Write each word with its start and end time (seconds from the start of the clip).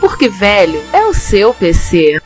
Porque 0.00 0.30
velho 0.30 0.82
é 0.94 1.04
o 1.04 1.12
seu 1.12 1.52
PC. 1.52 2.22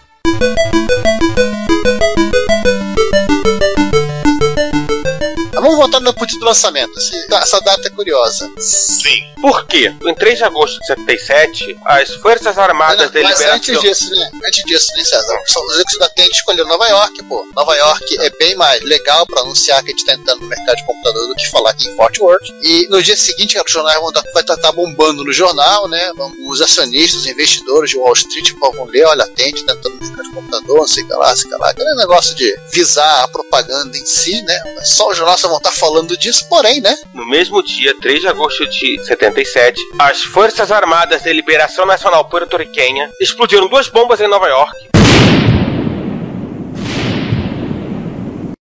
Vamos 5.61 5.77
voltar 5.77 6.01
no 6.01 6.15
ponto 6.15 6.39
do 6.39 6.45
lançamento. 6.45 6.93
Essa 7.33 7.61
data 7.61 7.87
é 7.87 7.91
curiosa. 7.91 8.51
Sim. 8.59 9.21
Por 9.41 9.67
quê? 9.67 9.95
Em 10.07 10.15
3 10.15 10.39
de 10.39 10.45
agosto 10.45 10.79
de 10.81 10.87
77, 10.87 11.79
as 11.85 12.15
Forças 12.15 12.59
Armadas 12.59 13.11
da 13.11 13.21
Liberação... 13.21 13.47
Mas 13.47 13.57
antes 13.57 13.81
disso, 13.81 14.11
né? 14.11 14.31
Antes 14.47 14.65
disso, 14.65 14.87
né, 14.97 15.05
César? 15.05 15.39
Os 15.43 16.09
TENT 16.15 16.33
escolheu 16.33 16.67
Nova 16.67 16.87
York, 16.89 17.23
pô. 17.25 17.47
Nova 17.55 17.75
York 17.77 18.19
é 18.21 18.31
bem 18.39 18.55
mais 18.57 18.83
legal 18.83 19.27
pra 19.27 19.43
anunciar 19.43 19.83
que 19.83 19.91
a 19.91 19.93
gente 19.93 20.05
tá 20.05 20.15
entrando 20.15 20.41
no 20.41 20.49
mercado 20.49 20.77
de 20.77 20.87
computador 20.87 21.29
do 21.29 21.35
que 21.35 21.51
falar 21.51 21.71
aqui 21.71 21.89
em 21.89 21.97
Fort 21.97 22.19
Worth. 22.19 22.49
E 22.63 22.87
no 22.89 23.03
dia 23.03 23.17
seguinte, 23.17 23.59
os 23.59 23.73
jornais 23.73 24.01
vão 24.01 24.11
vai 24.33 24.43
estar 24.43 24.57
tá 24.57 24.73
bombando 24.73 25.25
no 25.25 25.33
jornal, 25.33 25.89
né? 25.89 26.11
Os 26.49 26.61
acionistas, 26.61 27.21
os 27.21 27.27
investidores 27.27 27.91
de 27.91 27.99
Wall 27.99 28.13
Street 28.15 28.53
vão 28.59 28.85
ler, 28.87 29.05
olha, 29.07 29.25
a 29.25 29.29
TENT 29.29 29.63
tá 29.65 29.75
entrando 29.75 29.95
no 29.95 30.07
mercado 30.07 30.25
de 30.25 30.35
computador, 30.35 30.79
não 30.79 30.89
sei 30.89 31.03
o 31.05 31.07
que 31.07 31.13
lá, 31.15 31.29
não 31.29 31.37
sei 31.37 31.47
o 31.47 31.49
que 31.51 31.63
lá. 31.63 31.71
Aquele 31.71 31.95
negócio 31.95 32.35
de 32.35 32.59
visar 32.73 33.25
a 33.25 33.29
propaganda 33.29 33.97
em 33.97 34.07
si, 34.07 34.43
né? 34.43 34.59
Só 34.83 35.09
o 35.09 35.15
jornal 35.15 35.37
só 35.39 35.50
vão 35.51 35.59
estar 35.59 35.73
falando 35.73 36.17
disso, 36.17 36.49
porém, 36.49 36.81
né? 36.81 36.97
No 37.13 37.27
mesmo 37.27 37.63
dia, 37.63 37.95
3 38.01 38.21
de 38.21 38.29
agosto 38.29 38.67
de 38.69 39.05
77, 39.05 39.81
as 39.99 40.23
Forças 40.23 40.71
Armadas 40.73 41.23
de 41.23 41.33
Liberação 41.33 41.85
Nacional 41.85 42.25
Porto-Riquenha 42.25 43.11
explodiram 43.21 43.69
duas 43.69 43.89
bombas 43.89 44.21
em 44.21 44.29
Nova 44.29 44.49
York 44.49 44.90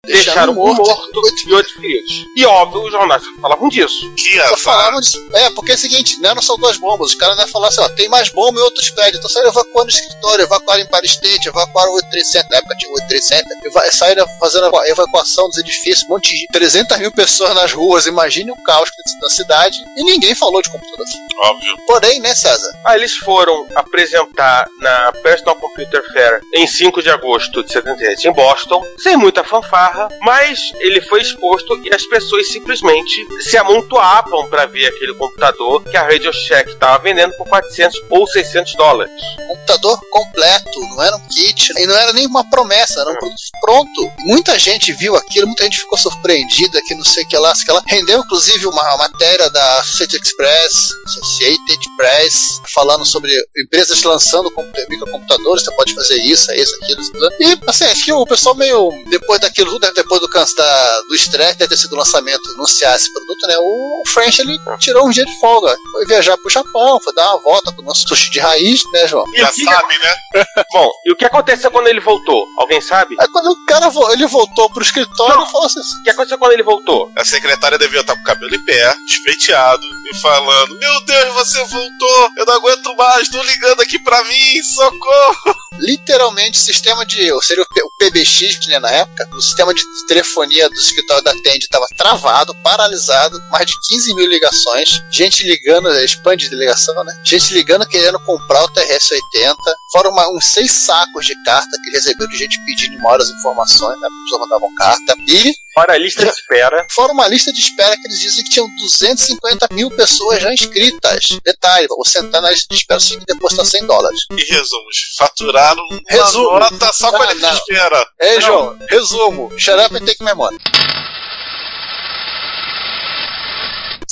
deixaram 0.07 0.53
um 0.53 0.55
morto, 0.55 0.81
morto 0.81 1.11
e 1.45 1.53
outros 1.53 1.73
feridos. 1.73 2.11
E 2.35 2.45
óbvio, 2.45 2.83
os 2.83 2.91
jornais 2.91 3.23
falavam 3.41 3.69
disso. 3.69 4.13
Que 4.15 4.41
só 4.47 4.57
falavam 4.57 4.99
disso. 4.99 5.17
É, 5.33 5.49
porque 5.51 5.71
é 5.71 5.75
o 5.75 5.77
seguinte, 5.77 6.17
não 6.19 6.31
eram 6.31 6.41
só 6.41 6.55
duas 6.57 6.77
bombas, 6.77 7.09
os 7.09 7.15
caras 7.15 7.35
não 7.35 7.43
iam 7.43 7.51
falar 7.51 7.67
assim, 7.67 7.81
ó, 7.81 7.89
tem 7.89 8.09
mais 8.09 8.29
bomba 8.29 8.59
em 8.59 8.63
outros 8.63 8.89
prédios. 8.89 9.17
Então 9.17 9.29
saíram 9.29 9.49
evacuando 9.49 9.87
o 9.87 9.93
escritório, 9.93 10.43
evacuaram 10.43 10.81
em 10.81 10.87
Paris 10.87 11.11
State, 11.11 11.47
evacuaram 11.47 11.91
o 11.91 11.95
83 11.95 12.31
Center, 12.31 12.49
na 12.51 12.57
época 12.57 12.75
tinha 12.77 12.91
o 12.91 12.95
83 12.95 13.25
Center, 13.25 13.93
saíram 13.93 14.27
fazendo 14.39 14.75
a 14.75 14.89
evacuação 14.89 15.47
dos 15.47 15.57
edifícios, 15.57 16.03
um 16.03 16.13
monte 16.13 16.35
de 16.35 16.47
300 16.51 16.97
mil 16.99 17.11
pessoas 17.11 17.53
nas 17.55 17.71
ruas, 17.71 18.05
imagine 18.05 18.51
o 18.51 18.63
caos 18.63 18.89
na 19.21 19.29
cidade, 19.29 19.77
e 19.95 20.03
ninguém 20.03 20.35
falou 20.35 20.61
de 20.61 20.69
computador. 20.69 21.05
Óbvio. 21.39 21.77
Porém, 21.85 22.19
né, 22.19 22.33
César? 22.33 22.71
Ah, 22.83 22.95
eles 22.95 23.15
foram 23.17 23.67
apresentar 23.75 24.67
na 24.79 25.11
Personal 25.23 25.55
Computer 25.55 26.03
Fair 26.11 26.41
em 26.53 26.65
5 26.65 27.01
de 27.01 27.09
agosto 27.09 27.63
de 27.63 27.71
77 27.71 28.27
em 28.27 28.33
Boston, 28.33 28.83
sem 28.97 29.15
muita 29.15 29.43
fanfarra, 29.43 29.96
mas 30.21 30.59
ele 30.79 31.01
foi 31.01 31.21
exposto 31.21 31.79
e 31.83 31.93
as 31.93 32.05
pessoas 32.05 32.47
simplesmente 32.49 33.27
se 33.41 33.57
amontoavam 33.57 34.47
para 34.49 34.65
ver 34.65 34.87
aquele 34.87 35.13
computador 35.13 35.83
que 35.83 35.95
a 35.95 36.03
Radio 36.03 36.33
Shack 36.33 36.71
estava 36.71 37.01
vendendo 37.01 37.33
por 37.37 37.47
400 37.47 38.01
ou 38.09 38.27
600 38.27 38.75
dólares. 38.75 39.11
Computador 39.47 39.99
completo, 40.11 40.79
não 40.79 41.03
era 41.03 41.15
um 41.15 41.27
kit, 41.27 41.71
e 41.77 41.85
não 41.85 41.95
era 41.95 42.13
nem 42.13 42.25
uma 42.25 42.47
promessa, 42.49 43.01
era 43.01 43.09
um 43.09 43.15
produto 43.15 43.37
pronto. 43.61 44.11
Muita 44.19 44.57
gente 44.59 44.91
viu 44.93 45.15
aquilo, 45.15 45.47
muita 45.47 45.63
gente 45.63 45.79
ficou 45.79 45.97
surpreendida 45.97 46.81
que 46.85 46.95
não 46.95 47.03
sei 47.03 47.23
o 47.23 47.27
que 47.27 47.37
lá, 47.37 47.53
que 47.53 47.71
lá. 47.71 47.81
Rendeu 47.87 48.19
inclusive 48.19 48.65
uma 48.67 48.97
matéria 48.97 49.49
da 49.49 49.79
Associated 49.79 50.21
Express, 50.21 50.89
Associated 51.05 51.79
Press, 51.97 52.61
falando 52.73 53.05
sobre 53.05 53.33
empresas 53.57 54.03
lançando 54.03 54.51
microcomputadores, 54.89 55.63
você 55.63 55.71
pode 55.75 55.93
fazer 55.93 56.21
isso, 56.21 56.51
isso, 56.53 56.75
aquilo, 56.81 57.01
aquilo. 57.01 57.29
E 57.39 57.59
assim, 57.67 57.85
acho 57.85 58.05
que 58.05 58.13
o 58.13 58.25
pessoal 58.25 58.55
meio 58.55 58.89
depois 59.09 59.39
daquilo 59.39 59.77
tudo, 59.79 59.85
depois 59.93 60.21
do 60.21 60.29
canso 60.29 60.55
da, 60.55 61.01
do 61.01 61.15
estresse, 61.15 61.57
deve 61.57 61.69
ter 61.69 61.77
sido 61.77 61.93
o 61.93 61.97
lançamento, 61.97 62.49
anunciar 62.51 62.95
esse 62.95 63.11
produto, 63.11 63.47
né? 63.47 63.55
O 63.59 64.03
French 64.07 64.41
ele 64.41 64.57
tirou 64.79 65.07
um 65.07 65.09
dia 65.09 65.25
de 65.25 65.39
folga, 65.39 65.75
foi 65.91 66.05
viajar 66.05 66.37
pro 66.37 66.49
Japão, 66.49 66.99
foi 67.01 67.13
dar 67.13 67.33
uma 67.33 67.41
volta 67.41 67.71
com 67.71 67.81
o 67.81 67.85
nosso 67.85 68.07
sushi 68.07 68.31
de 68.31 68.39
raiz, 68.39 68.81
né, 68.91 69.07
João? 69.07 69.23
Já 69.35 69.51
sabe, 69.51 69.99
né? 69.99 70.43
Bom, 70.71 70.89
e 71.05 71.11
o 71.11 71.15
que 71.15 71.25
aconteceu 71.25 71.71
quando 71.71 71.87
ele 71.87 71.99
voltou? 71.99 72.45
Alguém 72.57 72.81
sabe? 72.81 73.15
Aí 73.19 73.27
quando 73.27 73.47
o 73.51 73.65
cara 73.65 73.87
ele 74.11 74.27
voltou 74.27 74.69
pro 74.69 74.83
escritório 74.83 75.43
e 75.43 75.51
falou 75.51 75.65
assim: 75.65 75.79
O 75.79 76.03
que 76.03 76.09
aconteceu 76.09 76.37
quando 76.37 76.53
ele 76.53 76.63
voltou? 76.63 77.11
A 77.17 77.25
secretária 77.25 77.77
devia 77.77 78.01
estar 78.01 78.15
com 78.15 78.21
o 78.21 78.25
cabelo 78.25 78.53
em 78.53 78.63
pé, 78.63 78.95
despenteado, 79.07 79.81
e 80.11 80.19
falando: 80.19 80.77
Meu 80.77 81.01
Deus, 81.01 81.33
você 81.33 81.63
voltou! 81.65 82.29
Eu 82.37 82.45
não 82.45 82.53
aguento 82.55 82.95
mais, 82.95 83.29
tô 83.29 83.41
ligando 83.43 83.81
aqui 83.81 83.99
pra 83.99 84.23
mim, 84.23 84.63
socorro! 84.63 85.55
Literalmente, 85.79 86.57
o 86.57 86.61
sistema 86.61 87.05
de. 87.05 87.17
Seria 87.43 87.63
o 87.63 87.91
PBX, 87.99 88.67
né, 88.67 88.79
na 88.79 88.89
época, 88.89 89.29
o 89.33 89.41
sistema 89.41 89.73
de 89.73 89.83
telefonia 90.07 90.69
do 90.69 90.75
escritório 90.75 91.23
da 91.23 91.33
Tend 91.33 91.63
estava 91.63 91.85
travado, 91.95 92.55
paralisado, 92.63 93.39
mais 93.51 93.65
de 93.65 93.73
15 93.87 94.15
mil 94.15 94.27
ligações, 94.27 95.01
gente 95.11 95.43
ligando, 95.43 95.89
spam 96.05 96.35
de 96.35 96.49
ligação, 96.49 97.03
né? 97.03 97.21
Gente 97.23 97.53
ligando 97.53 97.87
querendo 97.87 98.19
comprar 98.21 98.63
o 98.63 98.69
TRS-80, 98.69 99.55
fora 99.91 100.09
uma, 100.09 100.29
uns 100.35 100.45
seis 100.45 100.71
sacos 100.71 101.25
de 101.25 101.35
carta 101.43 101.69
que 101.83 101.91
receberam 101.91 102.29
de 102.29 102.37
gente 102.37 102.59
pedindo 102.65 102.97
uma 102.97 103.11
hora 103.11 103.23
as 103.23 103.29
informações, 103.29 103.99
né? 103.99 104.07
As 104.07 104.23
pessoas 104.23 104.41
mandavam 104.41 104.75
carta. 104.75 105.15
E. 105.27 105.53
Fora 105.73 105.93
a 105.93 105.97
lista 105.97 106.23
de 106.23 106.31
espera. 106.33 106.87
Fora 106.89 107.13
uma 107.13 107.27
lista 107.27 107.53
de 107.53 107.59
espera 107.59 107.95
que 107.95 108.07
eles 108.07 108.19
dizem 108.19 108.43
que 108.43 108.49
tinham 108.49 108.67
250 108.75 109.67
mil 109.71 109.89
pessoas 109.97 110.41
já 110.41 110.53
inscritas. 110.53 111.25
Detalhe, 111.43 111.87
você 111.89 112.19
sentar 112.19 112.41
na 112.41 112.51
lista 112.51 112.67
de 112.69 112.75
espera, 112.75 112.99
que 112.99 113.25
depositar 113.25 113.65
100 113.65 113.85
dólares. 113.87 114.19
E 114.31 114.43
resumos, 114.53 115.15
faturaram 115.17 115.83
uma 115.89 116.01
resumo. 116.07 116.59
nota 116.59 116.93
só 116.93 117.11
com 117.11 117.21
a 117.21 117.33
lista 117.33 117.49
de 117.49 117.57
espera. 117.57 118.07
É, 118.19 118.39
João, 118.41 118.77
resumo, 118.89 119.51
shut 119.57 119.77
up 119.79 119.95
and 119.95 120.05
take 120.05 120.23
my 120.23 120.33
money. 120.33 120.59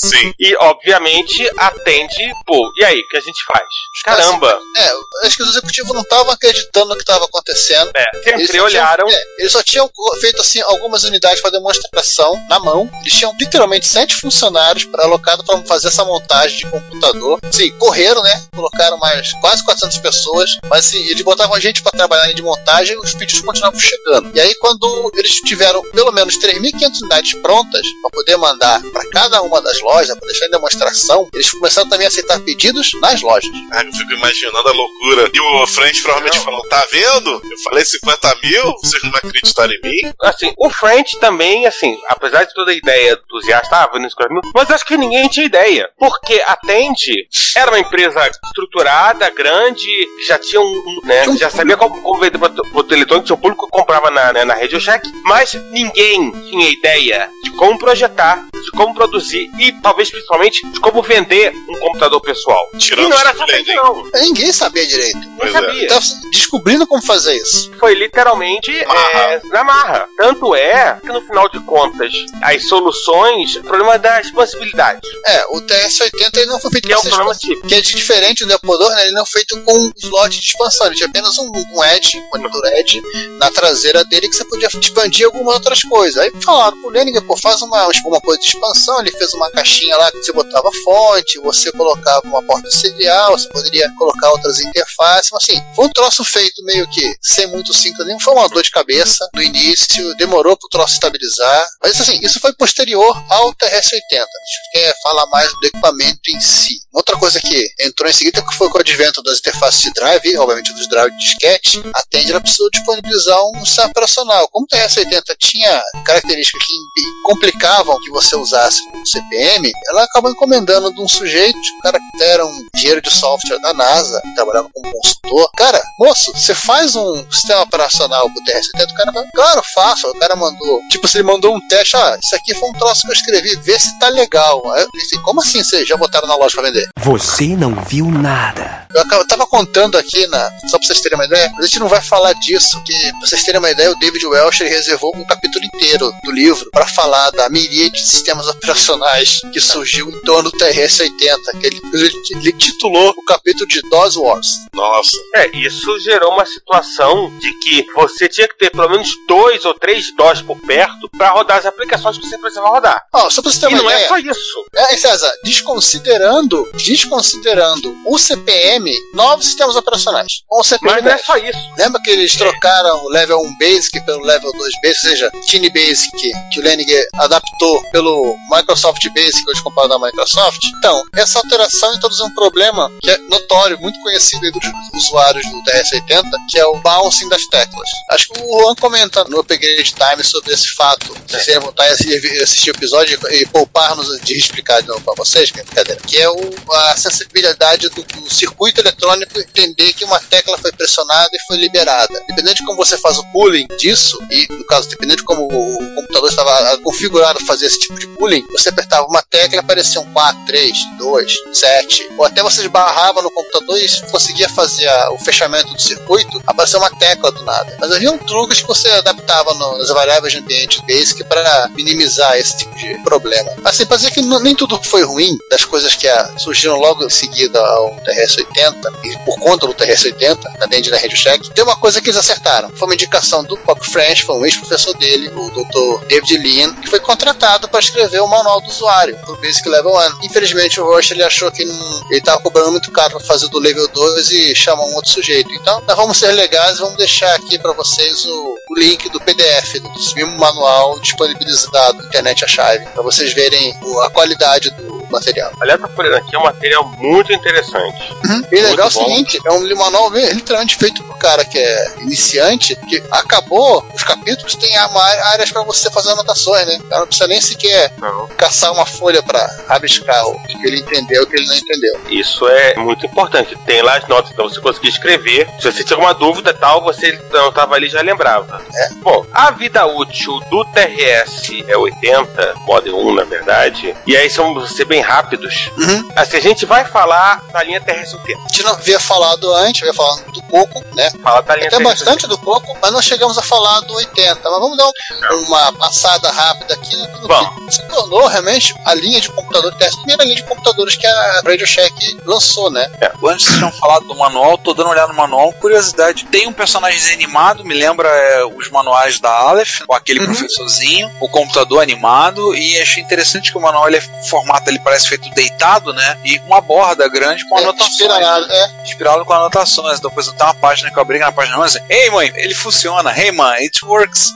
Sim. 0.06 0.34
E, 0.40 0.56
obviamente, 0.58 1.50
atende, 1.58 2.34
pô, 2.46 2.72
e 2.78 2.86
aí, 2.86 3.00
o 3.00 3.08
que 3.08 3.18
a 3.18 3.22
gente 3.22 3.44
faz? 3.44 3.66
Caramba! 4.04 4.60
É, 4.78 5.26
acho 5.26 5.38
que 5.38 5.44
os 5.44 5.50
executivos 5.50 5.94
não 5.94 6.02
estavam 6.02 6.32
acreditando 6.32 6.90
no 6.90 6.96
que 6.96 7.04
estava 7.04 7.26
acontecendo. 7.26 7.92
É, 7.96 8.06
sempre 8.24 8.44
eles 8.44 8.62
olharam. 8.62 9.08
Tinham, 9.08 9.20
é, 9.20 9.26
eles 9.40 9.52
só 9.52 9.64
tinham 9.64 9.90
feito, 10.20 10.42
assim, 10.42 10.62
algumas 10.62 11.04
unidades 11.04 11.42
para 11.42 11.52
demonstração 11.52 12.36
na 12.50 12.60
mão. 12.60 12.90
Eles 13.02 13.14
tinham 13.14 13.36
literalmente 13.40 13.88
sete 13.88 14.16
funcionários 14.16 14.86
para 14.86 15.04
alocado 15.04 15.44
para 15.44 15.62
fazer 15.64 15.88
essa 15.88 16.04
montagem 16.06 16.58
de 16.58 16.66
computador. 16.68 17.40
Sim, 17.52 17.72
correram, 17.78 18.22
né? 18.22 18.44
Colocaram 18.54 18.98
mais 18.98 19.32
quase 19.42 19.64
400 19.64 19.98
pessoas, 20.00 20.50
mas 20.70 20.88
assim, 20.88 21.04
eles 21.08 21.22
botavam 21.22 21.56
a 21.56 21.60
gente 21.60 21.82
para 21.82 21.92
trabalhar 21.92 22.32
de 22.32 22.42
montagem 22.42 22.96
e 22.96 23.00
os 23.00 23.14
pedidos 23.14 23.42
continuavam 23.42 23.80
chegando. 23.80 24.32
E 24.36 24.40
aí, 24.40 24.54
quando 24.56 25.12
eles 25.16 25.36
tiveram 25.42 25.82
pelo 25.92 26.12
menos 26.12 26.38
3.500 26.38 27.00
unidades 27.02 27.34
prontas 27.36 27.88
para 28.02 28.12
poder 28.12 28.38
mandar 28.38 28.82
para 28.92 29.10
cada 29.10 29.42
uma 29.42 29.62
das 29.62 29.80
loja, 29.96 30.16
para 30.16 30.28
deixar 30.28 30.46
em 30.48 30.52
demonstração, 30.52 31.30
eles 31.34 31.52
começaram 31.52 31.88
também 31.90 32.06
a 32.06 32.10
aceitar 32.10 32.40
pedidos 32.42 32.92
nas 33.02 33.22
lojas. 33.22 33.50
Ah, 33.72 33.84
eu 33.84 33.94
fico 33.94 34.12
imaginando 34.12 34.68
a 34.68 34.72
loucura. 34.72 35.32
E 35.34 35.40
o 35.40 35.68
French 35.68 36.02
provavelmente 36.02 36.38
não. 36.38 36.44
falou: 36.44 36.68
tá 36.68 36.86
vendo? 36.92 37.30
Eu 37.30 37.58
falei 37.64 37.86
50 37.86 38.36
mil, 38.44 38.64
vocês 38.82 39.04
não 39.04 39.12
acreditaram 39.16 39.74
em 39.74 39.82
mim? 39.82 40.14
Assim, 40.22 40.54
o 40.58 40.70
French 40.70 41.18
também, 41.20 41.66
assim, 41.66 41.98
apesar 42.10 42.44
de 42.44 42.54
toda 42.54 42.72
a 42.72 42.76
ideia 42.76 43.14
entusiasta, 43.14 43.76
ah, 43.76 43.90
vendo 43.94 44.10
50 44.10 44.34
mil, 44.34 44.42
mas 44.54 44.70
acho 44.70 44.86
que 44.86 44.98
ninguém 44.98 45.28
tinha 45.30 45.46
ideia. 45.46 45.90
Porque 45.98 46.44
a 46.46 46.56
Tende 46.58 47.28
era 47.56 47.72
uma 47.72 47.80
empresa 47.80 48.30
estruturada, 48.46 49.30
grande, 49.30 49.86
que 50.18 50.24
já 50.28 50.38
tinha 50.38 50.62
um. 50.62 51.00
Né, 51.04 51.26
já 51.38 51.50
sabia 51.50 51.78
como, 51.78 52.02
como 52.02 52.20
vender 52.20 52.38
produto 52.38 52.94
eletrônico, 52.94 53.26
tinha 53.26 53.36
um 53.36 53.40
público 53.40 53.66
que 53.66 53.72
comprava 53.72 54.12
na, 54.12 54.34
né, 54.34 54.46
na 54.46 54.54
Radio 54.54 54.80
Shack, 54.80 55.08
mas 55.24 55.54
ninguém 55.72 56.32
tinha 56.32 56.70
ideia 56.70 57.30
de 57.44 57.52
como 57.52 57.78
projetar, 57.78 58.46
de 58.54 58.72
como 58.72 58.94
produzir 58.94 59.50
e 59.60 59.72
talvez 59.82 60.10
principalmente 60.10 60.66
de 60.70 60.80
como 60.80 61.02
vender 61.02 61.54
um 61.70 61.80
computador 61.80 62.22
pessoal. 62.22 62.70
Tirando 62.78 63.06
e 63.08 63.10
não 63.10 63.18
era 63.20 63.32
isso, 63.32 63.76
não. 63.76 64.10
Ninguém 64.22 64.52
sabia 64.52 64.86
direito. 64.86 65.18
Não 65.20 65.38
Pois 65.38 65.54
é. 65.56 65.60
sabia. 65.62 65.88
Tava 65.88 66.06
descobrindo 66.32 66.88
como 66.88 67.02
fazer 67.06 67.36
isso. 67.36 67.72
Foi 67.80 67.94
literalmente 67.94 68.72
Marra. 68.86 69.20
é, 69.20 69.42
na 69.46 69.64
marra. 69.64 70.08
Tanto 70.18 70.56
é 70.56 70.98
que 71.02 71.08
no 71.08 71.22
final 71.22 71.50
de 71.50 71.60
contas, 71.62 72.12
as 72.42 72.68
soluções, 72.68 73.56
o 73.56 73.64
problema 73.64 73.98
da 73.98 74.22
expansibilidade, 74.22 75.02
É, 75.28 75.46
o 75.50 75.62
TS-80 75.62 76.38
ele 76.38 76.46
não 76.48 76.60
foi 76.60 76.72
feito 76.72 76.88
que 76.88 76.94
é 76.94 76.98
um 76.98 77.02
problema 77.02 77.32
expansão. 77.32 77.50
típico. 77.50 77.68
Que 77.68 77.76
é 77.76 77.82
de 77.82 77.96
diferente 77.96 78.46
do 78.46 78.58
Deodor, 78.60 78.90
né? 78.96 79.04
Ele 79.04 79.12
não 79.12 79.24
é 79.24 79.26
feito 79.26 79.60
com 79.64 79.92
slot 79.98 80.30
de 80.40 80.46
expansão. 80.48 80.88
Ele 80.88 80.96
tinha 80.96 81.08
apenas 81.08 81.38
um, 81.38 81.52
um 81.74 81.84
Edge, 81.84 82.18
um 82.18 82.30
monitor 82.38 82.66
Edge, 82.74 83.02
na 83.38 83.50
traseira 83.52 84.04
dele 84.06 84.30
que 84.30 84.36
você 84.36 84.46
podia 84.46 84.68
expandir 84.68 85.26
algumas 85.26 85.56
outras 85.56 85.82
coisas. 85.84 86.18
Aí 86.18 86.32
falaram 86.44 86.80
pro 86.82 86.90
Leninger, 86.90 87.22
pô, 87.24 87.36
faz 87.38 87.62
uma, 87.62 87.88
tipo, 87.90 88.10
uma 88.10 88.22
coisa 88.22 88.40
de 88.40 88.48
expansão. 88.48 89.00
Ele 89.02 89.12
fez 89.12 89.34
uma 89.34 89.50
caixinha 89.66 89.98
lá 89.98 90.12
que 90.12 90.22
você 90.22 90.32
botava 90.32 90.70
fonte, 90.84 91.40
você 91.40 91.72
colocava 91.72 92.22
uma 92.26 92.44
porta 92.44 92.70
serial, 92.70 93.32
você 93.32 93.50
poderia 93.50 93.92
colocar 93.98 94.30
outras 94.30 94.60
interfaces. 94.60 95.32
Mas 95.32 95.44
assim, 95.44 95.62
foi 95.76 95.86
um 95.86 95.90
troço 95.90 96.24
feito 96.24 96.64
meio 96.64 96.88
que 96.90 97.16
sem 97.22 97.48
muito 97.48 97.74
sincronismo. 97.74 98.22
Foi 98.22 98.34
uma 98.34 98.48
dor 98.48 98.62
de 98.62 98.70
cabeça 98.70 99.28
no 99.34 99.42
início, 99.42 100.16
demorou 100.16 100.56
pro 100.56 100.70
troço 100.70 100.94
estabilizar. 100.94 101.68
Mas 101.82 102.00
assim, 102.00 102.20
isso 102.22 102.40
foi 102.40 102.54
posterior 102.54 103.16
ao 103.30 103.52
TRS-80. 103.54 103.66
A 103.66 104.20
gente 104.22 104.72
quer 104.72 104.96
falar 105.02 105.26
mais 105.28 105.52
do 105.60 105.66
equipamento 105.66 106.30
em 106.30 106.40
si. 106.40 106.76
Outra 106.94 107.18
coisa 107.18 107.42
que 107.42 107.68
entrou 107.82 108.10
em 108.10 108.14
seguida 108.14 108.42
que 108.42 108.56
foi 108.56 108.70
com 108.70 108.78
o 108.78 108.82
advento 108.82 109.22
das 109.22 109.40
interfaces 109.40 109.82
de 109.82 109.92
drive, 109.92 110.38
obviamente 110.38 110.74
dos 110.74 110.88
drive 110.88 111.12
de 111.12 111.18
disquete, 111.18 111.84
a 111.94 112.02
Tender 112.04 112.40
precisou 112.40 112.70
disponibilizar 112.70 113.38
um 113.48 113.66
sistema 113.66 113.90
operacional. 113.90 114.48
Como 114.50 114.66
o 114.66 114.68
TRS-80 114.68 115.36
tinha 115.38 115.84
características 116.06 116.64
que 116.66 117.04
complicavam 117.26 118.00
que 118.00 118.10
você 118.12 118.36
usasse 118.36 118.80
o 118.94 119.06
CPM, 119.06 119.55
ela 119.90 120.04
acabou 120.04 120.32
encomendando 120.32 120.94
de 120.94 121.02
um 121.02 121.08
sujeito, 121.08 121.58
um 121.58 121.82
cara 121.82 122.00
que 122.00 122.24
era 122.24 122.46
um 122.46 122.68
engenheiro 122.76 123.02
de 123.02 123.12
software 123.12 123.60
da 123.60 123.74
NASA, 123.74 124.22
trabalhava 124.36 124.70
como 124.74 124.92
consultor. 124.94 125.50
Cara, 125.56 125.82
moço, 126.00 126.32
você 126.34 126.54
faz 126.54 126.96
um 126.96 127.26
sistema 127.32 127.62
operacional 127.62 128.30
pro 128.30 128.44
TRS-80? 128.44 128.92
O 128.92 128.96
cara 128.96 129.14
falou, 129.14 129.28
claro, 129.34 129.62
faço. 129.74 130.08
O 130.08 130.20
cara 130.20 130.36
mandou, 130.36 130.82
tipo, 130.90 131.08
se 131.08 131.18
ele 131.18 131.24
mandou 131.28 131.56
um 131.56 131.68
teste, 131.68 131.96
ah, 131.98 132.18
isso 132.24 132.36
aqui 132.36 132.54
foi 132.56 132.70
um 132.70 132.74
troço 132.74 133.02
que 133.04 133.10
eu 133.10 133.14
escrevi, 133.14 133.56
vê 133.58 133.78
se 133.80 133.98
tá 134.00 134.10
legal. 134.10 134.62
Aí 134.74 134.84
eu 134.84 134.90
disse, 134.94 135.20
como 135.22 135.42
assim 135.42 135.64
vocês 135.64 135.88
já 135.88 135.98
botaram 135.98 136.28
na 136.28 136.36
loja 136.36 136.54
pra 136.56 136.64
vender? 136.64 136.88
Você 137.00 137.48
não 137.56 137.74
viu 137.86 138.10
nada. 138.10 138.86
Eu, 138.94 139.02
acabo- 139.02 139.24
eu 139.24 139.28
tava 139.28 139.46
contando 139.48 139.98
aqui, 139.98 140.26
na, 140.28 140.50
só 140.68 140.78
pra 140.78 140.88
vocês 140.88 141.02
terem 141.02 141.18
uma 141.18 141.26
ideia, 141.26 141.50
mas 141.56 141.66
a 141.66 141.68
gente 141.68 141.80
não 141.80 141.88
vai 141.88 142.02
falar 142.02 142.34
disso, 142.34 142.82
que 142.84 142.94
pra 143.12 143.28
vocês 143.28 143.44
terem 143.44 143.60
uma 143.60 143.70
ideia, 143.72 143.92
o 143.92 144.00
David 144.00 144.26
Welsh 144.26 144.60
reservou 144.64 145.12
um 145.16 145.26
capítulo 145.26 145.66
inteiro 145.66 146.12
do 146.24 146.32
livro 146.32 146.70
pra 146.72 146.86
falar 146.88 147.30
da 147.32 147.50
miríade 147.50 147.94
de 147.96 148.06
sistemas 148.08 148.48
operacionais 148.48 149.42
que 149.52 149.60
surgiu 149.60 150.10
em 150.10 150.20
torno 150.22 150.52
do 150.52 150.58
TRS-80, 150.58 151.60
que 151.60 151.68
ele, 151.68 151.82
ele, 151.94 152.54
titulou 152.54 153.14
o 153.18 153.26
capítulo 153.26 153.68
de 153.68 153.82
DOS 153.90 154.16
Wars. 154.18 154.48
Nossa. 154.74 155.18
É, 155.36 155.50
isso 155.58 156.00
gerou 156.00 156.32
uma 156.32 156.46
situação 156.46 157.32
de 157.40 157.52
que 157.60 157.86
você 157.94 158.28
tinha 158.28 158.48
que 158.48 158.58
ter 158.58 158.72
pelo 158.72 158.90
menos 158.90 159.10
dois 159.28 159.66
ou 159.66 159.74
três 159.74 160.16
DOS 160.16 160.42
por 160.42 160.60
perto 160.62 161.10
para 161.18 161.32
rodar 161.32 161.58
as 161.58 161.66
aplicações 161.66 162.18
que 162.18 162.28
você 162.28 162.38
precisava 162.38 162.68
rodar. 162.70 163.04
Ó, 163.14 163.30
só 163.30 163.42
pra 163.42 163.52
você 163.52 163.60
ter 163.60 163.66
E 163.72 163.74
uma 163.74 163.84
não 163.84 163.90
ideia, 163.90 164.06
é 164.06 164.08
só 164.08 164.18
isso. 164.18 164.66
É, 164.76 164.98
César, 164.98 165.32
desconsiderando, 165.44 166.70
desconsiderando 166.74 167.96
o 168.06 168.18
CPM, 168.18 168.92
novos 169.14 169.46
sistemas 169.46 169.76
operacionais. 169.76 170.44
Com 170.48 170.60
o 170.60 170.64
CPM 170.64 170.94
Mas 170.96 171.04
não 171.04 171.12
é 171.12 171.16
10. 171.16 171.26
só 171.26 171.38
isso. 171.38 171.60
Lembra 171.78 172.02
que 172.02 172.10
eles 172.10 172.36
trocaram 172.36 173.06
o 173.06 173.10
level 173.10 173.40
1 173.42 173.58
Basic 173.58 174.06
pelo 174.06 174.24
level 174.24 174.52
2 174.52 174.74
Basic, 174.82 175.06
ou 175.06 175.12
seja, 175.12 175.32
Tiny 175.46 175.70
Basic, 175.70 176.32
que 176.52 176.60
o 176.60 176.64
Leninger 176.64 177.08
adaptou 177.16 177.82
pelo 177.92 178.36
Microsoft 178.50 179.06
Basic, 179.14 179.35
hoje 179.48 179.62
comparado 179.64 179.94
à 179.94 180.00
Microsoft? 180.00 180.60
Então, 180.78 181.04
essa 181.16 181.40
alteração 181.40 181.94
introduziu 181.94 182.26
um 182.26 182.34
problema 182.34 182.92
que 183.02 183.10
é 183.10 183.18
notório, 183.30 183.80
muito 183.80 184.00
conhecido 184.02 184.50
dos 184.52 184.64
usuários 184.94 185.46
do 185.50 185.64
TRS-80, 185.64 186.24
que 186.50 186.60
é 186.60 186.66
o 186.66 186.78
bouncing 186.78 187.28
das 187.30 187.46
teclas. 187.48 187.90
Acho 188.12 188.30
que 188.30 188.42
o 188.42 188.60
Juan 188.62 188.76
comenta 188.76 189.24
no 189.26 189.40
Upgrade 189.40 189.84
Time 189.94 190.24
sobre 190.24 190.54
esse 190.54 190.70
fato. 190.70 191.14
Se 191.28 191.40
vocês 191.44 191.62
voltar 191.62 191.86
assi- 191.92 192.16
assistir 192.42 192.72
o 192.72 192.76
episódio 192.76 193.20
e 193.32 193.46
poupar-nos 193.48 194.20
de 194.22 194.38
explicar 194.38 194.82
de 194.82 194.88
novo 194.88 195.02
para 195.02 195.14
vocês, 195.16 195.52
que 195.52 195.60
é 195.60 195.64
brincadeira, 195.64 196.02
que 196.06 196.18
é 196.18 196.30
o, 196.30 196.40
a 196.72 196.96
sensibilidade 196.98 197.90
do, 197.90 198.04
do 198.04 198.30
circuito 198.34 198.80
eletrônico 198.82 199.40
entender 199.40 199.94
que 199.94 200.06
uma 200.06 200.20
tecla 200.20 200.58
foi 200.58 200.72
pressionada 200.72 201.30
e 201.34 201.40
foi 201.48 201.58
liberada. 201.58 202.14
Dependendo 202.28 202.56
de 202.56 202.66
como 202.66 202.78
você 202.78 202.98
faz 202.98 203.18
o 203.18 203.24
pooling 203.32 203.68
disso, 203.78 204.18
e 204.30 204.48
no 204.52 204.64
caso, 204.66 204.90
dependendo 204.90 205.18
de 205.18 205.24
como 205.24 205.48
o 205.48 205.95
computador 206.16 206.30
estava 206.30 206.78
configurado 206.80 207.40
para 207.40 207.48
fazer 207.48 207.66
esse 207.66 207.80
tipo 207.80 208.00
de 208.00 208.08
pooling, 208.08 208.46
você 208.52 208.70
apertava 208.70 209.08
uma 209.08 209.22
tecla 209.22 209.58
e 209.58 209.60
aparecia 209.60 210.00
um 210.00 210.14
4, 210.14 210.46
3, 210.46 210.72
2, 210.98 211.34
7, 211.54 212.10
ou 212.18 212.26
até 212.26 212.42
você 212.42 212.62
esbarrava 212.62 213.22
no 213.22 213.32
computador 213.32 213.78
e 213.78 213.88
conseguia 214.12 214.48
fazer 214.50 214.90
o 215.12 215.18
fechamento 215.18 215.74
do 215.74 215.82
circuito, 215.82 216.42
apareceu 216.48 216.80
uma 216.80 216.90
tecla 216.92 217.32
do 217.32 217.44
nada. 217.44 217.78
Mas 217.80 217.92
havia 217.92 218.12
um 218.12 218.18
truques 218.18 218.62
que 218.62 218.68
você 218.68 218.88
adaptava 218.90 219.54
nas 219.54 219.90
variáveis 219.90 220.34
de 220.34 220.40
ambiente 220.40 220.82
basic 220.86 221.24
para 221.26 221.70
minimizar 221.76 222.38
esse 222.38 222.58
tipo 222.58 222.74
de 222.76 222.98
problema. 223.04 223.52
Assim, 223.64 223.86
para 223.86 223.98
dizer 223.98 224.12
que 224.12 224.22
nem 224.22 224.56
tudo 224.56 224.82
foi 224.84 225.04
ruim 225.04 225.38
das 225.50 225.66
coisas 225.66 225.96
que 225.96 226.08
ah, 226.08 226.34
surgiram 226.38 226.78
logo 226.78 227.06
em 227.06 227.10
seguida 227.10 227.60
ao 227.60 227.96
TRS-80 227.98 228.76
e 229.04 229.18
por 229.26 229.40
conta 229.40 229.68
do 229.68 229.74
TRS-80, 229.74 230.38
da 230.60 230.66
Dende 230.66 230.90
da 230.90 230.98
Radio 230.98 231.18
Shack, 231.18 231.50
tem 231.52 231.64
uma 231.64 231.76
coisa 231.76 232.02
que 232.02 232.10
eles 232.10 232.20
acertaram. 232.20 232.70
Foi 232.70 232.88
uma 232.88 232.94
indicação 232.94 233.44
do 233.44 233.58
Pop 233.58 233.86
French, 233.90 234.24
foi 234.24 234.36
um 234.36 234.46
ex-professor 234.46 234.96
dele, 234.98 235.30
o 235.30 235.50
Dr. 235.50 236.05
David 236.08 236.38
Lean, 236.38 236.74
que 236.76 236.90
foi 236.90 237.00
contratado 237.00 237.68
para 237.68 237.80
escrever 237.80 238.22
o 238.22 238.28
manual 238.28 238.62
do 238.62 238.70
usuário 238.70 239.18
pro 239.20 239.38
Basic 239.38 239.68
Level 239.68 239.94
1. 239.94 240.26
Infelizmente 240.26 240.80
o 240.80 240.86
Rush 240.86 241.12
ele 241.12 241.24
achou 241.24 241.52
que 241.52 241.64
não, 241.66 242.02
ele 242.10 242.20
estava 242.20 242.42
cobrando 242.42 242.72
muito 242.72 242.92
caro 242.92 243.18
para 243.18 243.26
fazer 243.26 243.48
do 243.50 243.60
Level 243.60 243.88
2 243.88 244.32
e 244.32 244.56
chamar 244.56 244.84
um 244.84 244.96
outro 244.96 245.12
sujeito. 245.12 245.52
Então, 245.54 245.82
nós 245.88 245.98
vamos 245.98 246.18
ser 246.18 246.32
legais, 246.32 246.80
vamos 246.80 246.98
deixar 246.98 247.34
aqui 247.36 247.58
para 247.60 247.74
vocês 247.74 248.26
o, 248.26 248.58
o 248.70 248.80
link 248.80 249.10
do 249.10 249.20
PDF 249.20 249.80
do 249.80 250.16
mesmo 250.16 250.38
manual 250.38 251.00
disponibilizado 251.00 251.98
na 251.98 252.08
internet 252.08 252.44
a 252.44 252.48
chave, 252.48 252.86
para 252.86 253.04
vocês 253.04 253.34
verem 253.34 253.78
a 254.04 254.10
qualidade 254.10 254.70
do 254.72 254.95
material. 255.16 255.52
Aliás, 255.60 255.82
tá 255.82 255.88
folhando 255.88 256.16
aqui 256.18 256.36
é 256.36 256.40
um 256.40 256.44
material 256.44 256.86
muito 256.98 257.34
interessante. 257.34 258.16
E 258.52 258.62
legal 258.62 258.86
é 258.86 258.90
o 258.90 258.92
seguinte, 258.92 259.40
é 259.46 259.52
um 259.52 259.76
manual 259.76 260.10
literalmente 260.12 260.76
feito 260.76 261.04
pro 261.04 261.16
cara 261.18 261.44
que 261.46 261.58
é 261.58 261.94
iniciante, 262.02 262.76
que 262.88 263.04
acabou, 263.12 263.86
os 263.94 264.04
capítulos 264.04 264.56
tem 264.56 264.76
áreas 264.78 265.52
para 265.52 265.64
você 265.64 265.90
fazer 265.92 266.12
anotações, 266.12 266.66
né? 266.66 266.78
O 266.80 266.84
cara 266.84 267.00
não 267.02 267.08
precisa 267.08 267.28
nem 267.28 267.42
sequer 267.42 267.94
Não. 267.98 268.28
caçar 268.38 268.72
uma 268.72 268.86
folha 268.86 269.22
para 269.22 269.46
rabiscar 269.68 270.28
o 270.28 270.42
que 270.44 270.68
ele 270.68 270.80
entendeu 270.80 271.24
o 271.24 271.28
que 271.28 271.36
ele 271.36 271.48
não 271.48 271.56
entendeu. 271.56 272.02
Isso 272.10 272.48
é 272.48 272.76
muito 272.76 273.06
importante. 273.06 273.58
Tem 273.66 273.82
lá 273.82 273.98
as 273.98 274.08
notas 274.08 274.32
pra 274.34 274.44
você 274.44 274.60
conseguir 274.60 274.90
escrever. 274.90 275.50
Se 275.60 275.72
você 275.72 275.84
tinha 275.84 275.96
alguma 275.98 276.14
dúvida 276.14 276.52
e 276.52 276.54
tal, 276.54 276.84
você 276.84 277.20
não 277.32 277.52
tava 277.52 277.76
ali 277.76 277.88
e 277.88 277.90
já 277.90 278.02
lembrava. 278.02 278.62
É. 278.74 278.90
Bom, 279.02 279.26
a 279.32 279.52
vida 279.52 279.86
útil 279.86 280.40
do 280.50 280.66
TRS 280.66 281.64
é 281.68 281.78
80, 281.78 282.56
Model 282.62 282.98
1 282.98 283.14
na 283.14 283.24
verdade. 283.24 283.96
E 284.06 284.16
aí 284.16 284.30
são 284.30 284.46
vamos 284.54 284.76
ser 284.76 284.86
bem 284.86 285.02
rápidos. 285.06 285.70
Uhum. 285.78 286.10
Assim, 286.16 286.38
a 286.38 286.42
gente 286.42 286.66
vai 286.66 286.86
falar 286.86 287.42
da 287.52 287.64
linha 287.64 287.80
TRS 287.82 288.14
80. 288.14 288.40
A 288.40 288.48
gente 288.48 288.64
não 288.64 288.72
havia 288.72 289.00
falado 289.00 289.54
antes, 289.56 289.82
havia 289.82 289.94
falado 289.94 290.32
do 290.32 290.42
Coco, 290.44 290.84
né? 290.96 291.10
Fala 291.24 291.42
da 291.42 291.56
linha 291.56 291.68
Até 291.68 291.80
bastante 291.84 292.28
do 292.28 292.38
Coco, 292.38 292.78
mas 292.82 292.92
não 292.92 293.02
chegamos 293.02 293.38
a 293.38 293.42
falar 293.42 293.80
do 293.82 293.94
80. 293.94 294.50
Mas 294.50 294.60
vamos 294.60 294.78
dar 294.78 294.86
um- 294.88 295.46
uma 295.48 295.72
passada 295.74 296.32
rápida 296.32 296.74
aqui 296.74 296.96
no 296.98 297.66
que 297.68 297.72
se 297.76 297.82
tornou 297.88 298.28
realmente 298.28 298.74
a 298.86 298.94
linha 298.94 299.20
de 299.20 299.30
computador, 299.30 299.76
que 299.76 299.84
é 299.84 299.88
a 299.88 299.92
primeira 299.92 300.24
linha 300.24 300.36
de 300.36 300.44
computadores 300.44 300.96
que 300.96 301.06
a 301.08 301.42
Radio 301.46 301.66
Shack 301.68 302.20
lançou, 302.26 302.70
né? 302.72 302.90
Antes 303.24 303.46
vocês 303.46 303.58
tinham 303.58 303.72
falado 303.72 304.06
do 304.06 304.16
manual, 304.16 304.58
tô 304.58 304.74
dando 304.74 304.88
uma 304.88 304.94
olhada 304.94 305.08
no 305.10 305.18
manual. 305.18 305.52
Curiosidade, 305.54 306.26
tem 306.26 306.48
um 306.48 306.54
personagem 306.54 307.14
animado, 307.14 307.64
me 307.66 307.74
lembra 307.74 308.08
é, 308.08 308.46
os 308.46 308.70
manuais 308.70 309.20
da 309.20 309.30
Aleph, 309.32 309.82
com 309.88 309.94
aquele 309.96 310.20
Uhum. 310.20 310.26
professorzinho, 310.28 311.10
o 311.20 311.28
computador 311.30 311.82
animado, 311.82 312.56
e 312.56 312.80
achei 312.82 313.02
interessante 313.04 313.52
que 313.52 313.58
o 313.58 313.62
manual 313.62 313.88
ele 313.88 313.98
é 313.98 314.02
formato, 314.30 314.70
ele 314.70 314.80
parece 314.86 315.10
feito 315.10 315.30
deitado, 315.32 315.92
né? 315.94 316.18
E 316.24 316.40
uma 316.46 316.62
borda 316.62 317.08
grande 317.10 317.44
com 317.50 317.58
É, 317.58 317.64
anotações. 317.64 317.92
inspirado, 318.00 318.46
é. 318.52 318.82
Inspirado 318.84 319.26
com 319.26 319.34
anotações. 319.34 319.98
Então, 320.00 320.10
depois 320.10 320.28
tem 320.32 320.46
uma 320.46 320.54
página 320.54 320.90
que 320.92 320.98
eu 320.98 321.02
abri 321.02 321.20
na 321.20 321.32
página 321.32 321.60
11. 321.60 321.82
Ei, 321.90 322.10
mãe, 322.12 322.32
ele 322.36 322.54
funciona. 322.54 323.12
Hey, 323.20 323.32
man, 323.32 323.52
it 323.56 323.84
works. 323.84 324.32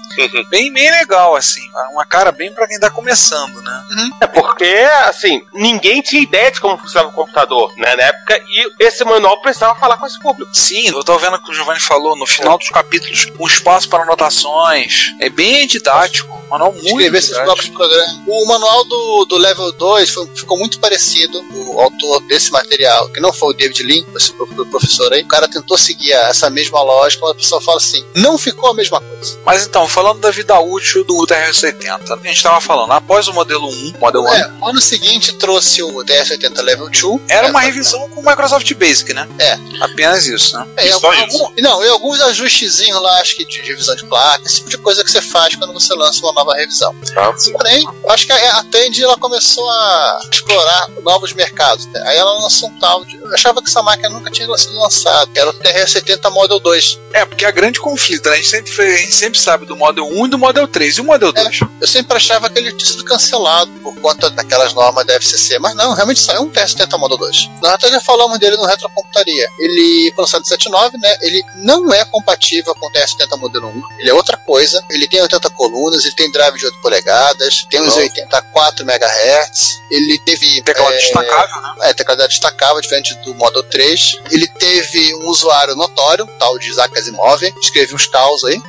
bem, 0.49 0.73
bem 0.73 0.91
legal, 0.91 1.35
assim. 1.35 1.61
Uma 1.93 2.03
cara 2.05 2.31
bem 2.31 2.51
pra 2.53 2.67
quem 2.67 2.77
tá 2.79 2.89
começando, 2.89 3.61
né? 3.61 3.83
É 4.19 4.27
porque, 4.27 4.65
assim, 5.05 5.41
ninguém 5.53 6.01
tinha 6.01 6.21
ideia 6.21 6.51
de 6.51 6.59
como 6.59 6.77
funcionava 6.77 7.09
o 7.09 7.13
computador 7.13 7.71
né, 7.77 7.95
na 7.95 8.03
época 8.03 8.37
e 8.45 8.73
esse 8.83 9.03
manual 9.05 9.39
precisava 9.41 9.79
falar 9.79 9.95
com 9.97 10.05
esse 10.05 10.19
público. 10.19 10.49
Sim, 10.53 10.87
eu 10.89 11.03
tô 11.03 11.17
vendo 11.19 11.35
o 11.35 11.43
que 11.43 11.51
o 11.51 11.53
Giovanni 11.53 11.79
falou 11.79 12.17
no 12.17 12.25
final 12.25 12.57
dos 12.57 12.69
capítulos, 12.69 13.27
um 13.39 13.47
espaço 13.47 13.87
para 13.87 14.03
anotações. 14.03 15.05
É 15.21 15.29
bem 15.29 15.67
didático. 15.67 16.37
Manual 16.49 16.71
muito 16.73 16.87
escrever 16.87 17.17
esses 17.19 17.29
grande. 17.29 17.45
blocos 17.45 17.65
de 17.65 17.71
programa. 17.71 18.23
O 18.27 18.45
manual 18.47 18.83
do, 18.83 19.25
do 19.25 19.37
level 19.37 19.71
2 19.73 20.09
foi- 20.09 20.27
ficou 20.39 20.57
muito 20.57 20.79
parecido. 20.79 21.39
O 21.53 21.79
autor 21.79 22.21
desse 22.21 22.51
material, 22.51 23.09
que 23.09 23.19
não 23.19 23.31
foi 23.33 23.49
o 23.53 23.57
David 23.57 23.83
Lean, 23.83 24.03
esse 24.15 24.31
pro- 24.33 24.47
pro- 24.47 24.65
professor 24.65 25.11
aí, 25.13 25.21
o 25.23 25.27
cara 25.27 25.47
tentou 25.47 25.77
seguir 25.77 26.11
essa 26.11 26.49
mesma 26.49 26.81
lógica, 26.81 27.21
mas 27.23 27.31
a 27.31 27.35
pessoa 27.35 27.61
fala 27.61 27.77
assim: 27.77 28.03
não 28.15 28.37
ficou 28.37 28.69
a 28.69 28.73
mesma 28.73 28.99
coisa. 29.01 29.39
Mas 29.45 29.65
então, 29.65 29.87
falando 29.87 30.19
da 30.19 30.31
vida 30.31 30.59
útil 30.59 31.03
do 31.03 31.15
TR-80, 31.25 32.11
a 32.23 32.27
gente 32.27 32.41
tava 32.43 32.61
falando, 32.61 32.91
após 32.93 33.27
o 33.27 33.33
modelo 33.33 33.67
1, 33.67 33.93
modelo 33.99 34.25
1, 34.25 34.33
É, 34.33 34.47
no 34.47 34.67
ano 34.67 34.81
seguinte 34.81 35.33
trouxe 35.33 35.81
o 35.83 35.91
DS80 36.05 36.61
Level 36.61 36.89
2. 36.89 37.21
era 37.29 37.47
É, 37.47 37.49
uma 37.49 37.61
revisão 37.61 38.07
com 38.09 38.21
o 38.21 38.25
Microsoft 38.25 38.71
Basic, 38.75 39.13
né? 39.13 39.27
É. 39.39 39.57
Apenas 39.81 40.25
isso, 40.27 40.57
né? 40.57 40.67
É, 40.77 40.87
e 40.87 40.93
Só 40.93 41.07
algum- 41.07 41.25
isso. 41.27 41.43
algum- 41.43 41.61
não, 41.61 41.83
e 41.83 41.89
alguns 41.89 42.21
ajustezinhos 42.21 43.01
lá, 43.01 43.19
acho 43.21 43.35
que 43.35 43.45
de 43.45 43.61
revisão 43.61 43.95
de 43.95 44.05
placa, 44.05 44.43
esse 44.45 44.57
tipo 44.57 44.69
de 44.69 44.77
coisa 44.77 45.03
que 45.03 45.11
você 45.11 45.21
faz 45.21 45.55
quando 45.55 45.73
você 45.73 45.93
lança 45.93 46.19
uma 46.19 46.33
nova 46.33 46.53
revisão. 46.55 46.95
Tá. 47.13 47.33
Porém, 47.51 47.83
eu 48.03 48.09
acho 48.11 48.25
que 48.25 48.31
a, 48.31 48.57
a 48.59 48.63
Tandy 48.65 49.03
ela 49.03 49.17
começou 49.17 49.67
a 49.69 50.19
explorar 50.35 50.87
novos 51.01 51.33
mercados. 51.33 51.85
né? 51.87 52.01
Aí 52.05 52.17
ela 52.17 52.33
lançou 52.33 52.69
um 52.69 52.79
tal 52.79 53.03
de. 53.05 53.17
Eu 53.17 53.33
achava 53.33 53.61
que 53.61 53.69
essa 53.69 53.81
máquina 53.81 54.09
nunca 54.09 54.31
tinha 54.31 54.47
sido 54.57 54.79
lançada, 54.79 55.31
que 55.31 55.39
era 55.39 55.49
o 55.49 55.53
TR-70 55.53 56.31
Model 56.31 56.59
2. 56.59 56.99
É, 57.13 57.25
porque 57.25 57.45
a 57.45 57.51
grande 57.51 57.79
conflito, 57.79 58.29
né? 58.29 58.35
A 58.35 58.37
gente 58.37 58.49
sempre, 58.49 58.81
a 58.81 58.97
gente 58.97 59.15
sempre 59.15 59.39
sabe 59.39 59.65
do 59.65 59.75
Model 59.75 60.05
1 60.05 60.25
e 60.25 60.29
do 60.29 60.37
Model 60.37 60.67
3. 60.67 60.97
E 60.97 61.01
o 61.01 61.03
Model 61.03 61.31
2? 61.31 61.59
Eu 61.81 61.87
sempre 61.87 62.15
achava 62.15 62.49
que 62.49 62.59
ele 62.59 62.71
tinha 62.73 62.91
sido 62.91 63.03
cancelado 63.03 63.71
por 63.81 63.95
conta 63.99 64.29
daquelas 64.29 64.73
normas 64.73 65.05
da 65.05 65.13
FCC, 65.15 65.59
mas 65.59 65.75
não, 65.75 65.93
realmente 65.93 66.19
saiu 66.19 66.41
um 66.41 66.49
TR-70 66.49 66.97
Model 66.97 67.17
2. 67.17 67.49
Nós 67.61 67.73
até 67.73 67.89
já 67.89 68.01
falamos 68.01 68.37
dele 68.39 68.57
no 68.57 68.65
Retrocomputaria. 68.65 69.47
Ele, 69.59 70.11
foi 70.15 70.23
lançado 70.23 70.41
em 70.41 70.45
79, 70.45 70.97
né? 70.97 71.17
Ele 71.21 71.43
não 71.55 71.93
é 71.93 72.05
compatível 72.05 72.73
com 72.75 72.87
o 72.87 72.91
TR-70 72.91 73.37
Modelo 73.37 73.67
1. 73.67 73.99
Ele 73.99 74.09
é 74.09 74.13
outra 74.13 74.37
coisa. 74.37 74.83
Ele 74.89 75.07
tem 75.07 75.21
80 75.21 75.49
colunas, 75.51 76.05
ele 76.05 76.15
tem 76.15 76.31
drive 76.31 76.57
de 76.57 76.65
8 76.65 76.81
polegadas, 76.81 77.65
tem 77.69 77.81
uns 77.81 77.87
Nossa. 77.87 77.99
84 77.99 78.85
MHz. 78.85 79.79
Ele 79.91 80.18
teve. 80.19 80.61
Teclado 80.63 80.93
é, 80.93 80.97
destacável, 80.97 81.61
né? 81.61 81.73
É, 81.81 81.93
teclado 81.93 82.27
destacável, 82.27 82.81
diferente 82.81 83.13
do 83.23 83.33
Model 83.35 83.63
3. 83.63 84.17
Ele 84.31 84.47
teve 84.47 85.15
um 85.15 85.27
usuário 85.27 85.75
notório, 85.75 86.27
tal 86.39 86.57
de 86.57 86.69
Isaac 86.69 86.97
Asimov, 86.97 87.41
escreve 87.61 87.93
uns 87.95 88.07
caos 88.07 88.43
aí, 88.43 88.61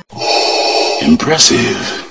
Impressive. 1.01 2.05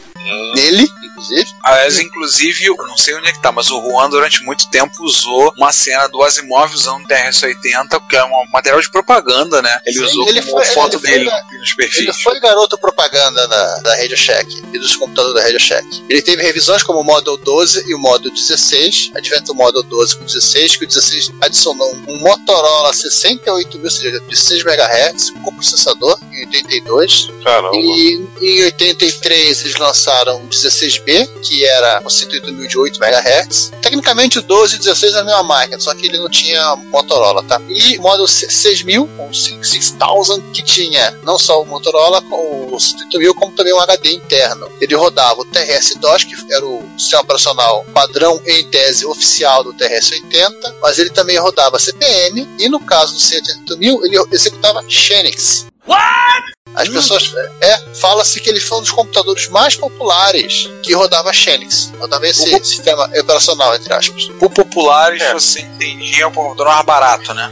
nele, 0.54 0.88
inclusive. 1.20 1.50
Aliás, 1.62 1.98
inclusive, 1.98 2.64
eu 2.66 2.76
não 2.86 2.96
sei 2.96 3.14
onde 3.14 3.28
é 3.28 3.32
que 3.32 3.40
tá, 3.42 3.52
mas 3.52 3.70
o 3.70 3.80
Juan 3.82 4.08
durante 4.10 4.42
muito 4.44 4.68
tempo 4.70 4.92
usou 5.02 5.52
uma 5.56 5.72
cena 5.72 6.06
do 6.08 6.22
Asimov 6.22 6.72
usando 6.74 7.04
o 7.04 7.08
TRS-80, 7.08 8.00
que 8.08 8.16
é 8.16 8.24
um 8.24 8.50
material 8.52 8.80
de 8.80 8.90
propaganda, 8.90 9.60
né? 9.62 9.80
Ele 9.86 9.98
Sim, 9.98 10.04
usou 10.04 10.28
ele 10.28 10.40
como 10.42 10.52
foi- 10.64 10.74
foto 10.74 10.96
ele 11.04 11.24
dele 11.26 11.30
nos 11.58 11.74
perfis. 11.74 11.98
Ele 11.98 12.12
foi 12.14 12.40
garoto 12.40 12.78
propaganda 12.78 13.46
da, 13.46 13.78
da 13.80 13.96
Radio 13.96 14.16
Shack 14.16 14.46
e 14.72 14.78
dos 14.78 14.96
computadores 14.96 15.34
da 15.34 15.42
Radio 15.42 15.60
Shack. 15.60 16.04
Ele 16.08 16.22
teve 16.22 16.42
revisões 16.42 16.82
como 16.82 17.00
o 17.00 17.04
Model 17.04 17.36
12 17.36 17.84
e 17.88 17.94
o 17.94 17.98
Model 17.98 18.30
16, 18.32 19.10
advento 19.14 19.44
do 19.46 19.54
Model 19.54 19.82
12 19.82 20.16
com 20.16 20.24
16, 20.24 20.76
que 20.76 20.84
o 20.84 20.88
16 20.88 21.30
adicionou 21.40 21.94
um 22.08 22.18
Motorola 22.18 22.92
68 22.92 23.76
mil, 23.76 23.84
ou 23.84 23.90
seja, 23.90 24.20
16 24.20 24.62
MHz, 24.64 25.30
com 25.44 25.54
processador 25.54 26.18
em 26.40 26.46
82. 26.46 27.30
Caramba. 27.44 27.76
E 27.76 28.28
em 28.40 28.64
83 28.64 29.60
eles 29.62 29.76
lançaram 29.76 30.42
o 30.42 30.48
16B, 30.48 31.28
que 31.42 31.64
era 31.64 32.02
108 32.08 32.52
mil 32.52 32.68
de 32.68 32.78
8 32.78 33.02
MHz. 33.02 33.72
Tecnicamente 33.80 34.38
o 34.38 34.42
12 34.42 34.74
e 34.74 34.76
o 34.76 34.78
16 34.80 35.14
é 35.14 35.20
a 35.20 35.24
mesma 35.24 35.42
máquina, 35.42 35.80
só 35.80 35.94
que 35.94 36.06
ele 36.06 36.18
não 36.18 36.28
tinha 36.28 36.76
Motorola, 36.76 37.42
tá? 37.42 37.60
E 37.68 37.98
o 37.98 38.02
Model 38.02 38.26
6000, 38.26 39.06
com 39.16 39.28
o 39.28 39.34
6000, 39.34 40.42
que 40.52 40.62
tinha 40.62 41.16
não 41.22 41.38
só 41.38 41.60
o 41.62 41.66
Motorola 41.66 42.20
com 42.22 42.74
o 42.74 42.80
108 42.80 43.18
mil, 43.18 43.34
como 43.34 43.52
também 43.52 43.72
um 43.72 43.80
HD 43.80 44.12
interno. 44.12 44.70
Ele 44.80 44.94
rodava 44.94 45.40
o 45.40 45.44
TRS-DOS, 45.44 46.24
que 46.24 46.34
era 46.52 46.66
o 46.66 46.82
sistema 46.98 47.22
operacional 47.22 47.84
padrão 47.92 48.40
em 48.46 48.64
tese 48.70 49.06
oficial 49.06 49.62
do 49.64 49.72
TRS-80, 49.74 50.76
mas 50.80 50.98
ele 50.98 51.10
também 51.10 51.38
rodava 51.38 51.78
CPM, 51.78 52.48
e 52.58 52.68
no 52.68 52.80
caso 52.80 53.14
do 53.14 53.20
108 53.20 53.78
mil, 53.78 54.04
ele 54.04 54.16
executava 54.32 54.84
Xenix. 54.88 55.66
What? 55.90 56.59
As 56.74 56.88
pessoas. 56.88 57.32
É, 57.60 57.78
fala-se 58.00 58.40
que 58.40 58.48
ele 58.48 58.60
foi 58.60 58.78
um 58.78 58.82
dos 58.82 58.90
computadores 58.90 59.48
mais 59.48 59.74
populares 59.76 60.68
que 60.82 60.92
rodava 60.94 61.32
Xenix. 61.32 61.92
Rodava 61.98 62.26
esse 62.26 62.52
Uhum. 62.54 62.64
sistema 62.64 63.04
operacional, 63.06 63.74
entre 63.74 63.92
aspas. 63.92 64.26
Por 64.38 64.50
populares, 64.50 65.20
É. 65.22 65.32
você 65.34 65.60
entendia 65.60 66.28
o 66.28 66.32
computador 66.32 66.72
mais 66.74 66.86
barato, 66.86 67.34
né? 67.34 67.50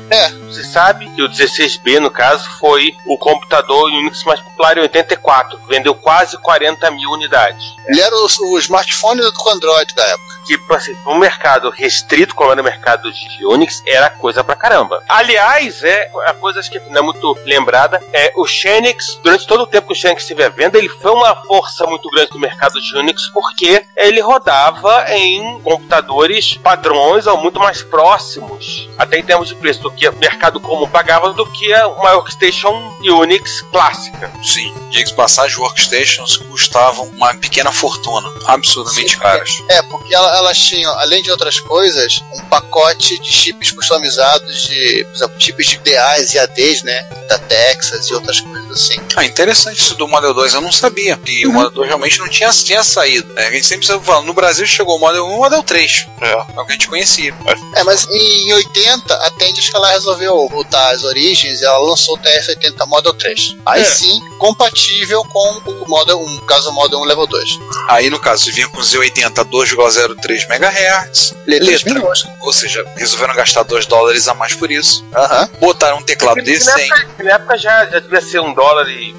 Você 0.48 0.64
sabe 0.64 1.08
que 1.14 1.22
o 1.22 1.28
16B, 1.28 2.00
no 2.00 2.10
caso, 2.10 2.44
foi 2.58 2.92
o 3.06 3.18
computador 3.18 3.84
Unix 3.90 4.24
mais 4.24 4.40
popular 4.40 4.76
em 4.78 4.80
84, 4.80 5.58
que 5.58 5.68
vendeu 5.68 5.94
quase 5.94 6.36
40 6.38 6.90
mil 6.90 7.10
unidades. 7.10 7.62
Ele 7.86 8.00
era 8.00 8.14
o, 8.16 8.26
o 8.52 8.58
smartphone 8.58 9.20
do 9.20 9.48
Android 9.50 9.94
da 9.94 10.04
época. 10.04 10.28
Que, 10.46 10.58
assim, 10.74 10.94
para 10.96 11.12
um 11.12 11.18
mercado 11.18 11.68
restrito, 11.70 12.34
como 12.34 12.50
era 12.50 12.60
o 12.60 12.64
mercado 12.64 13.12
de 13.12 13.44
Unix, 13.46 13.82
era 13.86 14.08
coisa 14.08 14.42
pra 14.42 14.56
caramba. 14.56 15.02
Aliás, 15.08 15.82
é 15.82 16.10
a 16.26 16.32
coisa 16.34 16.60
acho 16.60 16.70
que 16.70 16.80
não 16.88 16.98
é 16.98 17.02
muito 17.02 17.36
lembrada, 17.44 18.02
é 18.12 18.32
o 18.34 18.46
Xenix, 18.46 19.07
durante 19.22 19.46
todo 19.46 19.62
o 19.62 19.66
tempo 19.66 19.86
que 19.88 19.92
o 19.92 19.96
Xenix 19.96 20.22
esteve 20.22 20.44
à 20.44 20.48
venda, 20.48 20.78
ele 20.78 20.88
foi 20.88 21.10
uma 21.12 21.34
força 21.44 21.86
muito 21.86 22.08
grande 22.10 22.30
do 22.30 22.38
mercado 22.38 22.80
de 22.80 22.96
Unix, 22.96 23.28
porque 23.32 23.84
ele 23.96 24.20
rodava 24.20 25.06
em 25.14 25.60
computadores 25.62 26.54
padrões 26.58 27.26
ou 27.26 27.36
muito 27.38 27.58
mais 27.58 27.82
próximos, 27.82 28.88
até 28.98 29.18
em 29.18 29.22
termos 29.22 29.48
de 29.48 29.54
preço, 29.54 29.80
do 29.82 29.90
que 29.90 30.08
o 30.08 30.16
mercado 30.16 30.60
comum 30.60 30.88
pagava, 30.88 31.32
do 31.32 31.46
que 31.52 31.72
uma 31.74 32.14
workstation 32.14 32.96
Unix 33.02 33.62
clássica. 33.72 34.30
Sim. 34.42 34.74
Diga-se 34.90 35.10
de 35.10 35.16
passagem, 35.16 35.58
workstations 35.58 36.36
custavam 36.36 37.06
uma 37.10 37.34
pequena 37.34 37.70
fortuna. 37.72 38.28
Absurdamente 38.46 39.12
Sim, 39.14 39.18
caras. 39.18 39.50
É, 39.68 39.82
porque 39.82 40.14
ela- 40.14 40.36
elas 40.38 40.58
tinham, 40.58 40.92
além 40.98 41.22
de 41.22 41.30
outras 41.30 41.60
coisas, 41.60 42.22
um 42.34 42.44
pacote 42.46 43.18
de 43.20 43.32
chips 43.32 43.70
customizados 43.72 44.62
de, 44.62 45.04
por 45.04 45.14
exemplo, 45.14 45.40
chips 45.40 45.66
de 45.66 45.78
DAs 45.78 46.34
e 46.34 46.38
ADs, 46.38 46.82
né? 46.82 47.02
Da 47.28 47.38
Texas 47.38 48.08
e 48.08 48.14
outras 48.14 48.40
coisas 48.40 48.57
assim. 48.72 48.96
Ah, 49.16 49.24
interessante 49.24 49.78
isso 49.80 49.94
do 49.94 50.06
Model 50.08 50.32
2, 50.34 50.54
eu 50.54 50.60
não 50.60 50.72
sabia. 50.72 51.18
E 51.26 51.46
Uhum. 51.46 51.52
o 51.52 51.54
Model 51.54 51.70
2 51.70 51.88
realmente 51.88 52.18
não 52.18 52.28
tinha, 52.28 52.50
tinha 52.50 52.82
saído. 52.82 53.32
né? 53.34 53.46
A 53.46 53.50
gente 53.50 53.66
sempre 53.66 53.86
fala, 53.86 54.22
no 54.22 54.32
Brasil 54.32 54.66
chegou 54.66 54.96
o 54.96 55.00
Model 55.00 55.24
1 55.26 55.30
e 55.30 55.34
o 55.34 55.38
Model 55.38 55.62
3. 55.62 56.06
É. 56.20 56.30
É 56.32 56.60
o 56.60 56.64
que 56.64 56.72
a 56.72 56.74
gente 56.74 56.88
conhecia. 56.88 57.34
É, 57.74 57.82
mas 57.84 58.06
em 58.10 58.52
80, 58.52 59.14
a 59.14 59.30
acho 59.58 59.70
que 59.70 59.76
ela 59.76 59.90
resolveu 59.90 60.48
voltar 60.48 60.90
às 60.94 61.02
origens 61.04 61.62
ela 61.62 61.78
lançou 61.78 62.14
o 62.14 62.18
TS-80 62.18 62.86
Model 62.86 63.14
3. 63.14 63.56
Aí 63.66 63.80
É. 63.82 63.84
sim, 63.84 64.20
compatível 64.38 65.22
com 65.24 65.62
o 65.66 65.88
Model 65.88 66.18
1, 66.20 66.28
no 66.36 66.42
caso 66.42 66.70
o 66.70 66.72
Model 66.72 66.98
1 67.00 67.04
Level 67.04 67.26
2. 67.26 67.48
Aí, 67.88 68.10
no 68.10 68.18
caso, 68.20 68.52
vinha 68.52 68.68
com 68.68 68.80
Z80 68.80 69.44
2,03 69.44 70.44
MHz. 70.48 71.34
Letra. 71.46 72.02
Ou 72.42 72.52
seja, 72.52 72.84
resolveram 72.96 73.34
gastar 73.34 73.62
2 73.62 73.86
dólares 73.86 74.28
a 74.28 74.34
mais 74.34 74.54
por 74.54 74.70
isso. 74.70 75.04
Aham. 75.14 75.48
Botaram 75.60 75.98
um 75.98 76.02
teclado 76.02 76.36
Na 76.36 76.42
decente. 76.42 76.92
época, 76.92 77.24
na 77.24 77.30
época 77.32 77.58
já, 77.58 77.86
já 77.86 77.98
devia 77.98 78.20
ser 78.20 78.40
um 78.40 78.52
dólar 78.58 78.88
e 78.90 79.14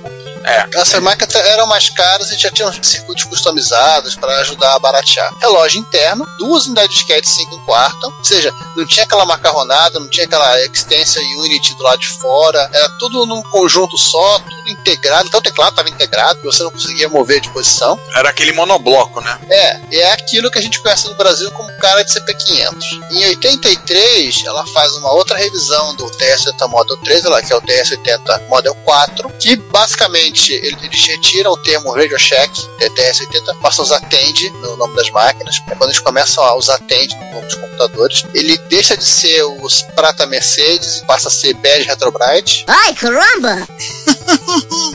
Essas 0.73 1.01
máquinas 1.01 1.35
eram 1.35 1.67
mais 1.67 1.89
caras 1.89 2.31
e 2.31 2.37
já 2.37 2.49
tinham 2.51 2.71
circuitos 2.83 3.23
customizados 3.25 4.15
para 4.15 4.39
ajudar 4.39 4.75
a 4.75 4.79
baratear. 4.79 5.33
Relógio 5.39 5.79
interno, 5.79 6.25
duas 6.37 6.65
unidades 6.65 6.89
de 6.89 6.95
disquete 6.99 7.29
5 7.29 7.55
em 7.55 7.65
quarto, 7.65 8.13
ou 8.17 8.23
seja, 8.23 8.53
não 8.75 8.85
tinha 8.85 9.03
aquela 9.03 9.25
macarronada, 9.25 9.99
não 9.99 10.09
tinha 10.09 10.25
aquela 10.25 10.59
extensa 10.65 11.19
unit 11.19 11.73
do 11.75 11.83
lado 11.83 11.99
de 11.99 12.07
fora, 12.07 12.69
era 12.73 12.89
tudo 12.99 13.25
num 13.25 13.41
conjunto 13.43 13.97
só, 13.97 14.39
tudo 14.39 14.69
integrado, 14.69 15.27
então 15.27 15.39
o 15.39 15.43
teclado 15.43 15.71
estava 15.71 15.89
integrado, 15.89 16.41
você 16.43 16.63
não 16.63 16.71
conseguia 16.71 17.09
mover 17.09 17.41
de 17.41 17.49
posição. 17.49 17.99
Era 18.15 18.29
aquele 18.29 18.51
monobloco, 18.53 19.21
né? 19.21 19.39
É, 19.49 19.97
é 19.97 20.11
aquilo 20.13 20.51
que 20.51 20.59
a 20.59 20.61
gente 20.61 20.79
conhece 20.81 21.07
no 21.07 21.15
Brasil 21.15 21.51
como 21.51 21.69
cara 21.79 22.03
de 22.03 22.11
CP500. 22.13 22.75
Em 23.11 23.25
83, 23.27 24.45
ela 24.45 24.65
faz 24.67 24.93
uma 24.93 25.11
outra 25.13 25.37
revisão 25.37 25.95
do 25.95 26.05
TS-80 26.11 26.67
Model 26.67 26.97
3, 26.97 27.25
ela, 27.25 27.41
que 27.41 27.51
é 27.51 27.55
o 27.55 27.61
TS-80 27.61 28.47
Model 28.47 28.75
4, 28.75 29.29
que 29.39 29.55
basicamente 29.55 30.38
ele- 30.49 30.77
eles 30.83 31.05
retiram 31.05 31.51
o 31.51 31.57
termo 31.57 31.91
Radio 31.93 32.17
Shack, 32.19 32.51
é 32.79 32.89
TS-80, 32.89 33.55
passam 33.61 33.83
a 33.83 33.87
usar 33.87 33.99
TEND 34.01 34.49
no 34.61 34.75
nome 34.77 34.95
das 34.95 35.09
máquinas. 35.09 35.55
É 35.67 35.75
quando 35.75 35.89
eles 35.91 35.99
começam 35.99 36.43
a 36.43 36.55
usar 36.55 36.77
TEND 36.79 37.11
no 37.15 37.31
nome 37.35 37.45
dos 37.47 37.55
computadores. 37.55 38.23
Ele 38.33 38.57
deixa 38.69 38.95
de 38.97 39.05
ser 39.05 39.43
os 39.43 39.81
Prata 39.95 40.25
Mercedes 40.25 40.97
e 40.97 41.05
passa 41.05 41.27
a 41.27 41.31
ser 41.31 41.53
Bege 41.55 41.87
Retrobrite. 41.87 42.63
Ai, 42.67 42.93
caramba! 42.93 43.67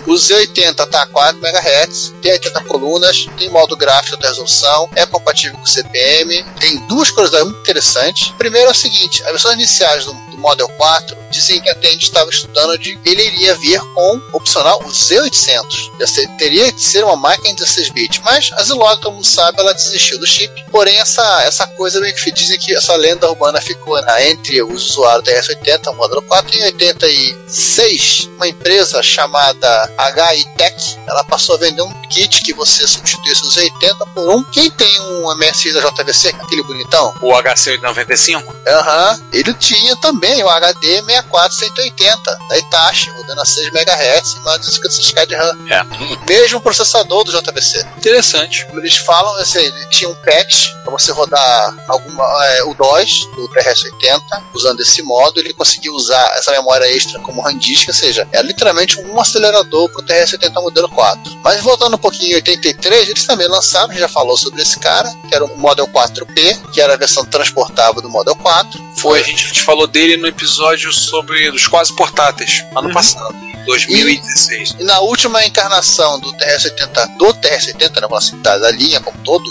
O 0.06 0.12
Z80 0.14 0.86
tá 0.88 1.02
a 1.02 1.06
4 1.06 1.38
MHz, 1.44 2.12
tem 2.22 2.32
80 2.32 2.60
colunas, 2.64 3.26
tem 3.38 3.48
modo 3.50 3.76
gráfico 3.76 4.16
de 4.18 4.26
resolução, 4.26 4.88
é 4.94 5.06
compatível 5.06 5.56
com 5.56 5.64
o 5.64 5.66
CPM, 5.66 6.44
tem 6.60 6.76
duas 6.86 7.10
coisas 7.10 7.42
muito 7.42 7.60
interessantes. 7.60 8.28
Primeiro 8.36 8.68
é 8.68 8.70
o 8.70 8.74
seguinte, 8.74 9.22
as 9.24 9.30
versões 9.30 9.54
iniciais 9.54 10.04
do, 10.04 10.12
do 10.12 10.23
Model 10.44 10.68
4, 10.76 11.16
dizem 11.30 11.60
que 11.60 11.70
a 11.70 11.74
Tandy 11.74 12.04
estava 12.04 12.28
estudando 12.28 12.78
de 12.78 12.98
ele 13.04 13.24
iria 13.24 13.54
vir 13.56 13.80
com 13.94 14.20
opcional 14.32 14.78
o 14.84 14.90
Z800. 14.90 15.90
Já 15.98 16.28
teria 16.38 16.70
que 16.70 16.80
ser 16.80 17.02
uma 17.02 17.16
máquina 17.16 17.48
em 17.48 17.54
16 17.54 17.88
bits, 17.90 18.20
mas 18.22 18.50
a 18.52 18.62
Zilog, 18.62 19.00
todo 19.00 19.14
mundo 19.14 19.24
sabe, 19.26 19.58
ela 19.58 19.72
desistiu 19.72 20.18
do 20.18 20.26
chip. 20.26 20.52
Porém, 20.70 20.98
essa, 20.98 21.42
essa 21.44 21.66
coisa 21.66 21.98
meio 22.00 22.14
que 22.14 22.30
dizem 22.30 22.58
que 22.58 22.74
essa 22.74 22.94
lenda 22.96 23.28
urbana 23.28 23.60
ficou 23.60 24.00
né, 24.02 24.30
entre 24.30 24.62
os 24.62 24.90
usuários 24.90 25.24
da 25.24 25.32
RS80, 25.32 25.88
o 25.88 25.94
Model 25.94 26.22
4, 26.22 26.58
em 26.58 26.64
86, 26.64 28.28
uma 28.36 28.46
empresa 28.46 29.02
chamada 29.02 29.90
HI 29.98 30.44
Tech, 30.56 30.98
ela 31.06 31.24
passou 31.24 31.56
a 31.56 31.58
vender 31.58 31.82
um 31.82 31.92
kit 32.08 32.42
que 32.42 32.52
você 32.52 32.86
substituísse 32.86 33.42
os 33.44 33.56
80 33.56 34.06
por 34.06 34.28
um. 34.28 34.44
Quem 34.44 34.70
tem 34.70 35.00
um 35.00 35.34
MSI 35.36 35.72
da 35.72 35.80
JVC, 35.80 36.28
aquele 36.28 36.62
bonitão? 36.62 37.14
O 37.22 37.30
HC895? 37.32 38.44
Aham, 38.66 39.22
ele 39.32 39.54
tinha 39.54 39.96
também 39.96 40.33
o 40.42 40.48
HD 40.48 41.02
64180 41.02 42.38
da 42.48 42.58
Hitachi, 42.58 43.10
rodando 43.10 43.40
a 43.40 43.44
6 43.44 43.68
MHz 43.68 44.34
e 44.34 44.40
mais 44.40 44.60
de 44.60 44.70
56K 44.72 45.26
de 45.26 45.34
RAM. 45.34 45.58
É. 45.70 45.84
Mesmo 46.26 46.60
processador 46.60 47.24
do 47.24 47.32
JVC. 47.32 47.86
Interessante. 47.98 48.66
Como 48.66 48.80
eles 48.80 48.96
falam, 48.96 49.34
assim, 49.36 49.58
ele 49.58 49.86
tinha 49.90 50.08
um 50.08 50.14
patch 50.16 50.68
para 50.84 50.92
você 50.92 51.12
rodar 51.12 51.76
alguma, 51.88 52.24
é, 52.46 52.64
o 52.64 52.74
DOS 52.74 53.26
do 53.34 53.48
TRS-80, 53.48 54.20
usando 54.54 54.80
esse 54.80 55.02
modo, 55.02 55.40
ele 55.40 55.54
conseguiu 55.54 55.94
usar 55.94 56.24
essa 56.36 56.50
memória 56.52 56.86
extra 56.86 57.18
como 57.20 57.40
RAM 57.40 57.58
disk, 57.58 57.88
ou 57.88 57.94
seja, 57.94 58.28
é 58.32 58.42
literalmente 58.42 59.00
um 59.00 59.18
acelerador 59.20 59.88
para 59.90 60.02
o 60.02 60.04
TRS-80 60.04 60.62
modelo 60.62 60.88
4. 60.88 61.40
Mas 61.42 61.60
voltando 61.60 61.94
um 61.94 61.98
pouquinho 61.98 62.32
em 62.32 62.34
83, 62.36 63.08
eles 63.08 63.24
também 63.26 63.48
lançaram, 63.48 63.90
a 63.90 63.92
gente 63.92 64.00
já 64.00 64.08
falou 64.08 64.36
sobre 64.36 64.62
esse 64.62 64.78
cara, 64.78 65.10
que 65.28 65.34
era 65.34 65.44
o 65.44 65.58
Model 65.58 65.86
4P, 65.88 66.70
que 66.72 66.80
era 66.80 66.94
a 66.94 66.96
versão 66.96 67.24
transportável 67.24 68.02
do 68.02 68.08
Model 68.08 68.34
4. 68.36 68.93
Foi, 69.04 69.20
a 69.20 69.22
gente 69.22 69.60
falou 69.60 69.86
dele 69.86 70.16
no 70.16 70.26
episódio 70.26 70.90
sobre 70.90 71.50
os 71.50 71.66
quase 71.66 71.94
portáteis, 71.94 72.64
ano 72.74 72.90
passado, 72.90 73.34
em 73.34 73.64
2016. 73.66 74.76
E 74.80 74.84
na 74.84 74.98
última 75.00 75.44
encarnação 75.44 76.18
do 76.18 76.32
TRS-80, 76.32 77.18
do 77.18 77.26
TRS-80, 77.34 78.00
né, 78.00 78.06
vamos 78.08 78.28
citar 78.28 78.58
da 78.58 78.70
linha 78.70 79.00
como 79.00 79.18
todo, 79.18 79.44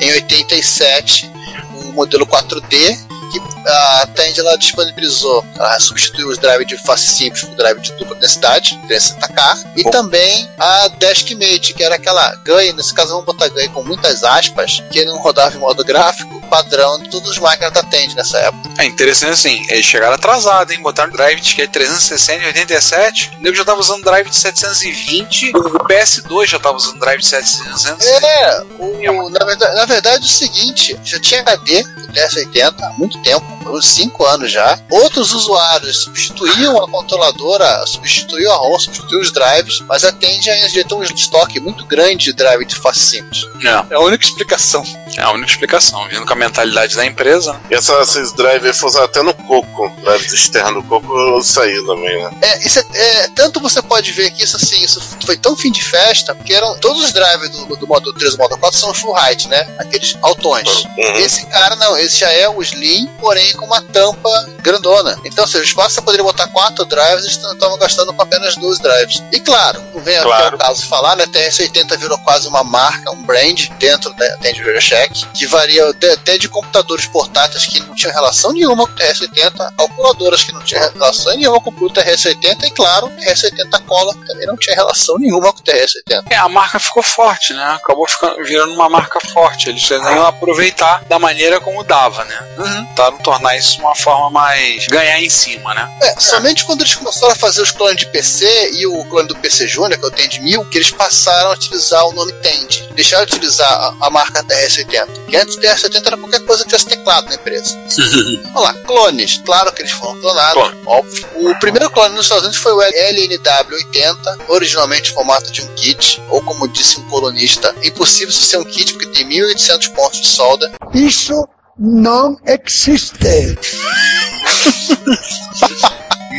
em 0.00 0.12
87, 0.12 1.28
o 1.74 1.92
modelo 1.94 2.24
4D, 2.24 2.96
que 3.32 3.40
a 3.66 4.06
Tandy 4.14 4.38
ela 4.38 4.56
disponibilizou, 4.56 5.44
ela 5.56 5.80
substituiu 5.80 6.28
os 6.28 6.38
drives 6.38 6.68
de 6.68 6.76
face 6.84 7.08
simples 7.08 7.42
por 7.42 7.56
drive 7.56 7.80
de 7.80 7.90
dupla 7.94 8.14
densidade, 8.14 8.78
360K, 8.88 9.72
e 9.78 9.82
Bom. 9.82 9.90
também 9.90 10.48
a 10.56 10.86
Deskmate, 10.86 11.74
que 11.74 11.82
era 11.82 11.96
aquela 11.96 12.36
GUI, 12.46 12.72
nesse 12.72 12.94
caso 12.94 13.10
vamos 13.10 13.26
botar 13.26 13.48
GUI 13.48 13.68
com 13.70 13.82
muitas 13.82 14.22
aspas, 14.22 14.80
que 14.92 15.04
não 15.04 15.18
rodava 15.18 15.56
em 15.56 15.58
modo 15.58 15.82
gráfico, 15.82 16.41
padrão 16.56 16.98
de 16.98 17.08
todas 17.08 17.30
as 17.30 17.38
máquinas 17.38 17.72
da 17.72 17.82
Tandy 17.82 18.14
nessa 18.14 18.36
época. 18.38 18.68
É 18.78 18.84
interessante 18.84 19.32
assim, 19.32 19.64
eles 19.70 19.86
chegaram 19.86 20.14
atrasados, 20.14 20.74
hein? 20.74 20.82
Botaram 20.82 21.10
drive 21.10 21.40
de 21.40 21.54
que 21.54 21.62
é 21.62 21.66
360 21.66 22.42
e 22.44 22.46
87. 22.48 23.30
O 23.38 23.42
nego 23.42 23.56
já 23.56 23.64
tava 23.64 23.80
usando 23.80 24.04
drive 24.04 24.28
de 24.28 24.36
720. 24.36 25.50
O 25.56 25.60
PS2 25.88 26.46
já 26.46 26.58
tava 26.58 26.76
usando 26.76 26.98
drive 27.00 27.20
de 27.20 27.26
700. 27.26 27.86
É, 28.12 28.62
o- 28.78 29.30
na, 29.30 29.44
verdade, 29.46 29.74
na 29.76 29.84
verdade 29.86 30.16
é 30.24 30.26
o 30.26 30.30
seguinte, 30.30 30.98
já 31.02 31.18
tinha 31.20 31.40
HD 31.40 31.82
do 31.82 32.12
TS-80 32.12 32.74
há 32.82 32.90
muito 32.98 33.20
tempo, 33.22 33.46
uns 33.70 33.86
5 33.86 34.24
anos 34.26 34.52
já. 34.52 34.78
Outros 34.90 35.32
usuários 35.32 36.02
substituíam 36.04 36.76
a 36.82 36.90
controladora, 36.90 37.86
substituíam 37.86 38.52
a 38.52 38.56
ROM, 38.56 38.78
substituíam 38.78 39.22
os 39.22 39.32
drives, 39.32 39.80
mas 39.88 40.04
a 40.04 40.12
Tandy 40.12 40.50
ainda 40.50 40.68
tem 40.84 40.98
um 40.98 41.02
estoque 41.02 41.58
muito 41.60 41.86
grande 41.86 42.24
de 42.26 42.32
drive 42.34 42.64
de 42.66 42.76
simples. 42.94 43.42
É, 43.64 43.94
É 43.94 43.96
a 43.96 44.00
única 44.00 44.24
explicação. 44.24 44.84
é 45.16 45.22
a 45.22 45.30
única 45.30 45.50
explicação. 45.50 46.06
Vindo 46.08 46.26
com 46.26 46.32
a 46.32 46.36
mentalidade 46.46 46.96
da 46.96 47.04
empresa, 47.06 47.52
né? 47.54 47.60
E 47.70 47.74
essa, 47.74 47.94
esses 48.00 48.32
drivers 48.32 48.82
usado 48.82 49.04
até 49.04 49.22
no 49.22 49.32
Coco. 49.34 49.88
Drives 50.02 50.32
externos 50.32 50.82
do 50.82 50.88
Coco 50.88 51.42
saiu 51.42 51.86
também, 51.86 52.22
né? 52.24 52.30
É, 52.42 52.66
isso 52.66 52.78
é, 52.78 52.84
é, 52.94 53.28
tanto 53.34 53.60
você 53.60 53.80
pode 53.80 54.10
ver 54.12 54.30
que 54.32 54.42
isso 54.44 54.56
assim, 54.56 54.82
isso 54.82 55.00
foi 55.24 55.36
tão 55.36 55.56
fim 55.56 55.70
de 55.70 55.82
festa, 55.84 56.34
porque 56.34 56.52
eram 56.52 56.76
todos 56.78 57.04
os 57.04 57.12
drivers 57.12 57.50
do, 57.50 57.76
do 57.76 57.86
Model 57.86 58.12
3 58.12 58.34
e 58.34 58.36
do 58.36 58.42
Model 58.42 58.58
4 58.58 58.78
são 58.78 58.92
full 58.94 59.16
height, 59.16 59.46
né? 59.48 59.66
Aqueles 59.78 60.16
altões. 60.22 60.84
Uhum. 60.84 61.14
Esse 61.16 61.46
cara 61.46 61.76
não, 61.76 61.96
esse 61.96 62.18
já 62.18 62.30
é 62.30 62.48
o 62.48 62.60
Slim, 62.62 63.06
porém 63.20 63.52
com 63.54 63.66
uma 63.66 63.80
tampa 63.82 64.30
grandona. 64.60 65.18
Então, 65.24 65.44
ou 65.44 65.48
seja, 65.48 65.62
o 65.64 65.66
espaço 65.66 65.94
você 65.94 66.02
poderia 66.02 66.24
botar 66.24 66.48
quatro 66.48 66.84
drives, 66.84 67.24
eles 67.24 67.36
estavam 67.36 67.78
gastando 67.78 68.12
com 68.12 68.22
apenas 68.22 68.54
dois 68.56 68.78
drives. 68.78 69.22
E 69.32 69.40
claro, 69.40 69.82
não 69.94 70.00
vem 70.02 70.16
aqui 70.16 70.26
Claro. 70.26 70.54
ao 70.54 70.58
caso 70.58 70.82
de 70.82 70.88
falar, 70.88 71.16
né? 71.16 71.26
TS-80 71.26 71.96
virou 71.98 72.18
quase 72.18 72.48
uma 72.48 72.64
marca, 72.64 73.10
um 73.10 73.22
brand 73.22 73.68
dentro 73.78 74.12
da 74.14 74.36
Tandy 74.38 74.62
Check, 74.80 75.12
que 75.34 75.46
varia 75.46 75.92
de- 75.94 76.16
até 76.32 76.38
de 76.38 76.48
computadores 76.48 77.06
portáteis 77.06 77.66
que 77.66 77.80
não 77.80 77.94
tinham 77.94 78.12
relação 78.12 78.52
nenhuma 78.52 78.86
com 78.86 78.92
o 78.92 78.96
TS-80, 78.96 79.76
calculadoras 79.76 80.44
que 80.44 80.52
não 80.52 80.62
tinham 80.62 80.90
relação 80.92 81.36
nenhuma 81.36 81.60
com 81.60 81.70
o 81.70 81.90
TRS-80 81.90 82.64
e, 82.64 82.70
claro, 82.70 83.06
o 83.06 83.10
TRS-80 83.10 83.82
Cola 83.86 84.14
que 84.14 84.26
também 84.26 84.46
não 84.46 84.56
tinha 84.56 84.74
relação 84.74 85.18
nenhuma 85.18 85.52
com 85.52 85.60
o 85.60 85.62
TRS-80. 85.62 86.24
É, 86.30 86.36
a 86.36 86.48
marca 86.48 86.78
ficou 86.78 87.02
forte, 87.02 87.52
né? 87.52 87.64
Acabou 87.82 88.08
ficando, 88.08 88.42
virando 88.44 88.72
uma 88.72 88.88
marca 88.88 89.20
forte. 89.32 89.68
Eles 89.68 89.88
iam 89.90 90.26
aproveitar 90.26 91.04
da 91.04 91.18
maneira 91.18 91.60
como 91.60 91.82
dava, 91.84 92.24
né? 92.24 92.38
Uhum. 92.58 92.86
Tentaram 92.86 93.18
tornar 93.18 93.56
isso 93.56 93.80
uma 93.80 93.94
forma 93.94 94.30
mais. 94.30 94.86
ganhar 94.86 95.20
em 95.20 95.28
cima, 95.28 95.74
né? 95.74 95.90
É, 96.02 96.20
somente 96.20 96.64
quando 96.64 96.82
eles 96.82 96.94
começaram 96.94 97.32
a 97.32 97.36
fazer 97.36 97.62
os 97.62 97.70
clones 97.70 97.96
de 97.96 98.06
PC 98.06 98.72
e 98.74 98.86
o 98.86 99.04
clone 99.06 99.28
do 99.28 99.36
PC 99.36 99.66
Júnior, 99.68 99.98
que 99.98 100.04
é 100.04 100.08
o 100.08 100.10
Tend 100.10 100.40
1000, 100.40 100.64
que 100.66 100.78
eles 100.78 100.90
passaram 100.90 101.50
a 101.50 101.54
utilizar 101.54 102.06
o 102.06 102.12
nome 102.12 102.32
Tend. 102.34 102.88
Deixaram 102.94 103.26
de 103.26 103.34
utilizar 103.34 103.70
a, 103.70 104.06
a 104.06 104.10
marca 104.10 104.42
TRS-80. 104.44 105.26
Que 105.28 105.36
antes 105.36 105.56
TRS-80 105.56 106.06
era 106.06 106.16
qualquer 106.22 106.40
coisa 106.46 106.62
que 106.64 106.70
tivesse 106.70 106.86
teclado 106.86 107.28
na 107.28 107.34
empresa. 107.34 107.76
Olha 108.54 108.60
lá, 108.60 108.74
clones. 108.74 109.42
Claro 109.44 109.72
que 109.72 109.82
eles 109.82 109.92
foram 109.92 110.20
clonados, 110.20 110.62
Clone. 110.62 110.82
óbvio. 110.86 111.26
O 111.34 111.58
primeiro 111.58 111.90
clone 111.90 112.14
nos 112.14 112.26
Estados 112.26 112.44
Unidos 112.44 112.62
foi 112.62 112.72
o 112.72 112.78
LNW-80, 112.80 114.44
originalmente 114.48 115.10
em 115.10 115.14
formato 115.14 115.50
de 115.50 115.62
um 115.62 115.74
kit, 115.74 116.22
ou 116.28 116.40
como 116.42 116.68
disse 116.68 117.00
um 117.00 117.08
colunista, 117.08 117.74
impossível 117.82 118.28
isso 118.30 118.42
ser 118.42 118.58
um 118.58 118.64
kit 118.64 118.92
porque 118.92 119.08
tem 119.08 119.28
1.800 119.28 119.90
pontos 119.92 120.20
de 120.20 120.28
solda. 120.28 120.70
Isso 120.94 121.46
não 121.78 122.38
existe. 122.46 123.18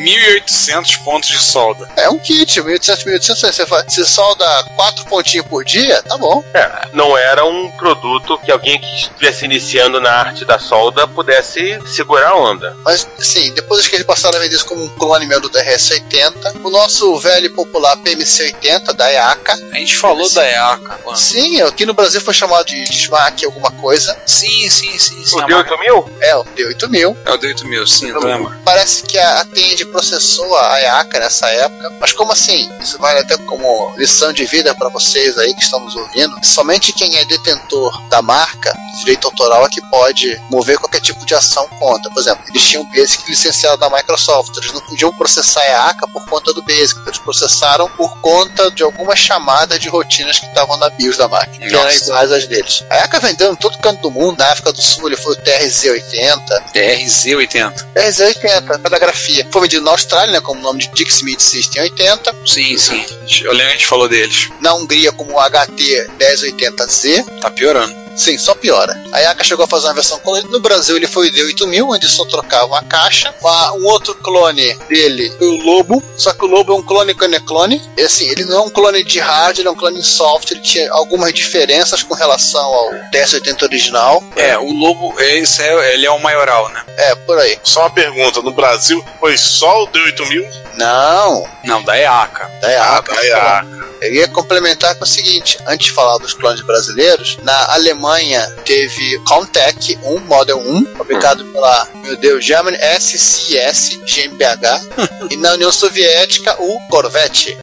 1.800 0.04 1.04
pontos 1.04 1.30
de 1.30 1.40
solda. 1.40 1.90
É 1.96 2.10
um 2.10 2.20
kit, 2.20 2.62
1.800, 2.62 3.06
1.800, 3.06 3.36
você, 3.54 3.66
fa- 3.66 3.84
você 3.88 4.06
solda 4.06 4.46
4 4.76 5.06
pontinhos 5.06 5.46
por 5.48 5.64
dia, 5.64 6.02
tá 6.04 6.18
bom. 6.18 6.44
É, 6.54 6.88
não 6.94 7.18
era 7.18 7.46
um 7.46 7.72
produto 7.72 8.38
que 8.40 8.52
alguém 8.52 8.80
que 8.80 8.96
estivesse 8.96 9.46
iniciando 9.46 10.00
na 10.02 10.12
arte 10.12 10.46
da 10.46 10.60
solda 10.60 11.08
pudesse 11.08 11.80
segurar 11.88 12.30
a 12.30 12.36
onda. 12.36 12.76
Mas, 12.84 13.08
assim, 13.20 13.54
depois 13.54 13.88
que 13.88 13.96
eles 13.96 14.06
passaram 14.06 14.38
a 14.38 14.42
vender 14.42 14.56
isso 14.56 14.66
como 14.66 14.84
um 14.84 14.90
clone 14.98 15.26
meu 15.26 15.40
do 15.40 15.50
TRS-80, 15.50 16.62
o 16.64 16.70
nosso 16.70 17.18
velho 17.20 17.46
e 17.48 17.50
popular 17.50 17.96
PMC-80 17.98 18.94
da 18.94 19.12
EACA, 19.12 19.54
A 19.72 19.78
gente 19.78 19.96
falou 19.98 20.30
da 20.32 20.46
EACA. 20.46 21.00
mano. 21.06 21.18
sim, 21.18 21.62
aqui 21.62 21.86
no 21.86 21.94
Brasil 21.94 22.22
foi 22.22 22.34
chamado 22.34 22.66
de 22.66 22.84
Smack 22.92 23.46
alguma 23.46 23.72
coisa, 23.72 24.18
Sim, 24.26 24.70
sim, 24.70 24.98
sim, 24.98 25.24
sim. 25.26 25.36
O 25.36 25.40
a 25.42 25.48
marca- 25.48 25.76
D8000? 25.76 26.12
é 26.22 26.36
o 26.36 26.44
D8000. 26.46 27.18
É 27.26 27.32
o 27.32 27.38
D8000, 27.38 27.88
sim, 27.88 28.10
eu 28.10 28.20
lembro. 28.20 28.54
Parece 28.66 29.04
que 29.04 29.18
a 29.18 29.46
Tend 29.46 29.86
processou 29.94 30.58
a 30.58 30.82
EACA 30.82 31.20
nessa 31.20 31.48
época, 31.50 31.94
mas 32.02 32.12
como 32.12 32.32
assim? 32.32 32.68
Isso 32.82 32.98
vale 32.98 33.20
até 33.20 33.38
como 33.38 33.94
lição 33.96 34.34
de 34.34 34.44
vida 34.44 34.74
para 34.74 34.90
vocês 34.90 35.38
aí 35.38 35.54
que 35.54 35.62
estão 35.62 35.80
nos 35.80 35.96
ouvindo. 35.96 36.36
Somente 36.44 36.92
quem 36.92 37.16
é 37.18 37.26
detentor 37.26 38.02
da 38.10 38.20
marca, 38.20 38.74
direito 38.98 39.28
autoral, 39.28 39.66
é 39.66 39.70
que 39.70 39.82
pode 39.90 40.42
mover 40.50 40.80
qualquer 40.80 41.00
tipo 41.00 41.24
de 41.26 41.36
ação 41.36 41.68
contra. 41.80 42.12
Por 42.12 42.20
exemplo, 42.20 42.44
eles 42.50 42.64
tinham 42.64 42.84
o 42.84 42.92
Basic 42.92 43.24
licenciado 43.30 43.78
da 43.78 43.90
Microsoft, 43.90 44.58
eles 44.58 44.74
não 44.74 44.82
podiam 44.82 45.14
processar 45.14 45.62
a 45.62 45.66
EACA 45.66 46.08
por 46.08 46.26
conta 46.26 46.52
do 46.54 46.64
Basic, 46.64 47.00
eles 47.06 47.20
processaram 47.20 47.88
por 47.92 48.20
conta 48.20 48.72
de 48.72 48.82
algumas 48.82 49.20
chamadas 49.20 49.80
de 49.80 49.90
rotinas 49.90 50.40
que 50.40 50.48
estavam 50.48 50.76
na 50.78 50.90
BIOS 50.90 51.18
da 51.18 51.28
máquina, 51.28 51.68
que 51.68 51.76
eram 51.76 51.92
iguais 51.92 52.32
às 52.32 52.48
deles. 52.48 52.84
A 52.90 52.96
EACA 52.98 53.20
vendeu 53.20 53.54
em 53.54 53.56
todo 53.56 53.78
canto 53.78 54.02
do 54.02 54.10
mundo, 54.10 54.40
na 54.40 54.52
África 54.52 54.74
do 54.74 54.82
Sul 54.82 55.08
ele 55.08 55.18
foi 55.18 55.34
o 55.34 55.38
TRZ-80, 55.38 56.72
RZ80. 56.74 57.94
RZ80, 57.94 58.82
pedografia. 58.82 59.48
Foi 59.52 59.62
vendido 59.62 59.83
na 59.84 59.92
Austrália, 59.92 60.34
né, 60.34 60.42
como 60.42 60.62
nome 60.62 60.80
de 60.80 60.92
Dixmeat 60.94 61.42
System 61.42 61.84
80. 61.84 62.36
Sim, 62.46 62.78
sim. 62.78 63.06
Eu 63.44 63.52
lembro 63.52 63.68
que 63.68 63.74
a 63.74 63.78
gente 63.78 63.88
falou 63.88 64.08
deles. 64.08 64.50
Na 64.60 64.74
Hungria, 64.74 65.12
como 65.12 65.40
HT 65.40 66.08
1080Z. 66.20 67.40
Tá 67.40 67.50
piorando. 67.52 68.03
Sim, 68.16 68.38
só 68.38 68.54
piora. 68.56 68.94
A 69.12 69.20
Yaka 69.20 69.44
chegou 69.44 69.66
a 69.66 69.68
fazer 69.68 69.88
uma 69.88 69.94
versão 69.96 70.20
colorida. 70.20 70.50
No 70.50 70.60
Brasil, 70.60 70.96
ele 70.96 71.08
foi 71.08 71.30
o 71.30 71.32
D8000, 71.32 71.84
onde 71.88 72.08
só 72.08 72.26
trocava 72.26 72.66
uma 72.66 72.84
caixa. 72.84 73.34
Um 73.80 73.86
outro 73.86 74.14
clone 74.16 74.74
dele 74.90 75.32
foi 75.38 75.48
o 75.48 75.62
Lobo. 75.64 76.04
Só 76.18 76.32
que 76.34 76.46
o 76.46 76.48
Lobo 76.48 76.74
é 76.74 76.76
um 76.76 76.84
clone 76.84 77.14
que 77.14 77.28
não 77.28 77.38
é 77.38 77.40
clone. 77.40 77.82
E, 77.98 78.02
assim, 78.02 78.28
ele 78.30 78.46
não 78.46 78.58
é 78.58 78.62
um 78.62 78.70
clone 78.70 79.04
de 79.04 79.20
hardware, 79.20 79.60
ele 79.60 79.68
é 79.68 79.72
um 79.72 79.76
clone 79.76 80.00
de 80.00 80.06
software. 80.08 80.58
Ele 80.58 80.64
tinha 80.66 80.92
algumas 80.92 81.34
diferenças 81.34 82.04
com 82.04 82.14
relação 82.14 82.64
ao 82.64 82.90
TS80 83.12 83.64
original. 83.64 84.24
É, 84.36 84.58
o 84.58 84.72
Lobo, 84.72 85.14
esse 85.20 85.62
é, 85.62 85.94
ele 85.94 86.06
é 86.06 86.12
o 86.12 86.20
maioral, 86.20 86.70
né? 86.70 86.84
É, 86.98 87.16
por 87.16 87.38
aí. 87.40 87.58
Só 87.64 87.82
uma 87.82 87.90
pergunta: 87.90 88.42
no 88.42 88.52
Brasil 88.52 89.04
foi 89.20 89.38
só 89.38 89.84
o 89.84 89.88
D8000? 89.88 90.64
Não, 90.78 91.48
Não, 91.64 91.84
da 91.84 91.98
EACA. 91.98 92.50
da 92.62 92.70
Yaka. 92.70 93.14
Ah, 93.36 93.66
Eu 94.04 94.14
ia 94.14 94.28
complementar 94.28 94.96
com 94.96 95.06
o 95.06 95.08
seguinte: 95.08 95.58
antes 95.66 95.88
de 95.88 95.94
falar 95.94 96.18
dos 96.18 96.34
clones 96.34 96.62
brasileiros, 96.62 97.38
na 97.42 97.74
Alemanha 97.74 98.46
teve 98.66 99.18
Comtech 99.20 99.98
1, 100.04 100.20
Model 100.20 100.60
1, 100.60 100.98
fabricado 100.98 101.46
pela, 101.46 101.88
meu 101.96 102.18
Deus, 102.18 102.44
German 102.44 102.76
SCS 103.00 104.00
GmbH, 104.06 105.32
e 105.32 105.38
na 105.38 105.54
União 105.54 105.72
Soviética 105.72 106.56
o 106.62 106.88
Corvette. 106.90 107.58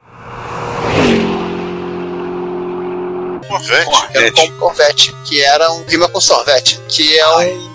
Corvette. 3.46 3.90
Era 4.14 4.42
um 4.42 4.59
Corvette, 4.59 5.12
que 5.24 5.42
era 5.42 5.70
um 5.72 5.85
rima 5.85 6.09
com 6.09 6.20
sorvete, 6.20 6.81
que 6.88 7.18
é 7.18 7.29
um 7.29 7.69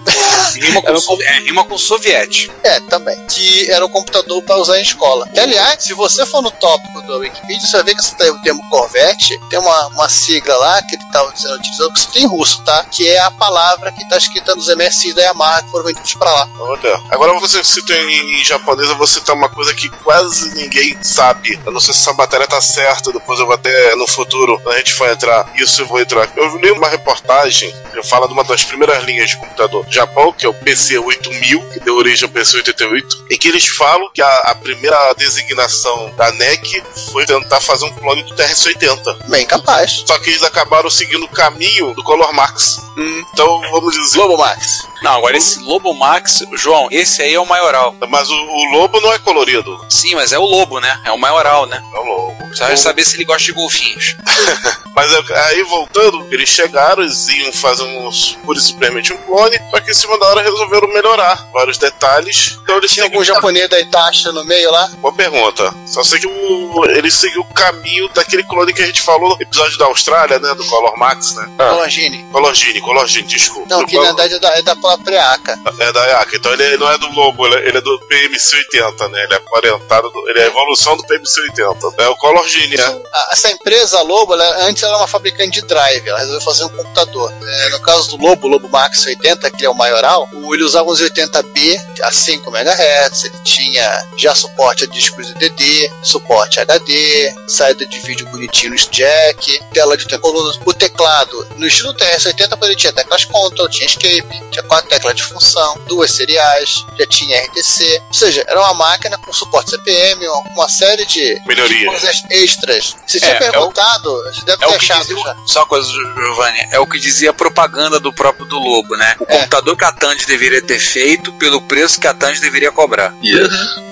Rima 0.55 0.81
com, 0.81 1.21
é, 1.21 1.39
rima 1.39 1.63
com 1.65 1.77
soviete. 1.77 2.51
É, 2.63 2.79
também. 2.81 3.17
Que 3.27 3.69
era 3.71 3.85
um 3.85 3.89
computador 3.89 4.41
para 4.43 4.57
usar 4.57 4.79
em 4.79 4.83
escola. 4.83 5.27
Que, 5.29 5.39
aliás, 5.39 5.83
se 5.83 5.93
você 5.93 6.25
for 6.25 6.41
no 6.41 6.51
tópico 6.51 7.01
do 7.01 7.19
Wikipedia, 7.19 7.67
você 7.67 7.77
vai 7.77 7.85
ver 7.85 7.95
que 7.95 8.03
você 8.03 8.15
tem 8.15 8.29
o 8.29 8.41
termo 8.41 8.61
Corvette, 8.69 9.37
tem 9.49 9.59
uma, 9.59 9.87
uma 9.87 10.09
sigla 10.09 10.55
lá 10.55 10.81
que 10.81 10.95
ele 10.95 11.03
está 11.03 11.31
sendo 11.35 11.55
utilizado, 11.55 11.93
que 11.93 12.13
tem 12.13 12.23
em 12.23 12.27
russo, 12.27 12.63
tá? 12.63 12.85
Que 12.85 13.07
é 13.07 13.19
a 13.19 13.31
palavra 13.31 13.91
que 13.91 14.03
está 14.03 14.17
escrita 14.17 14.55
nos 14.55 14.67
MSI 14.67 15.13
da 15.13 15.23
Yamaha 15.23 15.63
que 15.63 15.71
foram 15.71 15.85
vendidos 15.85 16.13
para 16.13 16.31
lá. 16.31 16.49
Olha. 16.59 17.01
Agora 17.09 17.39
você 17.39 17.63
cita 17.63 17.93
em, 17.93 18.39
em 18.39 18.43
japonês, 18.43 18.89
eu 18.89 18.97
vou 18.97 19.07
citar 19.07 19.35
uma 19.35 19.49
coisa 19.49 19.73
que 19.73 19.89
quase 19.89 20.53
ninguém 20.55 20.97
sabe. 21.01 21.59
Eu 21.65 21.71
não 21.71 21.79
sei 21.79 21.93
se 21.93 22.01
essa 22.01 22.13
matéria 22.13 22.47
tá 22.47 22.61
certa, 22.61 23.11
depois 23.11 23.39
eu 23.39 23.45
vou 23.45 23.55
até 23.55 23.95
no 23.95 24.07
futuro, 24.07 24.59
quando 24.61 24.75
a 24.75 24.77
gente 24.77 24.93
for 24.93 25.09
entrar, 25.09 25.51
isso 25.55 25.81
eu 25.81 25.85
vou 25.85 25.99
entrar. 25.99 26.29
Eu 26.35 26.57
li 26.57 26.71
uma 26.71 26.87
reportagem 26.87 27.73
que 27.93 28.03
fala 28.03 28.27
de 28.27 28.33
uma 28.33 28.43
das 28.43 28.63
primeiras 28.63 29.03
linhas 29.03 29.29
de 29.29 29.37
computador 29.37 29.85
do 29.85 29.91
Japão, 29.95 30.33
que 30.33 30.45
é 30.45 30.49
o 30.49 30.53
PC 30.53 30.97
8000, 30.99 31.69
que 31.69 31.79
deu 31.79 31.95
origem 31.95 32.27
ao 32.27 32.31
PC 32.31 32.57
88, 32.57 33.25
em 33.31 33.37
que 33.37 33.47
eles 33.47 33.65
falam 33.65 34.09
que 34.13 34.21
a, 34.21 34.37
a 34.45 34.55
primeira 34.55 35.13
designação 35.13 36.13
da 36.17 36.31
NEC 36.33 36.83
foi 37.11 37.25
tentar 37.25 37.61
fazer 37.61 37.85
um 37.85 37.93
clone 37.93 38.23
do 38.23 38.35
TRS-80. 38.35 39.29
Bem 39.29 39.45
capaz. 39.45 40.03
Só 40.05 40.17
que 40.19 40.31
eles 40.31 40.43
acabaram 40.43 40.89
seguindo 40.89 41.23
o 41.23 41.29
caminho 41.29 41.93
do 41.93 42.03
Color 42.03 42.33
Max. 42.33 42.77
Então, 42.97 43.61
vamos 43.71 43.93
dizer. 43.93 44.17
Lobo 44.19 44.37
Max. 44.37 44.85
Não, 45.05 45.17
agora 45.17 45.37
esse 45.37 45.59
Lobo 45.59 45.93
Max, 45.93 46.43
João, 46.53 46.87
esse 46.89 47.21
aí 47.21 47.35
é 47.35 47.39
o 47.39 47.45
maioral. 47.45 47.95
Mas 48.09 48.27
o, 48.27 48.33
o 48.33 48.71
lobo 48.71 48.99
não 48.99 49.13
é 49.13 49.19
colorido. 49.19 49.85
Sim, 49.87 50.15
mas 50.15 50.33
é 50.33 50.39
o 50.39 50.43
lobo, 50.43 50.79
né? 50.79 50.99
É 51.05 51.11
o 51.11 51.17
maioral, 51.19 51.67
né? 51.67 51.79
É 51.93 51.99
o 51.99 52.03
lobo. 52.03 52.35
Você 52.47 52.63
vai 52.63 52.75
saber 52.75 53.05
se 53.05 53.15
ele 53.15 53.25
gosta 53.25 53.43
de 53.43 53.51
golfinhos. 53.51 54.15
Mas 54.95 55.11
aí 55.29 55.61
voltando, 55.63 56.25
eles 56.31 56.47
chegaram, 56.47 57.03
eles 57.03 57.27
iam 57.27 57.51
fazer 57.51 57.83
uns, 57.83 58.37
pura 58.45 58.57
e 58.57 58.61
simplesmente 58.61 59.11
um 59.11 59.17
clone, 59.17 59.59
só 59.69 59.81
que 59.81 59.91
em 59.91 59.93
cima 59.93 60.17
da 60.17 60.27
hora 60.27 60.41
resolveram 60.41 60.87
melhorar 60.87 61.45
vários 61.51 61.77
detalhes. 61.77 62.57
Então 62.63 62.77
eles 62.77 62.93
Tinha 62.93 63.05
algum 63.05 63.21
japonês 63.21 63.69
da 63.69 63.77
Itachi 63.77 64.29
no 64.31 64.45
meio 64.45 64.71
lá? 64.71 64.87
Boa 64.99 65.13
pergunta. 65.13 65.73
Só 65.85 66.01
sei 66.01 66.19
que 66.19 66.27
o, 66.27 66.85
ele 66.85 67.11
seguiu 67.11 67.41
o 67.41 67.53
caminho 67.53 68.07
daquele 68.13 68.43
clone 68.45 68.73
que 68.73 68.81
a 68.81 68.85
gente 68.85 69.01
falou 69.01 69.35
no 69.35 69.41
episódio 69.41 69.77
da 69.77 69.85
Austrália, 69.85 70.39
né? 70.39 70.53
Do 70.55 70.63
Color 70.63 70.97
Max, 70.97 71.35
né? 71.35 71.51
Colangine. 71.57 72.25
Color 72.31 72.53
Gene, 72.55 72.79
Color 72.79 73.07
Gene, 73.07 73.27
desculpa. 73.27 73.75
Não, 73.75 73.85
que 73.85 73.97
na 73.97 74.03
verdade 74.03 74.35
é 74.35 74.39
da, 74.39 74.57
é 74.57 74.61
da 74.61 74.77
própria 74.97 75.31
ACA. 75.31 75.59
É 75.79 75.91
da 75.91 76.05
IAC, 76.07 76.35
então 76.37 76.53
ele 76.53 76.77
não 76.77 76.89
é 76.91 76.97
do 76.97 77.07
Lobo, 77.11 77.45
ele 77.47 77.55
é- 77.55 77.67
ele 77.67 77.77
é 77.77 77.81
do 77.81 77.99
PMC-80, 78.07 79.07
né? 79.09 79.23
Ele 79.23 79.33
é 79.35 79.41
orientado, 79.51 80.09
do- 80.09 80.29
ele 80.29 80.39
é 80.39 80.43
a 80.43 80.47
evolução 80.47 80.95
do 80.97 81.03
PMC-80. 81.03 81.93
É 81.97 82.07
o 82.07 82.15
Color 82.15 82.47
Gene, 82.47 82.75
é. 82.75 83.01
Essa 83.31 83.49
empresa, 83.51 83.99
a 83.99 84.01
Lobo, 84.01 84.33
ela- 84.33 84.65
antes 84.67 84.83
ela 84.83 84.93
era 84.93 85.01
uma 85.01 85.07
fabricante 85.07 85.61
de 85.61 85.67
drive, 85.67 86.07
ela 86.07 86.19
resolveu 86.19 86.41
fazer 86.41 86.65
um 86.65 86.69
computador. 86.69 87.31
É, 87.41 87.69
no 87.69 87.81
caso 87.81 88.09
do 88.17 88.23
Lobo, 88.23 88.47
o 88.47 88.49
Lobo 88.49 88.69
Max 88.69 89.05
80, 89.05 89.49
que 89.51 89.65
é 89.65 89.69
o 89.69 89.73
maioral, 89.73 90.27
ele 90.53 90.63
usava 90.63 90.89
uns 90.89 91.01
80B 91.01 91.79
a 92.01 92.11
5 92.11 92.49
MHz, 92.55 93.23
ele 93.25 93.35
tinha 93.43 94.05
já 94.17 94.33
suporte 94.35 94.83
a 94.83 94.87
discos 94.87 95.33
DD, 95.35 95.91
suporte 96.01 96.59
HD, 96.59 97.33
saída 97.47 97.85
de 97.85 97.99
vídeo 97.99 98.25
bonitinho 98.27 98.71
no 98.71 98.75
jack, 98.77 99.59
tela 99.73 99.97
de 99.97 100.07
teclado. 100.07 100.25
O 100.65 100.73
teclado, 100.73 101.47
no 101.57 101.67
estilo 101.67 101.93
TRS-80, 101.93 102.57
ele 102.65 102.75
tinha 102.75 102.93
teclas 102.93 103.25
Control, 103.25 103.69
tinha 103.69 103.85
Escape, 103.87 104.23
tinha 104.51 104.63
quatro 104.75 104.89
teclas 104.89 105.15
de 105.15 105.23
função, 105.23 105.79
duas 105.87 106.11
seriais, 106.11 106.85
já 106.99 107.05
tinha 107.07 107.39
RTC, 107.45 108.01
ou 108.07 108.13
seja, 108.13 108.43
era 108.47 108.59
uma 108.59 108.73
máquina 108.73 109.17
com 109.17 109.31
suporte 109.31 109.71
CPM, 109.71 110.27
uma, 110.27 110.39
uma 110.51 110.69
série 110.69 111.05
de 111.05 111.39
Melhoria. 111.45 111.79
de 111.79 111.85
coisas 111.85 112.21
extras. 112.29 112.95
Você 113.07 113.17
É, 113.17 113.21
tinha 113.21 113.33
é 113.33 113.37
o- 113.37 113.51
perguntado, 113.51 114.11
você 114.23 114.41
deve 114.45 114.63
É 114.63 114.67
ter 114.67 114.73
o 114.73 114.75
achado 114.77 115.01
dizia, 115.07 115.23
já. 115.23 115.35
só 115.45 115.59
uma 115.61 115.65
coisa, 115.67 115.87
Giovanni, 115.89 116.59
é 116.71 116.79
o 116.79 116.85
que 116.87 116.99
dizia 116.99 117.29
a 117.29 117.33
propaganda 117.33 117.99
do 117.99 118.11
próprio 118.11 118.45
do 118.45 118.59
Lobo, 118.59 118.95
né? 118.97 119.15
O 119.19 119.23
É. 119.23 119.37
computador 119.37 119.77
que 119.77 119.85
a 119.85 119.91
Tandy 119.93 120.25
deveria 120.25 120.61
ter 120.61 120.79
feito 120.79 121.31
pelo 121.33 121.61
preço 121.61 121.99
que 121.99 122.07
a 122.07 122.13
Tandy 122.13 122.39
deveria 122.41 122.71
cobrar. 122.71 123.13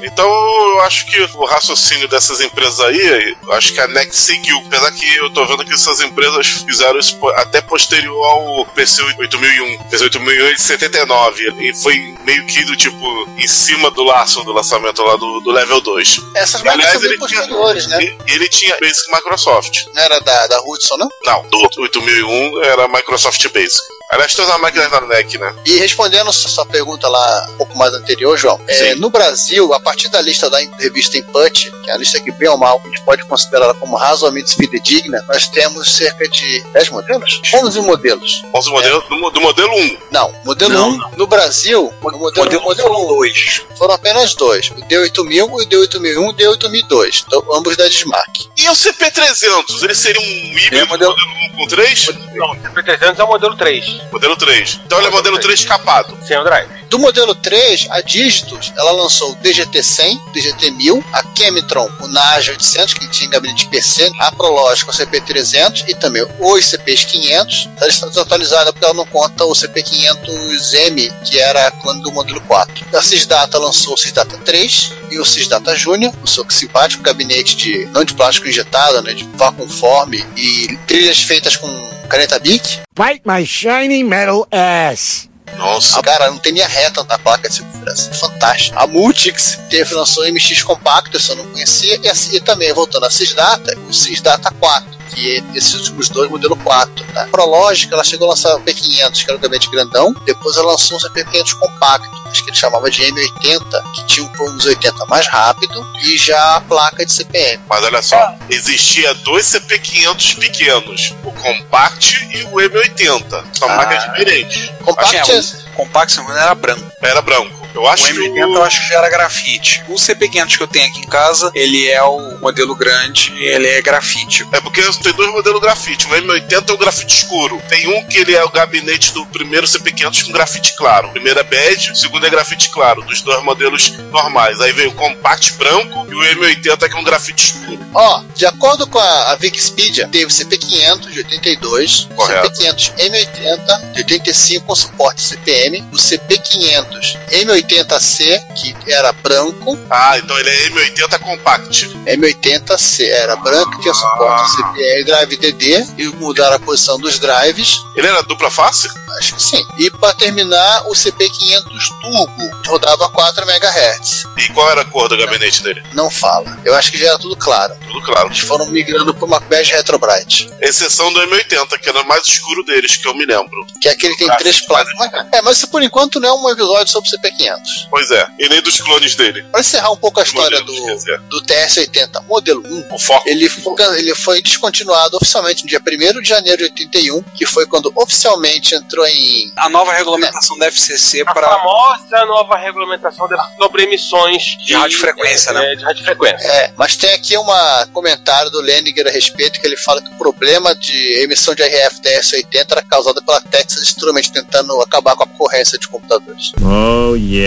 Então 0.03 0.27
eu 0.27 0.81
acho 0.81 1.05
que 1.07 1.19
o 1.35 1.45
raciocínio 1.45 2.07
dessas 2.09 2.41
empresas 2.41 2.79
aí, 2.81 3.35
eu 3.41 3.53
acho 3.53 3.73
que 3.73 3.79
a 3.79 3.87
NEC 3.87 4.13
seguiu. 4.15 4.57
Apesar 4.67 4.91
que 4.91 5.15
eu 5.15 5.29
tô 5.31 5.45
vendo 5.45 5.63
que 5.65 5.73
essas 5.73 6.01
empresas 6.01 6.45
fizeram 6.65 6.99
isso 6.99 7.17
até 7.37 7.61
posterior 7.61 8.23
ao 8.25 8.65
PC 8.67 9.01
8001. 9.01 9.77
PC 9.89 10.03
8001 10.05 10.45
é 10.47 10.53
de 10.53 10.61
79. 10.79 11.53
E 11.59 11.73
foi 11.81 11.97
meio 12.23 12.45
que 12.45 12.63
do 12.65 12.75
tipo 12.75 12.97
em 13.37 13.47
cima 13.47 13.89
do 13.91 14.03
laço 14.03 14.43
do 14.43 14.51
lançamento 14.51 15.01
lá 15.03 15.15
do, 15.15 15.39
do 15.41 15.51
level 15.51 15.81
2. 15.81 16.19
Essas 16.35 16.61
Aliás, 16.61 16.77
máquinas 16.77 16.91
são 16.91 17.01
bem 17.01 17.09
ele 17.11 17.27
tinha- 17.27 17.87
né? 17.87 18.17
E 18.27 18.31
ele 18.31 18.49
tinha 18.49 18.77
Basic 18.79 19.11
Microsoft. 19.11 19.85
Não 19.93 20.01
era 20.01 20.19
da, 20.21 20.47
da 20.47 20.61
Hudson, 20.61 20.97
não? 20.97 21.09
Não, 21.25 21.47
do 21.49 21.57
8001 21.81 22.63
era 22.63 22.87
Microsoft 22.87 23.43
Basic. 23.49 23.81
Aliás, 24.11 24.35
todas 24.35 24.51
as 24.51 24.61
máquinas 24.61 24.91
da 24.91 25.01
NEC, 25.01 25.39
né? 25.39 25.55
E 25.65 25.77
respondendo 25.77 26.29
a 26.29 26.33
sua 26.33 26.65
pergunta 26.67 27.07
lá 27.07 27.47
um 27.49 27.57
pouco 27.57 27.75
mais 27.75 27.91
anterior, 27.95 28.37
João, 28.37 28.59
é, 28.67 28.93
no 28.95 29.09
Brasil, 29.09 29.73
a 29.73 29.79
partir 29.79 30.07
da 30.09 30.21
lista 30.21 30.49
da 30.51 30.59
revista 30.77 31.17
Input, 31.17 31.71
que 31.83 31.89
é 31.89 31.93
a 31.93 31.97
lista 31.97 32.19
que 32.19 32.31
bem 32.33 32.47
ou 32.49 32.57
mal 32.57 32.79
a 32.83 32.87
gente 32.87 33.01
pode 33.03 33.25
considerá-la 33.25 33.73
como 33.73 33.95
razoavelmente 33.97 34.53
fidedigna, 34.55 35.23
nós 35.27 35.47
temos 35.47 35.95
cerca 35.95 36.27
de 36.29 36.61
10 36.73 36.89
modelos? 36.89 37.41
11 37.55 37.81
modelos. 37.81 38.43
11 38.53 38.69
modelos 38.69 39.09
do, 39.09 39.15
mo- 39.17 39.31
do 39.31 39.41
modelo 39.41 39.73
1. 39.75 39.97
Não, 40.11 40.31
modelo 40.45 40.62
Não, 40.69 40.89
1, 40.91 41.17
no 41.17 41.27
Brasil, 41.27 41.93
o 42.01 42.03
modelo, 42.17 42.43
Modelo, 42.43 42.61
modelo 42.63 43.03
1 43.05 43.07
2. 43.15 43.61
foram 43.77 43.93
apenas 43.95 44.33
dois, 44.35 44.69
o 44.71 44.75
D8000 44.75 45.31
e 45.33 45.41
o 45.41 45.47
D8001 45.57 46.39
e 46.39 46.47
o 46.47 46.57
D8002, 46.57 47.23
então, 47.27 47.43
ambos 47.53 47.75
da 47.77 47.87
Dismark. 47.87 48.47
E 48.57 48.69
o 48.69 48.73
CP300? 48.73 49.83
Ele 49.83 49.95
seria 49.95 50.21
um 50.21 50.57
híbrido 50.57 50.77
É, 50.77 50.85
modelo- 50.85 51.11
modelo 51.15 51.53
1 51.53 51.57
com 51.57 51.67
3? 51.67 52.07
Não, 52.33 52.51
o 52.51 52.55
CP300 52.55 53.19
é 53.19 53.23
o 53.23 53.27
modelo 53.27 53.55
3, 53.55 53.85
Modelo 54.11 54.35
3. 54.37 54.79
Então 54.85 54.97
ele 54.99 55.07
é 55.07 55.11
modelo 55.11 55.39
3 55.39 55.65
capado. 55.65 56.17
sem 56.25 56.37
o 56.37 56.43
drive. 56.43 56.69
Do 56.93 56.99
modelo 56.99 57.33
3, 57.33 57.87
a 57.89 58.01
Digitus, 58.01 58.71
ela 58.77 58.91
lançou 58.91 59.31
o 59.31 59.35
DGT-100, 59.37 60.15
DGT-1000, 60.31 61.03
a 61.11 61.23
Chemitron, 61.35 61.89
o 61.99 62.07
NAJ 62.07 62.49
800, 62.49 62.93
que 62.93 63.07
tinha 63.07 63.31
gabinete 63.31 63.67
PC, 63.67 64.11
a 64.19 64.31
Prologic, 64.31 64.87
o 64.87 64.93
CP300 64.93 65.85
e 65.87 65.95
também 65.95 66.23
os 66.39 66.65
CPs 66.67 67.05
500. 67.05 67.69
Ela 67.77 67.89
está 67.89 68.05
desatualizada 68.05 68.71
porque 68.71 68.85
ela 68.85 68.93
não 68.93 69.07
conta 69.07 69.43
o 69.43 69.53
CP500M, 69.53 71.23
que 71.23 71.39
era 71.39 71.71
clone 71.71 72.03
do 72.03 72.11
modelo 72.11 72.39
4. 72.41 72.85
A 72.95 73.01
Cisdata 73.01 73.57
lançou 73.57 73.95
o 73.95 73.97
Cisdata 73.97 74.37
3 74.37 74.91
e 75.09 75.17
o 75.17 75.25
Cisdata 75.25 75.75
Júnior, 75.75 76.13
o 76.21 76.27
seu 76.27 76.47
simpático 76.51 77.01
gabinete 77.01 77.55
de 77.55 77.87
não 77.87 78.03
de 78.03 78.13
plástico 78.13 78.47
injetado, 78.47 79.01
né, 79.01 79.15
de 79.15 79.27
vacuumforme 79.33 80.23
e 80.37 80.77
trilhas 80.85 81.23
feitas 81.23 81.55
com 81.55 81.67
caneta 82.07 82.37
Bic. 82.37 82.81
Bite 82.95 83.23
my 83.25 83.43
shiny 83.43 84.03
metal 84.03 84.47
ass. 84.51 85.32
Nossa. 85.57 85.99
A 85.99 86.03
cara 86.03 86.29
não 86.29 86.37
tem 86.37 86.53
linha 86.53 86.67
reta 86.67 87.03
na 87.03 87.17
placa 87.17 87.49
de 87.49 87.55
segurança. 87.55 88.09
É 88.11 88.13
fantástico. 88.13 88.77
A 88.77 88.87
Multix 88.87 89.59
teve, 89.69 89.93
lançou 89.93 90.29
MX 90.31 90.63
compacto, 90.63 91.17
eu 91.29 91.35
não 91.35 91.45
conhecia. 91.51 91.99
E, 92.03 92.09
assim, 92.09 92.35
e 92.35 92.41
também, 92.41 92.73
voltando 92.73 93.05
a 93.05 93.11
Cisdata, 93.11 93.77
o 93.87 93.93
Cisdata 93.93 94.51
4. 94.59 94.93
Que 95.13 95.43
esses 95.55 95.73
últimos 95.75 96.09
dois, 96.09 96.29
modelo 96.29 96.55
4. 96.57 97.05
Tá? 97.13 97.23
A 97.23 97.27
Prologic, 97.27 97.93
ela 97.93 98.03
chegou 98.03 98.27
a 98.27 98.31
lançar 98.31 98.55
o 98.55 98.61
P500, 98.61 99.23
que 99.23 99.29
era 99.29 99.35
o 99.35 99.39
gabinete 99.39 99.69
grandão. 99.69 100.13
Depois 100.25 100.57
ela 100.57 100.71
lançou 100.71 100.97
um 100.97 100.99
CP500 100.99 101.53
compacto, 101.59 102.09
acho 102.27 102.43
que 102.43 102.49
ele 102.49 102.57
chamava 102.57 102.89
de 102.89 103.03
M80, 103.03 103.83
que 103.93 104.05
tinha 104.07 104.25
um 104.25 104.29
plano 104.33 104.57
80 104.63 105.05
mais 105.05 105.27
rápido 105.27 105.85
e 106.03 106.17
já 106.17 106.55
a 106.55 106.61
placa 106.61 107.05
de 107.05 107.13
CPM. 107.13 107.61
Mas 107.69 107.83
olha 107.83 108.01
só, 108.01 108.35
existia 108.49 109.13
dois 109.15 109.45
CP500 109.45 110.39
pequenos, 110.39 111.13
o 111.23 111.31
Compact 111.31 112.27
e 112.35 112.43
o 112.45 112.55
M80. 112.55 113.43
São 113.57 113.69
Ah. 113.69 113.77
máquinas 113.77 114.03
diferentes. 114.05 114.69
Compact 114.83 115.15
Acho 115.15 115.25
que 115.25 115.31
é, 115.31 115.83
O 115.83 116.09
se 116.09 116.17
não 116.17 116.23
engano, 116.25 116.39
era 116.39 116.55
branco. 116.55 116.91
Era 117.01 117.21
branco. 117.21 117.62
Eu 117.73 117.87
acho 117.87 118.03
o 118.03 118.07
que 118.07 118.13
M80 118.13 118.47
o... 118.47 118.55
eu 118.55 118.63
acho 118.63 118.81
que 118.81 118.87
já 118.89 118.95
era 118.99 119.09
grafite. 119.09 119.83
O 119.87 119.95
CP500 119.95 120.57
que 120.57 120.63
eu 120.63 120.67
tenho 120.67 120.87
aqui 120.87 120.99
em 120.99 121.07
casa, 121.07 121.51
ele 121.53 121.89
é 121.89 122.01
o 122.03 122.37
modelo 122.39 122.75
grande, 122.75 123.33
ele 123.37 123.67
é 123.67 123.81
grafite. 123.81 124.47
É 124.51 124.61
porque 124.61 124.81
tem 124.81 125.13
dois 125.13 125.31
modelos 125.31 125.61
grafite. 125.61 126.05
O 126.07 126.09
M80 126.09 126.69
é 126.69 126.73
o 126.73 126.77
grafite 126.77 127.15
escuro. 127.15 127.61
Tem 127.67 127.87
um 127.87 128.05
que 128.05 128.19
ele 128.19 128.35
é 128.35 128.43
o 128.43 128.49
gabinete 128.49 129.13
do 129.13 129.25
primeiro 129.27 129.65
CP500 129.65 130.25
com 130.25 130.31
grafite 130.31 130.75
claro. 130.75 131.07
O 131.07 131.11
primeiro 131.11 131.39
é 131.39 131.43
beige, 131.43 131.91
o 131.91 131.95
segundo 131.95 132.25
é 132.25 132.29
grafite 132.29 132.69
claro, 132.69 133.01
dos 133.03 133.21
dois 133.21 133.43
modelos 133.43 133.91
normais. 134.11 134.59
Aí 134.61 134.71
vem 134.71 134.87
o 134.87 134.93
Compact 134.93 135.53
branco 135.53 136.05
e 136.09 136.13
o 136.13 136.19
M80 136.19 136.89
que 136.89 136.95
é 136.95 136.99
um 136.99 137.03
grafite 137.03 137.45
escuro. 137.45 137.79
Ó, 137.93 138.23
de 138.35 138.45
acordo 138.45 138.87
com 138.87 138.99
a, 138.99 139.31
a 139.31 139.37
Wikipedia, 139.41 140.07
teve 140.07 140.25
o 140.25 140.29
CP500 140.29 141.09
de 141.09 141.19
82, 141.19 142.07
o 142.11 142.15
Correto. 142.15 142.49
CP500 142.49 142.93
M80 142.95 143.91
de 143.93 143.99
85 143.99 144.65
com 144.65 144.75
suporte 144.75 145.21
CPM, 145.21 145.81
o 145.91 145.95
CP500 145.95 147.17
M80 147.31 147.62
M80C, 147.67 148.41
que 148.55 148.75
era 148.91 149.11
branco. 149.11 149.77
Ah, 149.89 150.17
então 150.17 150.37
ele 150.39 150.49
é 150.49 150.69
M80 150.69 151.19
Compact. 151.19 151.87
M80C 152.05 153.07
era 153.09 153.35
branco, 153.35 153.79
tinha 153.81 153.93
suporte 153.93 154.51
CPR 154.55 155.03
Drive 155.05 155.37
DD 155.37 155.85
e 155.97 156.07
mudaram 156.15 156.55
a 156.55 156.59
posição 156.59 156.97
dos 156.99 157.19
drives. 157.19 157.77
Ele 157.95 158.07
era 158.07 158.21
dupla 158.23 158.49
face? 158.51 158.87
Acho 159.19 159.35
que 159.35 159.43
sim. 159.43 159.63
E 159.77 159.91
para 159.91 160.13
terminar, 160.15 160.83
o 160.87 160.91
CP500 160.93 161.63
Turbo, 162.01 162.49
rodava 162.67 163.07
4 163.09 163.43
MHz. 163.47 164.23
E 164.37 164.47
qual 164.53 164.71
era 164.71 164.81
a 164.81 164.85
cor 164.85 165.07
do 165.07 165.15
gabinete 165.17 165.61
dele? 165.61 165.83
Não 165.93 166.09
fala. 166.09 166.57
Eu 166.65 166.73
acho 166.73 166.91
que 166.91 166.97
já 166.97 167.09
era 167.09 167.19
tudo 167.19 167.35
claro. 167.35 167.75
Tudo 167.87 168.01
claro. 168.01 168.27
Eles 168.29 168.39
foram 168.39 168.65
migrando 168.67 169.13
para 169.13 169.25
uma 169.25 169.39
bege 169.39 169.71
Retro 169.71 169.99
Bright. 169.99 170.49
Exceção 170.59 171.13
do 171.13 171.19
M80, 171.27 171.77
que 171.79 171.89
era 171.89 172.01
o 172.01 172.07
mais 172.07 172.25
escuro 172.25 172.63
deles, 172.63 172.97
que 172.97 173.07
eu 173.07 173.13
me 173.13 173.25
lembro. 173.25 173.65
Que 173.79 173.87
é 173.89 173.91
aquele 173.91 174.13
que 174.13 174.19
tem 174.25 174.31
Ah, 174.33 174.35
três 174.37 174.65
placas. 174.65 174.91
É, 175.31 175.41
mas 175.43 175.57
isso 175.57 175.67
por 175.67 175.83
enquanto 175.83 176.19
não 176.19 176.29
é 176.29 176.33
um 176.33 176.49
episódio 176.49 176.91
sobre 176.91 177.07
o 177.09 177.11
CP500. 177.11 177.52
Pois 177.89 178.09
é. 178.11 178.27
E 178.39 178.49
nem 178.49 178.61
dos 178.61 178.79
clones 178.81 179.15
dele. 179.15 179.43
Para 179.51 179.61
encerrar 179.61 179.91
um 179.91 179.97
pouco 179.97 180.19
a 180.19 180.23
história 180.23 180.59
Modelos, 180.59 181.03
do, 181.05 181.17
do 181.39 181.45
TS-80 181.45 182.23
modelo 182.27 182.63
1, 182.65 182.95
O 182.95 182.99
foco. 182.99 183.27
ele 183.27 183.47
foi, 183.49 183.99
ele 183.99 184.15
foi 184.15 184.41
descontinuado 184.41 185.17
oficialmente 185.17 185.63
no 185.63 185.69
dia 185.69 185.81
1 185.81 186.21
de 186.21 186.27
janeiro 186.29 186.57
de 186.57 186.63
81, 186.65 187.21
que 187.35 187.45
foi 187.45 187.65
quando 187.65 187.91
oficialmente 187.95 188.75
entrou 188.75 189.05
em. 189.05 189.51
A 189.55 189.69
nova 189.69 189.93
regulamentação 189.93 190.57
da 190.57 190.67
FCC 190.67 191.21
A 191.21 191.33
para 191.33 191.47
famosa 191.49 192.25
nova 192.25 192.57
regulamentação 192.57 193.27
de- 193.27 193.35
sobre 193.57 193.83
emissões 193.83 194.43
de, 194.65 194.73
radiofrequência, 194.73 195.51
é, 195.51 195.53
né? 195.53 195.75
De 195.75 195.83
radiofrequência. 195.83 196.47
É, 196.47 196.73
mas 196.77 196.95
tem 196.95 197.13
aqui 197.13 197.37
um 197.37 197.45
comentário 197.91 198.49
do 198.51 198.61
Leniger 198.61 199.07
a 199.07 199.11
respeito 199.11 199.59
que 199.59 199.67
ele 199.67 199.77
fala 199.77 200.01
que 200.01 200.09
o 200.11 200.17
problema 200.17 200.73
de 200.75 201.21
emissão 201.23 201.53
de 201.55 201.63
RF 201.63 202.01
TS-80 202.01 202.65
era 202.71 202.81
causado 202.81 203.21
pela 203.23 203.41
Texas 203.41 203.83
Instruments 203.83 204.29
tentando 204.29 204.79
acabar 204.81 205.15
com 205.15 205.23
a 205.23 205.27
concorrência 205.27 205.77
de 205.77 205.87
computadores. 205.87 206.51
Oh, 206.61 207.15
yeah. 207.15 207.42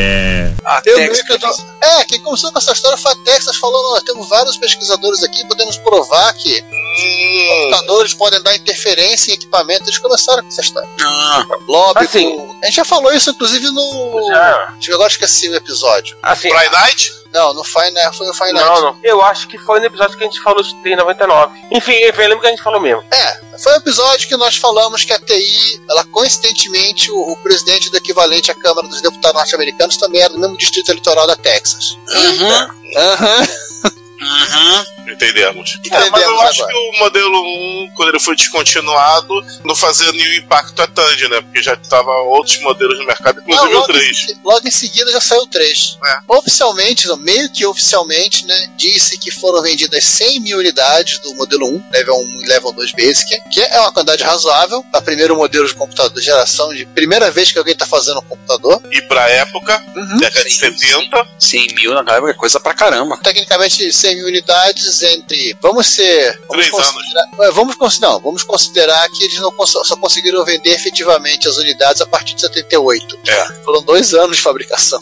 A 0.65 0.83
Eu 0.85 0.97
Tex- 0.97 1.13
meio 1.13 1.25
que 1.27 1.33
eu 1.33 1.39
tô- 1.39 1.63
É, 1.83 2.05
quem 2.05 2.21
começou 2.21 2.53
com 2.53 2.59
essa 2.59 2.73
história 2.73 2.97
foi 2.97 3.13
a 3.13 3.17
Texas 3.17 3.57
falando, 3.57 3.91
nós 3.91 4.03
temos 4.03 4.29
vários 4.29 4.57
pesquisadores 4.57 5.23
aqui, 5.23 5.45
podemos 5.47 5.77
provar 5.79 6.33
que 6.35 6.63
Hum, 6.63 7.49
computadores 7.71 8.15
podem 8.15 8.43
dar 8.43 8.55
interferência 8.57 9.31
em 9.31 9.35
equipamento. 9.35 9.85
Eles 9.85 9.99
começaram 9.99 10.43
com 10.43 10.49
essa 10.49 10.61
história. 10.63 10.89
Ah, 11.03 11.45
Lobby, 11.69 12.05
Assim. 12.05 12.37
com- 12.37 12.59
a 12.63 12.67
gente 12.67 12.75
já 12.77 12.85
falou 12.85 13.13
isso, 13.13 13.31
inclusive, 13.31 13.67
no. 13.71 14.27
Já. 14.29 14.69
Acho 14.77 14.81
que 14.89 14.93
Agora 14.93 15.11
esqueci 15.11 15.49
o 15.49 15.55
episódio. 15.55 16.17
Assim, 16.23 16.49
Fry 16.51 16.71
Night? 16.71 17.13
Não, 17.37 17.53
no 17.53 17.63
Final, 17.63 18.15
foi 18.15 18.27
no 18.27 18.33
Final 18.33 18.55
não, 18.55 18.81
não. 18.81 18.99
Eu 19.03 19.21
acho 19.21 19.47
que 19.47 19.59
foi 19.59 19.79
no 19.79 19.85
episódio 19.85 20.17
que 20.17 20.25
a 20.25 20.27
gente 20.27 20.41
falou 20.41 20.63
de 20.63 20.75
TI 20.83 20.97
99. 20.97 21.61
Enfim, 21.71 21.93
eu 21.93 22.17
lembro 22.17 22.41
que 22.41 22.47
a 22.47 22.51
gente 22.51 22.63
falou 22.63 22.81
mesmo. 22.81 23.05
É, 23.13 23.59
foi 23.59 23.75
um 23.75 23.77
episódio 23.77 24.27
que 24.27 24.37
nós 24.39 24.57
falamos 24.57 25.05
que 25.05 25.13
a 25.13 25.19
TI, 25.19 25.83
ela 25.91 26.03
coincidentemente, 26.05 27.11
o, 27.11 27.33
o 27.33 27.37
presidente 27.43 27.91
do 27.91 27.99
equivalente 27.99 28.51
à 28.51 28.55
Câmara 28.55 28.89
dos 28.89 29.03
Deputados 29.03 29.37
norte-americanos 29.37 29.99
também 29.99 30.23
era 30.23 30.33
do 30.33 30.41
mesmo 30.41 30.57
distrito 30.57 30.89
eleitoral 30.91 31.27
da 31.27 31.37
Texas. 31.37 31.99
uhum, 32.09 32.69
Aham. 32.97 33.41
uhum. 33.41 34.96
Entendemos. 35.13 35.75
É, 35.75 35.89
Entendemos 35.89 36.11
mas 36.11 36.23
eu 36.23 36.41
acho 36.43 36.63
agora. 36.63 36.73
que 36.79 36.79
o 36.97 36.99
modelo 37.01 37.43
1, 37.85 37.91
quando 37.95 38.09
ele 38.11 38.21
foi 38.21 38.37
descontinuado, 38.37 39.35
não 39.65 39.75
fazia 39.75 40.11
nenhum 40.13 40.35
impacto 40.35 40.81
a 40.83 40.87
Tandy, 40.87 41.29
né? 41.29 41.41
Porque 41.41 41.63
já 41.63 41.75
estava 41.75 42.11
outros 42.23 42.61
modelos 42.61 42.99
no 42.99 43.07
mercado, 43.07 43.41
inclusive 43.41 43.65
Não, 43.67 43.73
o 43.73 43.81
logo, 43.81 43.93
3. 43.93 44.29
Em, 44.31 44.41
logo 44.45 44.69
em 44.69 44.71
seguida 44.71 45.11
já 45.13 45.21
saiu 45.21 45.43
o 45.43 45.47
3. 45.47 45.99
É. 46.05 46.19
Oficialmente, 46.29 47.07
meio 47.19 47.51
que 47.53 47.65
oficialmente, 47.67 48.45
né, 48.47 48.71
disse 48.77 49.19
que 49.19 49.31
foram 49.31 49.63
vendidas 49.63 50.05
100 50.05 50.41
mil 50.41 50.59
unidades 50.59 51.19
do 51.21 51.35
modelo 51.35 51.67
1, 51.67 51.91
level 51.93 52.17
1 52.17 52.41
e 52.43 52.47
level 52.49 52.73
2 52.73 52.93
Basic, 52.93 53.41
que 53.51 53.61
é 53.61 53.81
uma 53.81 53.93
quantidade 53.93 54.23
razoável 54.23 54.85
para 54.91 55.01
primeiro 55.03 55.37
modelo 55.37 55.67
de 55.67 55.75
computador 55.75 56.13
de 56.19 56.25
geração, 56.25 56.75
de 56.75 56.85
primeira 56.87 57.31
vez 57.31 57.51
que 57.53 57.59
alguém 57.59 57.73
está 57.73 57.87
fazendo 57.87 58.21
um 58.21 58.25
computador. 58.25 58.81
E 58.91 59.01
pra 59.03 59.29
época, 59.31 59.83
Uhum. 59.97 60.19
década 60.19 60.45
de 60.45 60.51
Sim, 60.53 60.59
70, 60.79 61.27
100 61.39 61.67
mil 61.75 61.95
naquela 61.95 62.17
época 62.19 62.33
é 62.33 62.35
coisa 62.35 62.61
pra 62.61 62.75
caramba. 62.75 63.19
Tecnicamente, 63.23 63.93
100 63.93 64.17
mil 64.17 64.27
unidades 64.27 64.96
entre. 65.03 65.57
Vamos 65.61 65.87
ser. 65.87 66.39
Vamos 66.49 66.67
Três 66.67 66.71
considerar, 66.71 67.29
é, 67.41 67.51
vamos, 67.51 67.75
considerar, 67.77 68.13
não, 68.13 68.21
vamos 68.21 68.43
considerar 68.43 69.09
que 69.11 69.25
eles 69.25 69.39
não 69.39 69.53
só 69.67 69.97
conseguiram 69.97 70.45
vender 70.45 70.71
efetivamente 70.71 71.49
as 71.49 71.57
unidades 71.57 72.01
a 72.01 72.07
partir 72.07 72.35
de 72.35 72.43
78. 72.43 73.19
É. 73.27 73.63
Foram 73.65 73.83
dois 73.83 74.13
anos 74.15 74.37
de 74.37 74.43
fabricação. 74.43 75.01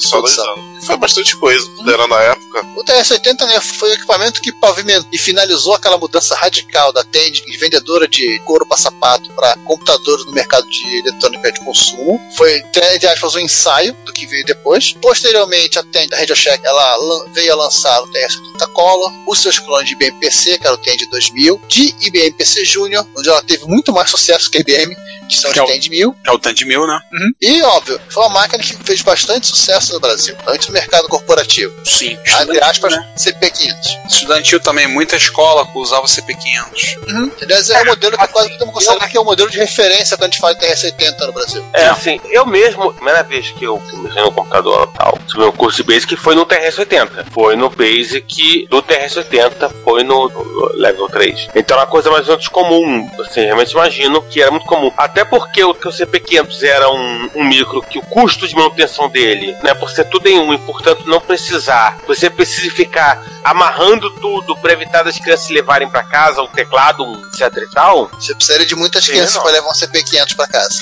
só 0.00 0.20
dois 0.20 0.38
anos. 0.38 0.75
Foi 0.84 0.96
bastante 0.96 1.36
coisa, 1.36 1.66
era 1.86 2.06
na 2.06 2.20
época. 2.20 2.62
O 2.76 2.84
TS-80 2.84 3.46
né, 3.46 3.60
foi 3.60 3.90
o 3.90 3.94
equipamento 3.94 4.40
que 4.40 4.52
pavimentou 4.52 5.08
e 5.12 5.18
finalizou 5.18 5.74
aquela 5.74 5.96
mudança 5.98 6.34
radical 6.34 6.92
da 6.92 7.02
Tend, 7.04 7.42
de 7.44 7.56
vendedora 7.56 8.06
de 8.08 8.38
couro 8.44 8.66
para 8.66 8.76
sapato 8.76 9.30
para 9.32 9.56
computadores 9.64 10.24
no 10.26 10.32
mercado 10.32 10.68
de 10.68 10.98
eletrônica 10.98 11.52
de 11.52 11.60
consumo. 11.64 12.20
Foi, 12.36 12.56
entre 12.94 13.06
aspas, 13.08 13.34
um 13.34 13.40
ensaio 13.40 13.96
do 14.04 14.12
que 14.12 14.26
veio 14.26 14.44
depois. 14.44 14.92
Posteriormente, 15.00 15.78
a 15.78 15.82
Tend, 15.82 16.12
a 16.14 16.18
Radio 16.18 16.36
Shack, 16.36 16.64
ela 16.64 17.26
veio 17.32 17.52
a 17.52 17.56
lançar 17.56 18.00
o 18.02 18.06
TS-80 18.08 18.72
Color, 18.72 19.12
os 19.26 19.38
seus 19.40 19.58
clones 19.58 19.88
de 19.88 19.94
IBM 19.94 20.18
PC, 20.20 20.58
que 20.58 20.66
era 20.66 20.74
o 20.74 20.78
Tend 20.78 21.04
2000, 21.10 21.60
de 21.68 21.94
IBM 22.00 22.32
PC 22.32 22.64
Júnior, 22.64 23.06
onde 23.16 23.28
ela 23.28 23.42
teve 23.42 23.64
muito 23.66 23.92
mais 23.92 24.10
sucesso 24.10 24.50
que 24.50 24.58
a 24.58 24.60
IBM, 24.60 24.94
que 25.28 25.36
são 25.36 25.52
Que 25.52 25.58
é 25.58 25.62
os 25.62 25.68
o- 25.68 25.72
Tend 25.72 25.88
1000. 25.90 26.16
É 26.26 26.30
o 26.32 26.38
de 26.38 26.64
mil, 26.64 26.86
né? 26.86 27.00
E, 27.42 27.62
óbvio, 27.62 28.00
foi 28.08 28.22
uma 28.24 28.30
máquina 28.40 28.62
que 28.62 28.76
fez 28.84 29.02
bastante 29.02 29.46
sucesso 29.46 29.92
no 29.92 30.00
Brasil, 30.00 30.36
antes 30.46 30.65
do 30.66 30.72
mercado 30.72 31.08
corporativo. 31.08 31.74
Sim. 31.84 32.18
Entre 32.42 32.62
aspas, 32.62 32.92
né? 32.92 33.14
CP500. 33.16 34.06
Estudantil 34.10 34.60
também, 34.60 34.86
muita 34.86 35.16
escola 35.16 35.66
usava 35.74 36.06
CP500. 36.06 37.08
Uhum. 37.08 37.32
Aliás, 37.42 37.70
é 37.70 37.82
o 37.82 37.86
modelo 37.86 38.18
que 38.18 38.28
quase 38.28 38.50
podemos 38.50 38.74
considerar 38.74 39.08
que 39.08 39.16
é 39.16 39.20
o 39.20 39.24
modelo 39.24 39.50
de 39.50 39.58
referência 39.58 40.16
quando 40.16 40.24
a 40.24 40.32
gente 40.32 40.40
fala 40.40 40.54
de 40.54 40.66
TR-80 40.66 41.26
no 41.26 41.32
Brasil. 41.32 41.64
É, 41.72 41.86
assim, 41.86 42.20
eu 42.30 42.46
mesmo, 42.46 42.92
primeira 42.92 43.22
vez 43.22 43.50
que 43.50 43.64
eu 43.64 43.80
mexi 44.02 44.16
no 44.18 44.32
computador 44.32 44.90
tal, 44.92 45.18
tive 45.26 45.38
meu 45.38 45.52
curso 45.52 45.76
de 45.76 45.82
Basic 45.84 46.16
foi 46.16 46.34
no 46.34 46.46
TRS-80. 46.46 47.26
Foi 47.32 47.56
no 47.56 47.70
Basic 47.70 48.66
do 48.68 48.82
TRS-80, 48.82 49.72
foi 49.84 50.02
no, 50.02 50.28
no 50.28 50.72
Level 50.74 51.08
3. 51.08 51.48
Então 51.54 51.76
era 51.76 51.86
uma 51.86 51.90
coisa 51.90 52.10
mais 52.10 52.26
ou 52.28 52.34
menos 52.34 52.48
comum. 52.48 53.10
Assim, 53.20 53.42
realmente 53.42 53.72
imagino 53.72 54.22
que 54.22 54.40
era 54.40 54.50
muito 54.50 54.66
comum. 54.66 54.92
Até 54.96 55.24
porque 55.24 55.62
o, 55.62 55.74
que 55.74 55.88
o 55.88 55.92
CP500 55.92 56.62
era 56.62 56.90
um, 56.90 57.30
um 57.36 57.44
micro 57.44 57.82
que 57.82 57.98
o 57.98 58.02
custo 58.02 58.46
de 58.46 58.54
manutenção 58.54 59.08
dele, 59.08 59.56
né, 59.62 59.74
por 59.74 59.90
ser 59.90 60.04
tudo 60.04 60.26
em 60.26 60.38
um 60.38 60.52
e 60.56 60.58
portanto 60.60 61.06
não 61.06 61.20
precisar, 61.20 61.98
você 62.06 62.28
precisa 62.28 62.74
ficar 62.74 63.22
amarrando 63.44 64.10
tudo 64.16 64.56
para 64.56 64.72
evitar 64.72 65.02
das 65.02 65.18
crianças 65.18 65.48
levarem 65.50 65.88
para 65.88 66.02
casa 66.02 66.42
um 66.42 66.48
teclado, 66.48 67.04
um 67.04 67.26
etc 67.28 67.52
e 67.56 67.70
tal. 67.70 68.08
Você 68.08 68.34
precisaria 68.34 68.66
de 68.66 68.74
muitas 68.74 69.04
Sim, 69.04 69.12
crianças 69.12 69.40
para 69.40 69.52
levar 69.52 69.68
um 69.68 69.72
CP500 69.72 70.34
para 70.34 70.48
casa. 70.48 70.76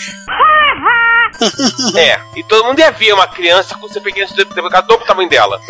É, 1.96 2.20
e 2.36 2.42
todo 2.44 2.64
mundo 2.64 2.78
ia 2.78 2.90
ver 2.90 3.12
uma 3.12 3.26
criança 3.26 3.74
com 3.76 3.88
CP500 3.88 4.34
dobro 4.86 4.98
do 4.98 5.06
tamanho 5.06 5.28
dela. 5.28 5.60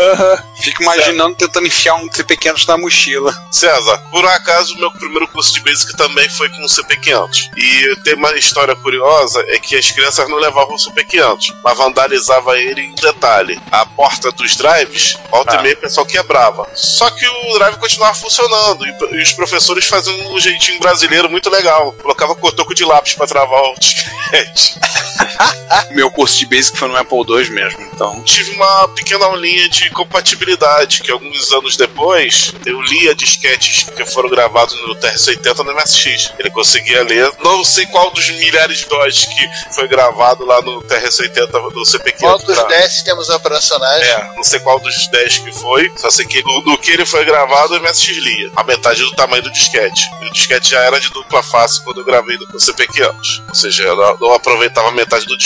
Fico 0.60 0.82
imaginando 0.82 1.34
tentando 1.36 1.66
enfiar 1.66 1.94
um 1.96 2.08
CP500 2.08 2.66
na 2.66 2.78
mochila. 2.78 3.34
César, 3.50 3.98
por 4.10 4.24
acaso, 4.26 4.76
meu 4.76 4.90
primeiro 4.92 5.28
curso 5.28 5.52
de 5.54 5.60
Basic 5.60 5.96
também 5.96 6.28
foi 6.30 6.48
com 6.48 6.62
o 6.64 6.66
CP500. 6.66 7.50
E 7.56 7.96
tem 8.02 8.14
uma 8.14 8.32
história 8.36 8.74
curiosa, 8.76 9.44
é 9.48 9.58
que 9.58 9.76
as 9.76 9.90
crianças 9.90 10.28
não 10.28 10.38
levavam 10.38 10.74
o 10.74 10.78
CP500, 10.78 11.54
mas 11.62 11.76
vandalizava 11.76 12.58
ele 12.58 12.82
em 12.82 12.94
detalhe. 12.94 13.60
A 13.70 13.84
porta 13.86 14.30
dos 14.32 14.56
drives, 14.56 15.18
volta 15.30 15.56
Ah. 15.56 15.60
e 15.60 15.62
meia, 15.62 15.74
o 15.74 15.78
pessoal 15.78 16.06
quebrava. 16.06 16.68
Só 16.74 17.10
que 17.10 17.26
o 17.26 17.58
drive 17.58 17.76
continuava 17.76 18.14
funcionando, 18.14 18.84
e, 18.86 19.16
e 19.16 19.22
os 19.22 19.32
professores 19.32 19.86
faziam 19.86 20.32
um 20.32 20.40
jeitinho 20.40 20.78
brasileiro 20.80 21.28
muito 21.30 21.50
legal. 21.50 21.92
Colocava 22.00 22.34
cotoco 22.34 22.74
de 22.74 22.84
lápis 22.84 23.14
pra 23.14 23.26
travar 23.26 23.62
o 23.62 23.74
disquete. 23.78 24.74
Meu 25.92 26.10
curso 26.10 26.38
de 26.38 26.46
Basic 26.46 26.76
foi 26.76 26.88
no 26.88 26.96
Apple 26.96 27.18
II 27.18 27.50
mesmo, 27.50 27.80
então. 27.92 28.22
tive 28.22 28.50
uma 28.52 28.88
pequena 28.88 29.26
aulinha 29.26 29.68
de 29.68 29.90
compatibilidade, 29.90 31.02
que 31.02 31.10
alguns 31.10 31.52
anos 31.52 31.76
depois 31.76 32.52
eu 32.64 32.80
lia 32.82 33.14
disquetes 33.14 33.84
que 33.84 34.04
foram 34.06 34.28
gravados 34.28 34.74
no 34.82 34.94
TRS-80 34.96 35.58
no 35.58 35.74
MSX. 35.74 36.32
Ele 36.38 36.50
conseguia 36.50 37.02
ler, 37.02 37.30
não 37.42 37.64
sei 37.64 37.86
qual 37.86 38.10
dos 38.10 38.28
milhares 38.30 38.78
de 38.78 38.86
DOS 38.86 39.26
que 39.26 39.74
foi 39.74 39.88
gravado 39.88 40.44
lá 40.44 40.60
no 40.62 40.82
TRS-80 40.82 41.72
do 41.72 41.82
CP500. 41.82 42.18
Qual 42.18 42.38
dos 42.38 42.56
tá? 42.56 42.64
10 42.64 42.92
sistemas 42.92 43.28
operacionais? 43.28 44.02
É, 44.06 44.32
não 44.36 44.44
sei 44.44 44.60
qual 44.60 44.78
dos 44.80 45.08
10 45.08 45.38
que 45.38 45.52
foi, 45.52 45.92
só 45.96 46.10
sei 46.10 46.26
que 46.26 46.42
do, 46.42 46.60
do 46.62 46.78
que 46.78 46.90
ele 46.92 47.06
foi 47.06 47.24
gravado, 47.24 47.74
o 47.74 47.80
MSX 47.80 48.16
lia. 48.18 48.50
A 48.56 48.64
metade 48.64 49.02
do 49.02 49.12
tamanho 49.12 49.42
do 49.42 49.52
disquete. 49.52 50.02
E 50.22 50.26
o 50.26 50.32
disquete 50.32 50.70
já 50.70 50.80
era 50.80 51.00
de 51.00 51.10
dupla 51.10 51.42
face 51.42 51.82
quando 51.82 52.00
eu 52.00 52.04
gravei 52.04 52.36
no 52.36 52.46
CP500. 52.58 53.14
Ou 53.48 53.54
seja, 53.54 53.84
eu 53.84 53.96
não 53.96 54.32
aproveitava 54.32 54.90
metade 54.92 55.26
do 55.26 55.36
disquete. 55.36 55.43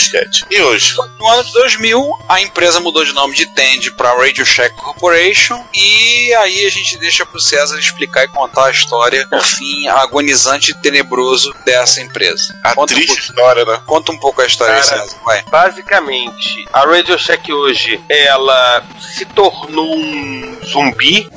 E 0.49 0.61
hoje? 0.61 0.95
No 1.19 1.27
ano 1.27 1.43
de 1.43 1.51
2000, 1.53 2.11
a 2.27 2.41
empresa 2.41 2.79
mudou 2.79 3.03
de 3.03 3.13
nome 3.13 3.35
de 3.35 3.45
Tend 3.47 3.91
para 3.91 4.13
Radio 4.13 4.45
Shack 4.45 4.75
Corporation 4.75 5.61
e 5.73 6.33
aí 6.35 6.65
a 6.65 6.69
gente 6.69 6.97
deixa 6.97 7.25
pro 7.25 7.39
César 7.39 7.77
explicar 7.77 8.23
e 8.23 8.27
contar 8.29 8.65
a 8.65 8.71
história, 8.71 9.27
o 9.31 9.41
fim 9.41 9.87
agonizante 9.87 10.71
e 10.71 10.73
tenebroso 10.75 11.53
dessa 11.65 12.01
empresa. 12.01 12.57
A 12.63 12.73
Conta 12.73 12.93
um, 12.93 12.95
triste 12.95 13.07
pouco, 13.15 13.21
história, 13.21 13.65
né? 13.65 13.81
conta 13.85 14.11
um 14.11 14.19
pouco 14.19 14.41
a 14.41 14.45
história 14.45 14.75
Cara, 14.75 14.83
César, 14.83 15.17
vai. 15.25 15.43
Basicamente, 15.43 16.65
a 16.71 16.85
Radio 16.85 17.17
Shack 17.19 17.51
hoje, 17.51 18.01
ela 18.07 18.83
se 19.15 19.25
tornou 19.25 19.95
um 19.95 20.59
zumbi. 20.65 21.29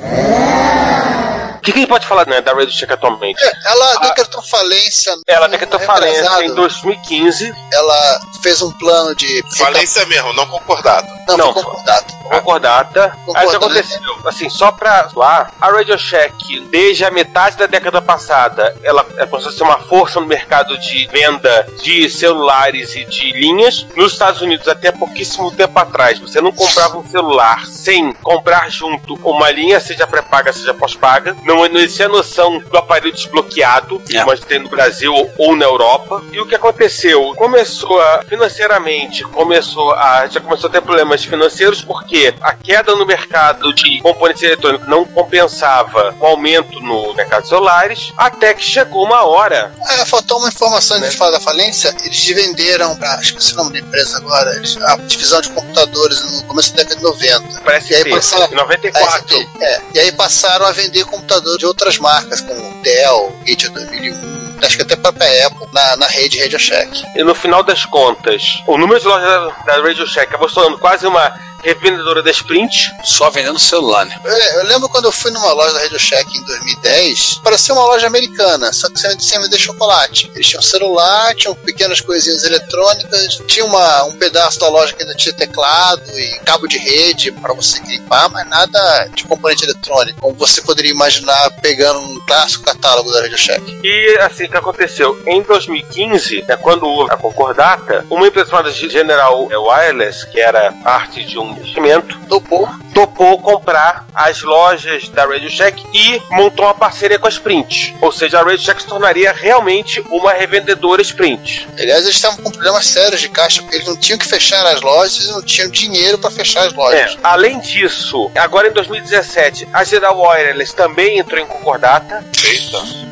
O 1.63 1.65
que, 1.65 1.71
que 1.71 1.77
a 1.77 1.81
gente 1.81 1.89
pode 1.89 2.05
falar 2.05 2.27
né, 2.27 2.41
da 2.41 2.51
Radio 2.51 2.73
Shack 2.73 2.91
atualmente? 2.91 3.41
É, 3.41 3.71
Ela 3.71 3.95
decretou 4.01 4.41
falência. 4.41 5.15
Ela 5.25 5.47
decretou 5.47 5.79
falência 5.79 6.43
em 6.43 6.53
2015. 6.53 7.53
Ela 7.71 8.19
fez 8.41 8.61
um 8.61 8.69
plano 8.71 9.15
de. 9.15 9.41
Falência 9.57 10.05
mesmo, 10.07 10.33
não 10.33 10.45
concordado. 10.45 11.07
Não, 11.25 11.37
Não, 11.37 11.53
foi 11.53 11.63
concordata. 11.63 12.13
concordata. 12.29 13.17
Aí 13.33 13.47
o 13.47 13.49
que 13.49 13.55
aconteceu? 13.55 14.01
Assim, 14.25 14.49
só 14.49 14.73
pra 14.73 15.07
lá, 15.15 15.51
a 15.61 15.71
Radio 15.71 15.97
Shack, 15.97 16.59
desde 16.69 17.05
a 17.05 17.11
metade 17.11 17.55
da 17.55 17.65
década 17.65 18.01
passada, 18.01 18.75
ela 18.83 19.05
é 19.17 19.25
começou 19.25 19.49
a 19.49 19.55
ser 19.55 19.63
uma 19.63 19.79
força 19.79 20.19
no 20.19 20.27
mercado 20.27 20.77
de 20.77 21.07
venda 21.07 21.65
de 21.81 22.09
celulares 22.09 22.93
e 22.93 23.05
de 23.05 23.31
linhas. 23.31 23.87
Nos 23.95 24.11
Estados 24.11 24.41
Unidos, 24.41 24.67
até 24.67 24.91
pouquíssimo 24.91 25.49
tempo 25.51 25.79
atrás, 25.79 26.19
você 26.19 26.41
não 26.41 26.51
comprava 26.51 26.97
um 26.97 27.09
celular 27.09 27.65
sem 27.67 28.11
comprar 28.15 28.69
junto 28.69 29.13
uma 29.23 29.49
linha, 29.49 29.79
seja 29.79 30.05
pré-paga, 30.05 30.51
seja 30.51 30.73
pós-paga. 30.73 31.35
Não, 31.45 31.52
não 31.55 31.79
existia 31.79 32.07
noção 32.07 32.59
do 32.59 32.77
aparelho 32.77 33.13
desbloqueado, 33.13 34.01
É. 34.11 34.19
como 34.19 34.31
a 34.31 34.35
gente 34.35 34.45
tem 34.47 34.59
no 34.59 34.69
Brasil 34.69 35.13
ou 35.37 35.55
na 35.55 35.65
Europa. 35.65 36.21
E 36.31 36.39
o 36.39 36.45
que 36.45 36.55
aconteceu? 36.55 37.33
Começou 37.35 37.99
a, 38.01 38.23
financeiramente, 38.27 39.23
começou 39.25 39.93
a, 39.93 40.27
já 40.27 40.39
começou 40.39 40.69
a 40.69 40.71
ter 40.71 40.81
problemas 40.81 41.23
financeiros 41.23 41.81
porque 41.81 42.33
a 42.41 42.53
queda 42.53 42.95
no 42.95 43.05
mercado 43.05 43.73
de 43.73 44.01
componentes 44.01 44.43
eletrônicos 44.43 44.87
não 44.87 45.05
compensava 45.05 46.15
o 46.19 46.25
aumento 46.25 46.79
no 46.79 47.13
mercado 47.13 47.43
de 47.43 47.49
celulares, 47.49 48.13
até 48.17 48.53
que 48.53 48.63
chegou 48.63 49.03
uma 49.05 49.23
hora. 49.23 49.73
Ah, 49.85 50.05
faltou 50.05 50.39
uma 50.39 50.47
informação 50.49 50.97
antes 50.97 51.11
de 51.11 51.17
falar 51.17 51.31
da 51.31 51.39
falência. 51.39 51.95
Eles 52.03 52.25
venderam 52.27 52.95
pra. 52.95 53.19
Esqueci 53.21 53.53
o 53.53 53.57
nome 53.57 53.73
da 53.73 53.79
empresa 53.79 54.17
agora. 54.17 54.55
Eles, 54.55 54.77
a 54.77 54.95
divisão 54.97 55.41
de 55.41 55.49
computadores 55.49 56.21
no 56.41 56.43
começo 56.45 56.71
da 56.75 56.83
década 56.83 56.95
de 56.97 57.03
90. 57.03 57.61
Parece 57.61 57.91
E 57.91 57.95
aí 57.95 58.03
ser, 58.03 58.09
passaram- 58.09 58.51
em 58.51 58.55
94. 58.55 59.15
AST, 59.35 59.49
é. 59.61 59.81
E 59.93 59.99
aí 59.99 60.11
passaram 60.11 60.65
a 60.65 60.71
vender 60.71 61.05
computadores 61.05 61.42
de 61.57 61.65
outras 61.65 61.97
marcas, 61.97 62.41
como 62.41 62.81
Dell, 62.81 63.31
Gates 63.45 63.69
2001, 63.69 64.55
acho 64.65 64.77
que 64.77 64.83
até 64.83 64.93
a 64.93 64.97
própria 64.97 65.47
Apple, 65.47 65.67
na, 65.73 65.97
na 65.97 66.07
rede 66.07 66.39
Radio 66.41 66.59
Shack. 66.59 67.03
E 67.15 67.23
no 67.23 67.35
final 67.35 67.63
das 67.63 67.85
contas, 67.85 68.61
o 68.67 68.77
número 68.77 68.99
de 68.99 69.07
lojas 69.07 69.27
da, 69.27 69.75
da 69.75 69.81
Radio 69.81 70.07
Shack 70.07 70.29
acabou 70.29 70.47
se 70.49 70.55
tornando 70.55 70.77
quase 70.79 71.05
uma 71.05 71.33
revendedora 71.63 72.21
da 72.21 72.31
Sprint. 72.31 72.91
Só 73.03 73.29
vendendo 73.29 73.59
celular, 73.59 74.05
né? 74.05 74.19
Eu, 74.23 74.31
eu 74.31 74.63
lembro 74.65 74.89
quando 74.89 75.05
eu 75.05 75.11
fui 75.11 75.31
numa 75.31 75.51
loja 75.53 75.73
da 75.73 75.79
Radio 75.79 75.99
Shack 75.99 76.37
em 76.37 76.43
2010, 76.43 77.39
parecia 77.43 77.73
uma 77.73 77.85
loja 77.85 78.07
americana, 78.07 78.71
só 78.71 78.89
que 78.89 78.99
você 78.99 79.15
sem 79.19 79.39
vender 79.41 79.57
chocolate. 79.57 80.31
Eles 80.35 80.47
tinham 80.47 80.61
celular, 80.61 81.33
tinham 81.35 81.55
pequenas 81.55 82.01
coisinhas 82.01 82.43
eletrônicas, 82.43 83.41
tinha 83.47 83.65
uma, 83.65 84.03
um 84.05 84.17
pedaço 84.17 84.59
da 84.59 84.69
loja 84.69 84.93
que 84.93 85.03
ainda 85.03 85.15
tinha 85.15 85.33
teclado 85.33 86.03
e 86.17 86.39
cabo 86.45 86.67
de 86.67 86.77
rede 86.77 87.31
para 87.31 87.53
você 87.53 87.79
gripar, 87.79 88.29
mas 88.31 88.47
nada 88.47 89.09
de 89.13 89.23
componente 89.23 89.63
eletrônico, 89.63 90.21
como 90.21 90.35
você 90.35 90.61
poderia 90.61 90.91
imaginar 90.91 91.49
pegando 91.61 91.99
um 91.99 92.19
clássico 92.25 92.65
catálogo 92.65 93.11
da 93.11 93.21
Radio 93.21 93.37
Shack. 93.37 93.79
E 93.83 94.17
assim 94.21 94.47
que 94.47 94.57
aconteceu, 94.57 95.21
em 95.25 95.41
2015, 95.41 96.45
né, 96.47 96.57
quando 96.57 96.85
houve 96.85 97.13
a 97.13 97.17
concordata, 97.17 98.05
uma 98.09 98.27
empresa 98.27 98.49
chamada 98.49 98.71
General 98.71 99.47
Wireless, 99.47 100.25
que 100.29 100.39
era 100.39 100.71
parte 100.83 101.23
de 101.23 101.37
um 101.39 101.52
investimento, 101.59 102.17
Topou. 102.27 102.67
topou 102.93 103.39
comprar 103.41 104.05
as 104.13 104.41
lojas 104.41 105.07
da 105.09 105.25
Radio 105.25 105.49
Shack 105.49 105.83
e 105.93 106.21
montou 106.31 106.65
uma 106.65 106.73
parceria 106.73 107.17
com 107.19 107.27
a 107.27 107.29
Sprint. 107.29 107.95
Ou 108.01 108.11
seja, 108.11 108.39
a 108.39 108.43
Radio 108.43 108.59
Shack 108.59 108.81
se 108.81 108.87
tornaria 108.87 109.31
realmente 109.33 109.99
uma 110.09 110.31
revendedora 110.33 111.01
Sprint. 111.01 111.67
Aliás, 111.77 112.03
eles 112.03 112.15
estavam 112.15 112.43
com 112.43 112.51
problemas 112.51 112.85
sérios 112.85 113.21
de 113.21 113.29
caixa, 113.29 113.61
porque 113.61 113.75
eles 113.77 113.87
não 113.87 113.97
tinham 113.97 114.17
que 114.17 114.27
fechar 114.27 114.65
as 114.67 114.81
lojas 114.81 115.25
e 115.25 115.31
não 115.31 115.41
tinham 115.41 115.69
dinheiro 115.69 116.17
para 116.17 116.31
fechar 116.31 116.65
as 116.67 116.73
É, 116.73 116.75
lojas. 116.75 117.17
além 117.23 117.59
disso, 117.59 118.31
agora 118.35 118.67
em 118.67 118.71
2017, 118.71 119.67
a 119.73 119.83
General 119.83 120.17
Wireless 120.19 120.75
também 120.75 121.17
entrou 121.19 121.39
em 121.39 121.45
concordata. 121.45 122.23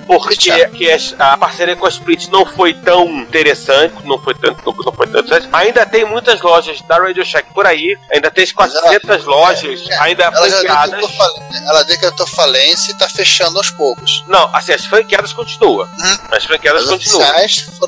Porque 0.08 0.52
Eita. 0.52 0.70
que 0.70 0.90
a 1.20 1.38
parceria 1.38 1.76
com 1.76 1.86
a 1.86 1.90
Sprint 1.90 2.30
não 2.30 2.46
foi 2.46 2.74
tão 2.74 3.08
interessante, 3.22 3.94
não 4.06 4.18
foi 4.22 4.34
tanto, 4.36 4.62
não, 4.66 4.74
não 4.86 4.94
foi 4.94 5.08
tanto 5.08 5.26
interessante. 5.28 5.50
Ainda 5.54 5.86
tem 5.86 6.06
muitas 6.06 6.42
lojas 6.42 6.82
da 6.82 6.98
Radio 6.98 7.26
Shack 7.26 7.54
por 7.54 7.66
aí, 7.66 7.98
ainda 8.12 8.30
tem 8.30 8.44
as 8.44 8.52
400 8.52 9.26
lojas 9.26 9.82
É, 9.90 9.98
ainda 10.00 10.24
ela 10.24 10.32
franqueadas. 10.34 10.92
decretou 11.02 11.42
ela 11.68 11.84
decretou 11.84 12.28
falência 12.28 12.92
e 12.92 12.94
está 12.94 13.08
fechando 13.10 13.58
aos 13.58 13.70
poucos. 13.72 14.24
Não, 14.28 14.50
assim, 14.56 14.74
as 14.74 14.86
franqueadas 14.86 15.32
continuam. 15.34 15.86
Uhum. 15.88 16.18
As 16.32 16.44
franqueadas 16.46 16.84
As 16.84 16.90
continuam. 16.90 17.28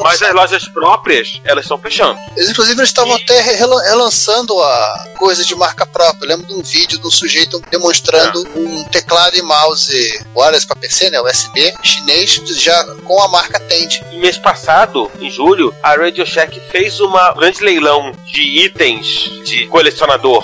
Mas 0.01 0.21
as 0.21 0.33
lojas 0.33 0.67
próprias, 0.69 1.41
elas 1.43 1.65
estão 1.65 1.77
fechando. 1.77 2.19
Eles, 2.37 2.49
inclusive, 2.51 2.79
eles 2.79 2.89
estavam 2.89 3.15
até 3.15 3.41
relan- 3.41 3.81
relançando 3.83 4.61
a 4.61 5.03
coisa 5.17 5.43
de 5.43 5.55
marca 5.55 5.85
própria. 5.85 6.25
Eu 6.25 6.29
lembro 6.29 6.47
de 6.47 6.53
um 6.53 6.61
vídeo 6.61 6.99
de 6.99 7.07
um 7.07 7.11
sujeito 7.11 7.59
demonstrando 7.71 8.43
Ah. 8.47 8.59
um 8.59 8.83
teclado 8.85 9.35
e 9.37 9.41
mouse 9.41 10.23
wireless 10.35 10.65
para 10.65 10.75
PC, 10.75 11.09
né, 11.09 11.19
USB, 11.21 11.73
chinês, 11.83 12.12
já 12.55 12.85
com 13.03 13.19
a 13.21 13.27
marca 13.27 13.59
Tend. 13.59 14.03
Mês 14.13 14.37
passado, 14.37 15.09
em 15.19 15.31
julho, 15.31 15.73
a 15.81 15.95
Radio 15.95 16.23
Shack 16.25 16.59
fez 16.69 17.01
um 17.01 17.11
grande 17.35 17.63
leilão 17.63 18.11
de 18.31 18.65
itens 18.65 19.31
de 19.43 19.65
colecionador. 19.65 20.43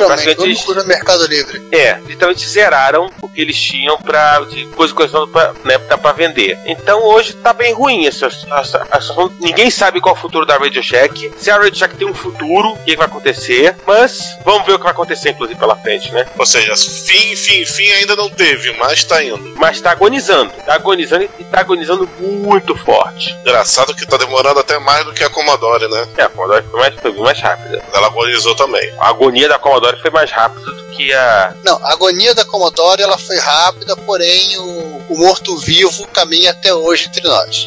Literalmente, 0.00 0.36
Praticamente 0.36 0.74
no 0.74 0.84
Mercado 0.86 1.26
Livre. 1.26 1.68
É, 1.72 1.98
literalmente 2.06 2.48
zeraram 2.48 3.10
o 3.20 3.28
que 3.28 3.40
eles 3.40 3.56
tinham 3.56 3.98
pra, 3.98 4.40
de 4.40 4.66
coisa 4.66 4.94
colecionador 4.94 5.32
pra, 5.32 5.52
né, 5.64 5.78
pra, 5.78 5.98
pra 5.98 6.12
vender. 6.12 6.58
Então 6.66 7.02
hoje 7.04 7.32
tá 7.34 7.52
bem 7.52 7.72
ruim 7.72 8.06
essa, 8.06 8.26
essa, 8.26 8.86
essa 8.90 9.00
situação. 9.00 9.32
Ninguém 9.40 9.70
sabe 9.70 10.00
qual 10.00 10.14
é 10.14 10.18
o 10.18 10.20
futuro 10.20 10.46
da 10.46 10.56
Radio 10.56 10.82
Shack. 10.82 11.32
Se 11.38 11.50
a 11.50 11.56
Radio 11.56 11.78
Shack 11.78 11.96
tem 11.96 12.06
um 12.06 12.14
futuro, 12.14 12.72
o 12.72 12.84
que 12.84 12.96
vai 12.96 13.06
acontecer. 13.06 13.76
Mas 13.86 14.18
vamos 14.44 14.66
ver 14.66 14.72
o 14.72 14.78
que 14.78 14.84
vai 14.84 14.92
acontecer, 14.92 15.30
inclusive, 15.30 15.58
pela 15.58 15.76
frente, 15.76 16.12
né? 16.12 16.26
Ou 16.38 16.46
seja, 16.46 16.76
fim, 16.76 17.36
fim, 17.36 17.64
fim 17.64 17.90
ainda 17.92 18.16
não 18.16 18.30
teve, 18.30 18.72
mas 18.72 19.04
tá 19.04 19.22
indo. 19.22 19.54
Mas 19.56 19.80
tá 19.80 19.90
agonizando. 19.90 20.52
Tá 20.64 20.74
agonizando 20.74 21.28
e 21.38 21.44
tá 21.44 21.60
agonizando 21.60 22.08
muito 22.18 22.76
forte. 22.76 23.34
Engraçado 23.40 23.94
que 23.94 24.06
tá 24.06 24.16
demorando 24.16 24.60
até 24.60 24.78
mais 24.78 25.04
do 25.04 25.12
que 25.12 25.24
a 25.24 25.30
Commodore, 25.30 25.88
né? 25.88 26.08
É, 26.16 26.22
a 26.22 26.28
Commodore 26.28 26.64
foi 26.70 26.80
mais, 26.80 26.94
foi 27.00 27.12
mais 27.12 27.40
rápida. 27.40 27.82
Ela 27.92 28.06
agonizou 28.06 28.54
também. 28.54 28.92
A 28.98 29.08
agonia 29.08 29.48
da 29.48 29.58
Commodore 29.58 29.87
foi 29.96 30.10
mais 30.10 30.30
rápida 30.30 30.70
do 30.70 30.84
que 30.88 31.12
a. 31.12 31.54
Não, 31.64 31.78
a 31.84 31.92
agonia 31.92 32.34
da 32.34 32.44
Commodore 32.44 33.02
ela 33.02 33.16
foi 33.16 33.38
rápida, 33.38 33.96
porém 33.96 34.58
o, 34.58 35.02
o 35.08 35.18
morto-vivo 35.18 36.06
caminha 36.08 36.50
até 36.50 36.74
hoje 36.74 37.06
entre 37.08 37.26
nós. 37.26 37.66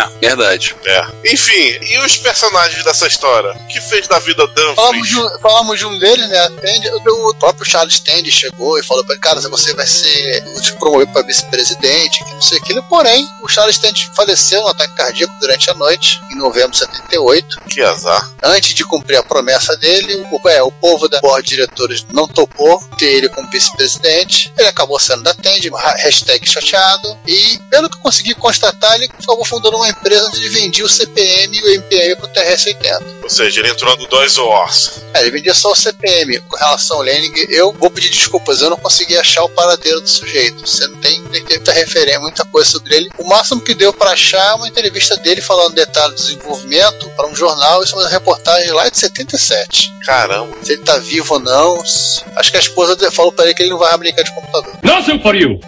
É, 0.00 0.26
verdade. 0.28 0.74
É. 0.84 1.06
Enfim, 1.32 1.78
e 1.82 1.98
os 1.98 2.16
personagens 2.16 2.82
dessa 2.84 3.06
história? 3.06 3.52
O 3.52 3.66
que 3.68 3.80
fez 3.80 4.06
da 4.08 4.18
vida 4.18 4.46
Falamos 4.74 5.08
de, 5.08 5.14
Dumfries? 5.14 5.36
um, 5.36 5.40
falamos 5.40 5.78
de 5.78 5.86
um 5.86 5.98
deles, 5.98 6.28
né? 6.28 6.48
Tandy, 6.48 6.88
o 7.08 7.34
próprio 7.34 7.64
Charles 7.68 8.00
Tandy 8.00 8.30
chegou 8.30 8.78
e 8.78 8.82
falou 8.82 9.04
pra 9.04 9.14
ele, 9.14 9.22
cara, 9.22 9.40
você 9.40 9.74
vai 9.74 9.86
ser 9.86 10.44
vou 10.44 10.60
te 10.60 10.72
promover 10.74 11.06
para 11.08 11.22
vice-presidente, 11.22 12.24
que 12.24 12.32
não 12.32 12.40
sei 12.42 12.58
aquilo. 12.58 12.82
Porém, 12.84 13.26
o 13.42 13.48
Charles 13.48 13.78
Tandy 13.78 14.10
faleceu 14.14 14.62
no 14.62 14.68
ataque 14.68 14.94
cardíaco 14.94 15.34
durante 15.40 15.70
a 15.70 15.74
noite, 15.74 16.20
em 16.32 16.36
novembro 16.36 16.70
de 16.72 16.78
78. 16.78 17.60
Que 17.68 17.82
azar. 17.82 18.30
Antes 18.42 18.74
de 18.74 18.84
cumprir 18.84 19.16
a 19.16 19.22
promessa 19.22 19.76
dele, 19.76 20.26
o, 20.30 20.48
é, 20.48 20.62
o 20.62 20.70
povo 20.72 21.08
da 21.08 21.20
board 21.20 21.46
de 21.48 21.56
diretores 21.56 22.04
não 22.12 22.26
topou 22.26 22.80
ter 22.98 23.06
ele 23.06 23.28
como 23.28 23.48
vice-presidente. 23.50 24.52
Ele 24.56 24.68
acabou 24.68 24.98
sendo 24.98 25.22
da 25.22 25.34
Tandy, 25.34 25.70
ha- 25.74 25.94
hashtag 25.98 26.46
chateado. 26.48 27.18
E, 27.26 27.58
pelo 27.70 27.88
que 27.88 27.96
eu 27.96 28.00
consegui 28.00 28.34
constatar, 28.34 28.94
ele 28.94 29.06
acabou 29.06 29.44
fundando 29.44 29.76
uma 29.76 29.88
empresa 29.90 30.26
onde 30.26 30.38
ele 30.38 30.48
vendia 30.48 30.84
o 30.84 30.88
CPM 30.88 31.56
e 31.56 31.62
o 31.62 31.68
MPM 31.74 32.16
pro 32.16 32.28
TRS-80. 32.28 33.02
Ou 33.22 33.30
seja, 33.30 33.60
ele 33.60 33.70
entrou 33.70 33.96
no 33.96 34.06
Dois 34.06 34.36
Wars. 34.38 35.02
É, 35.14 35.20
ele 35.20 35.30
vendia 35.30 35.54
só 35.54 35.72
o 35.72 35.76
CPM. 35.76 36.40
Com 36.40 36.56
relação 36.56 36.96
ao 36.98 37.02
Lenin, 37.02 37.32
eu 37.48 37.72
vou 37.72 37.90
pedir 37.90 38.10
desculpas, 38.10 38.60
eu 38.60 38.70
não 38.70 38.76
consegui 38.76 39.16
achar 39.16 39.42
o 39.44 39.48
paradeiro 39.50 40.00
do 40.00 40.08
sujeito. 40.08 40.66
Você 40.66 40.86
não 40.86 40.96
tem, 41.00 41.20
muita 41.22 41.72
referência, 41.72 42.20
muita 42.20 42.44
coisa 42.44 42.70
sobre 42.70 42.94
ele. 42.96 43.10
O 43.18 43.28
máximo 43.28 43.60
que 43.60 43.74
deu 43.74 43.92
para 43.92 44.12
achar 44.12 44.52
é 44.52 44.54
uma 44.54 44.68
entrevista 44.68 45.16
dele 45.16 45.40
falando 45.40 45.74
detalhes 45.74 46.20
do 46.20 46.26
desenvolvimento 46.26 47.08
para 47.10 47.28
um 47.28 47.34
jornal. 47.34 47.82
Isso 47.82 47.94
é 47.94 47.98
uma 47.98 48.08
reportagem 48.08 48.72
lá 48.72 48.88
de 48.88 48.98
77. 48.98 49.90
Caramba. 50.04 50.56
Se 50.62 50.72
ele 50.72 50.82
tá 50.82 50.96
vivo 50.98 51.34
ou 51.34 51.40
não. 51.40 51.80
Acho 52.36 52.50
que 52.50 52.56
a 52.56 52.60
esposa 52.60 53.10
falou 53.10 53.32
para 53.32 53.44
ele 53.44 53.54
que 53.54 53.62
ele 53.62 53.70
não 53.70 53.78
vai 53.78 53.96
brincar 53.98 54.22
de 54.22 54.34
computador. 54.34 54.72
Nothing 54.82 55.20
for 55.22 55.34
you. 55.34 55.60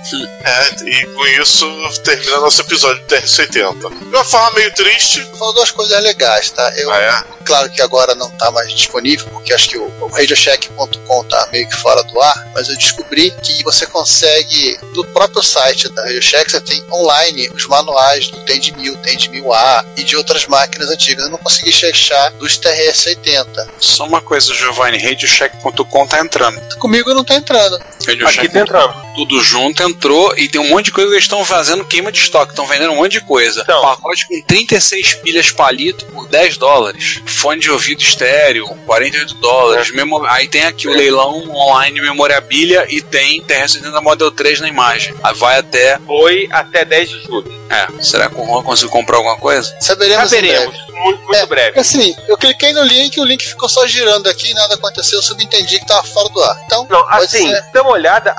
É, 0.45 0.85
e 0.85 1.07
com 1.07 1.27
isso 1.43 1.67
termina 2.03 2.41
nosso 2.41 2.61
episódio 2.63 3.03
de 3.03 3.17
TR-80. 3.17 4.11
De 4.13 4.17
uma 4.19 4.25
forma 4.27 4.51
meio 4.57 4.71
triste. 4.75 5.27
Falou 5.39 5.55
duas 5.55 5.71
coisas 5.71 5.99
legais, 6.03 6.51
tá? 6.51 6.71
Eu, 6.77 6.93
Ah, 6.93 7.01
é? 7.01 7.25
Claro 7.47 7.71
que 7.71 7.81
agora 7.81 8.15
não 8.15 8.31
tá 8.31 8.51
mais 8.51 8.71
disponível, 8.71 9.27
porque 9.31 9.55
acho 9.55 9.71
que 9.71 9.79
o, 9.79 9.85
o 10.01 10.07
radiocheck.com 10.09 11.25
tá 11.25 11.49
meio 11.51 11.67
que 11.67 11.77
fora 11.77 12.03
do 12.05 12.21
ar, 12.21 12.49
mas 12.55 12.69
eu 12.69 12.77
descobri 12.77 13.31
que 13.43 13.65
você 13.65 13.87
consegue, 13.87 14.79
no 14.95 15.03
próprio 15.07 15.43
site 15.43 15.89
da 15.89 16.03
Radiocheck, 16.03 16.51
você 16.51 16.61
tem 16.61 16.85
online 16.93 17.49
os 17.55 17.67
manuais 17.67 18.29
do 18.29 18.39
TEND 18.45 18.73
1000, 18.77 18.97
TEND 18.99 19.29
1000A 19.31 19.87
e 19.97 20.05
de 20.05 20.15
outras 20.15 20.47
máquinas 20.47 20.91
antigas. 20.91 21.25
Eu 21.25 21.31
não 21.31 21.39
consegui 21.39 21.71
achar 21.87 22.31
dos 22.33 22.59
TRS-80. 22.59 23.67
Só 23.79 24.05
uma 24.05 24.21
coisa, 24.21 24.53
Giovanni, 24.55 24.99
radiocheck.com 24.99 26.07
tá 26.07 26.21
entrando. 26.21 26.61
Comigo 26.79 27.15
não 27.15 27.25
tá 27.25 27.37
entrando. 27.37 27.77
Aqui 27.77 28.07
Radiocheck. 28.09 28.49
tá 28.51 28.61
entrando. 28.61 28.95
Tudo 29.15 29.41
junto, 29.43 29.83
entrou 29.83 30.33
e 30.37 30.49
tem 30.49 30.61
um 30.61 30.69
monte 30.69 30.87
de 30.87 30.93
coisa 30.93 31.09
que 31.11 31.15
eles 31.15 31.25
estão 31.25 31.45
fazendo 31.45 31.85
queima 31.85 32.11
de 32.13 32.19
estoque, 32.19 32.53
estão 32.53 32.67
vendendo 32.67 32.93
um 32.93 32.97
monte 32.97 33.13
de 33.13 33.21
coisa. 33.21 33.61
Então. 33.63 33.83
Pacote 33.83 34.27
com 34.27 34.41
36 34.43 35.15
pilhas 35.15 35.51
palito 35.51 36.05
por 36.07 36.27
10 36.29 36.57
dólares. 36.57 37.21
Fone 37.27 37.61
de 37.61 37.71
ouvido 37.71 38.01
estéreo, 38.03 38.67
48 38.87 39.35
dólares. 39.35 39.91
Memo- 39.93 40.25
Aí 40.27 40.49
tem 40.49 40.65
aqui 40.65 40.89
o 40.89 40.93
leilão 40.93 41.49
online 41.51 42.01
memorabilia 42.01 42.87
e 42.89 43.01
tem 43.03 43.43
TR-70 43.43 44.01
Model 44.03 44.31
3 44.31 44.61
na 44.61 44.69
imagem. 44.69 45.15
Aí 45.23 45.35
vai 45.35 45.59
até. 45.59 45.99
Foi 46.07 46.49
até 46.51 46.85
10 46.85 47.09
de 47.09 47.23
julho. 47.25 47.63
É, 47.71 47.87
será 48.03 48.29
que 48.29 48.35
o 48.41 48.45
Juan 48.45 48.63
conseguiu 48.63 48.91
comprar 48.91 49.17
alguma 49.17 49.37
coisa? 49.39 49.75
Saberemos, 49.81 50.33
em 50.33 50.41
breve. 50.41 50.57
Saberemos. 50.59 50.93
Muito, 51.03 51.22
muito 51.33 51.43
É, 51.43 51.47
breve. 51.47 51.81
Assim, 51.81 52.15
eu 52.29 52.37
cliquei 52.37 52.73
no 52.73 52.83
link, 52.83 53.19
o 53.21 53.25
link 53.25 53.45
ficou 53.45 53.69
só 53.69 53.87
girando 53.87 54.29
aqui 54.29 54.51
e 54.51 54.55
nada 54.55 54.75
aconteceu, 54.75 55.19
eu 55.19 55.23
subentendi 55.23 55.79
que 55.79 55.87
tava 55.87 56.03
fora 56.07 56.29
do 56.29 56.43
ar. 56.43 56.57
Então, 56.65 56.87
Não, 56.89 57.09
assim, 57.11 57.49
ser. 57.49 57.65
dá 57.73 57.83
uma 57.83 57.93
olhada, 57.93 58.35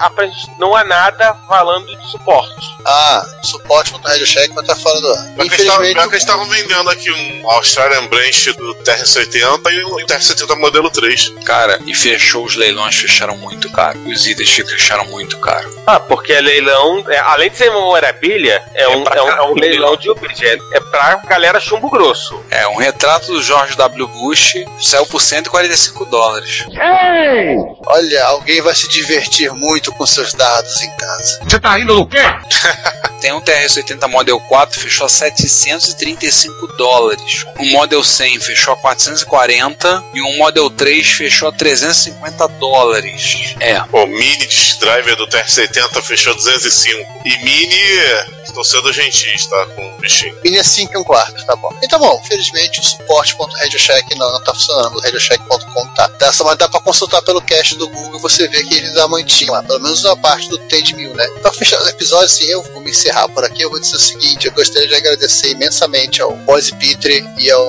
não 0.59 0.75
há 0.75 0.83
nada 0.83 1.35
falando 1.47 1.85
de 1.95 2.11
suporte. 2.11 2.53
Ah, 2.85 3.25
suporte.radiocheck 3.43 4.53
vai 4.53 4.63
estar 4.63 4.75
fora 4.75 4.99
do 5.01 5.09
ar. 5.13 5.23
Pior 5.35 5.35
que 5.35 5.41
eles 5.55 5.65
tavam- 5.67 5.81
Infelizmente, 5.83 6.07
eles 6.09 6.23
estavam 6.23 6.45
vendendo 6.45 6.89
aqui 6.89 7.11
um 7.11 7.49
Australian 7.51 8.07
Branch 8.07 8.53
do 8.53 8.75
TR-80 8.83 9.71
e 9.71 9.83
um 9.85 10.05
TR-70 10.05 10.55
modelo 10.59 10.89
3. 10.89 11.29
Cara, 11.45 11.79
e 11.85 11.95
fechou 11.95 12.45
os 12.45 12.55
leilões, 12.55 12.95
fecharam 12.95 13.37
muito 13.37 13.71
caro. 13.71 13.99
Os 14.07 14.25
itens 14.27 14.49
fecharam 14.51 15.05
muito 15.05 15.37
caro. 15.39 15.83
Ah, 15.87 15.99
porque 15.99 16.33
é 16.33 16.41
leilão, 16.41 17.03
é, 17.09 17.17
além 17.19 17.49
de 17.49 17.57
ser 17.57 17.69
memorabilia, 17.71 18.63
é, 18.73 18.87
um, 18.87 19.03
pra 19.03 19.15
é, 19.17 19.21
um, 19.21 19.27
é 19.27 19.31
um 19.31 19.35
caralho. 19.35 19.55
leilão 19.55 19.97
de 19.97 20.09
upgrade. 20.09 20.45
É, 20.45 20.57
é 20.73 20.79
pra 20.79 21.15
galera 21.27 21.59
chumbo 21.59 21.89
grosso. 21.89 22.41
É, 22.49 22.67
um 22.67 22.75
retrato 22.83 23.31
do 23.31 23.41
George 23.41 23.77
W. 23.77 24.07
Bush 24.07 24.55
saiu 24.81 25.05
por 25.05 25.21
145 25.21 26.05
dólares. 26.05 26.65
olha, 27.87 28.25
alguém 28.25 28.61
vai 28.61 28.75
se 28.75 28.89
divertir 28.89 29.51
muito 29.53 29.91
com 29.93 30.05
seus 30.05 30.33
dados 30.33 30.81
em 30.81 30.91
casa. 30.97 31.39
Tem 33.23 33.31
um 33.31 33.39
TRS-80 33.39 34.05
Model 34.09 34.37
4, 34.37 34.81
fechou 34.81 35.05
a 35.05 35.09
735 35.09 36.67
dólares. 36.75 37.45
Um 37.57 37.69
Model 37.71 38.03
100 38.03 38.37
fechou 38.41 38.73
a 38.73 38.75
440 38.75 40.03
e 40.13 40.21
um 40.21 40.35
Model 40.37 40.69
3 40.69 41.07
fechou 41.07 41.47
a 41.47 41.51
350 41.53 42.47
dólares. 42.59 43.55
É, 43.61 43.81
O 43.93 44.05
Mini 44.07 44.45
Driver 44.77 45.15
do 45.15 45.25
TR-70 45.27 46.01
fechou 46.01 46.35
205. 46.35 46.99
E 47.25 47.37
Mini, 47.45 47.77
estou 48.43 48.65
sendo 48.65 48.91
gentis, 48.91 49.45
tá? 49.47 49.67
Com 49.67 49.95
o 49.95 50.01
bichinho. 50.01 50.37
Mini 50.43 50.57
é 50.57 50.63
5 50.63 50.93
e 50.93 50.97
um 50.97 51.03
quarto, 51.05 51.45
tá 51.45 51.55
bom. 51.55 51.73
Então, 51.81 51.99
bom, 51.99 52.21
felizmente 52.27 52.81
o 52.81 52.83
suporte.radiocheck 52.83 54.15
não, 54.17 54.33
não 54.33 54.43
tá 54.43 54.53
funcionando, 54.53 54.97
o 54.97 55.01
radiocheck.com 55.01 55.87
tá. 55.95 56.07
Dá, 56.19 56.33
só- 56.33 56.43
mas 56.43 56.57
dá 56.57 56.67
pra 56.67 56.81
consultar 56.81 57.21
pelo 57.21 57.41
cache 57.41 57.75
do 57.77 57.87
Google 57.87 58.17
e 58.17 58.21
você 58.21 58.49
vê 58.49 58.61
que 58.65 58.73
ele 58.75 58.89
dá 58.89 59.07
mantinho 59.07 59.53
lá, 59.53 59.63
pelo 59.63 59.79
menos 59.79 60.03
na 60.03 60.17
parte 60.17 60.49
do 60.49 60.57
TED 60.67 60.93
1000, 60.93 61.13
né? 61.15 61.25
Pra 61.41 61.53
fechar 61.53 61.81
o 61.81 61.87
episódio, 61.87 62.25
assim, 62.25 62.45
eu 62.47 62.61
vou 62.63 62.81
me 62.81 62.91
encerrar 62.91 63.12
por 63.33 63.43
aqui, 63.43 63.61
eu 63.61 63.69
vou 63.69 63.79
dizer 63.79 63.95
o 63.95 63.99
seguinte, 63.99 64.47
eu 64.47 64.51
gostaria 64.53 64.87
de 64.87 64.95
agradecer 64.95 65.51
imensamente 65.51 66.21
ao 66.21 66.35
Boise 66.37 66.75
Pitre 66.75 67.23
e 67.37 67.51
ao, 67.51 67.61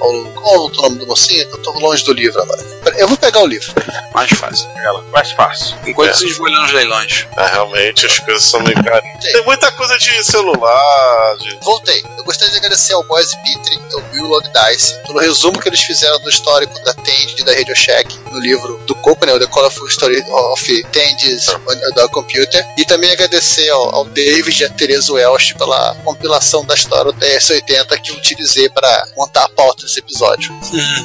ao... 0.00 0.24
Qual 0.34 0.54
é 0.54 0.58
o 0.58 0.68
nome 0.70 0.98
do 0.98 1.06
mocinho? 1.06 1.42
Eu 1.42 1.62
tô 1.62 1.72
longe 1.78 2.04
do 2.04 2.12
livro 2.12 2.40
agora. 2.40 2.62
Eu 2.96 3.08
vou 3.08 3.16
pegar 3.16 3.40
o 3.40 3.46
livro. 3.46 3.72
mais 4.14 4.30
fácil. 4.30 4.68
Ela, 4.76 5.02
mais 5.12 5.30
fácil. 5.32 5.76
Enquanto 5.86 6.10
É. 6.10 6.14
vocês 6.14 6.36
vão 6.36 6.46
olhando 6.46 6.66
os 6.66 6.72
leilões. 6.72 7.26
Ah, 7.36 7.46
realmente, 7.46 8.06
as 8.06 8.18
coisas 8.18 8.44
são 8.44 8.60
meio 8.62 8.82
caras. 8.84 9.02
Tem 9.20 9.44
muita 9.44 9.72
coisa 9.72 9.96
de 9.98 10.24
celular, 10.24 11.36
de... 11.38 11.58
Voltei. 11.62 12.04
Eu 12.16 12.24
gostaria 12.24 12.52
de 12.52 12.58
agradecer 12.58 12.92
ao 12.92 13.02
Boise 13.04 13.34
Pitre 13.42 13.74
e 13.90 13.94
ao 13.94 14.02
Will 14.12 14.26
Log 14.26 14.44
Dice 14.48 14.94
pelo 15.06 15.18
resumo 15.18 15.60
que 15.60 15.68
eles 15.68 15.80
fizeram 15.80 16.18
do 16.20 16.28
histórico 16.28 16.78
da 16.84 16.94
Tend 16.94 17.34
e 17.38 17.44
da 17.44 17.52
Radio 17.54 17.74
Shack 17.74 18.18
no 18.34 18.40
livro 18.40 18.80
do 18.86 18.94
Coco, 18.96 19.24
né? 19.24 19.32
O 19.32 19.38
The 19.38 19.46
Colorful 19.46 19.86
Story 19.88 20.22
of 20.28 20.84
Tend's 20.90 21.46
da 21.94 22.08
Computer. 22.08 22.66
E 22.76 22.84
também 22.84 23.10
agradecer 23.10 23.68
ao, 23.70 23.94
ao 23.94 24.04
David 24.04 24.62
e 24.62 24.66
a 24.66 24.70
Teresa 24.70 25.12
Welsh 25.12 25.54
pela 25.54 25.94
compilação 26.04 26.64
da 26.64 26.74
história 26.74 27.12
do 27.12 27.18
TS-80 27.18 28.00
que 28.02 28.12
utilizei 28.12 28.68
para 28.68 29.08
montar 29.16 29.44
a 29.44 29.48
pauta 29.48 29.84
desse 29.84 30.00
episódio. 30.00 30.52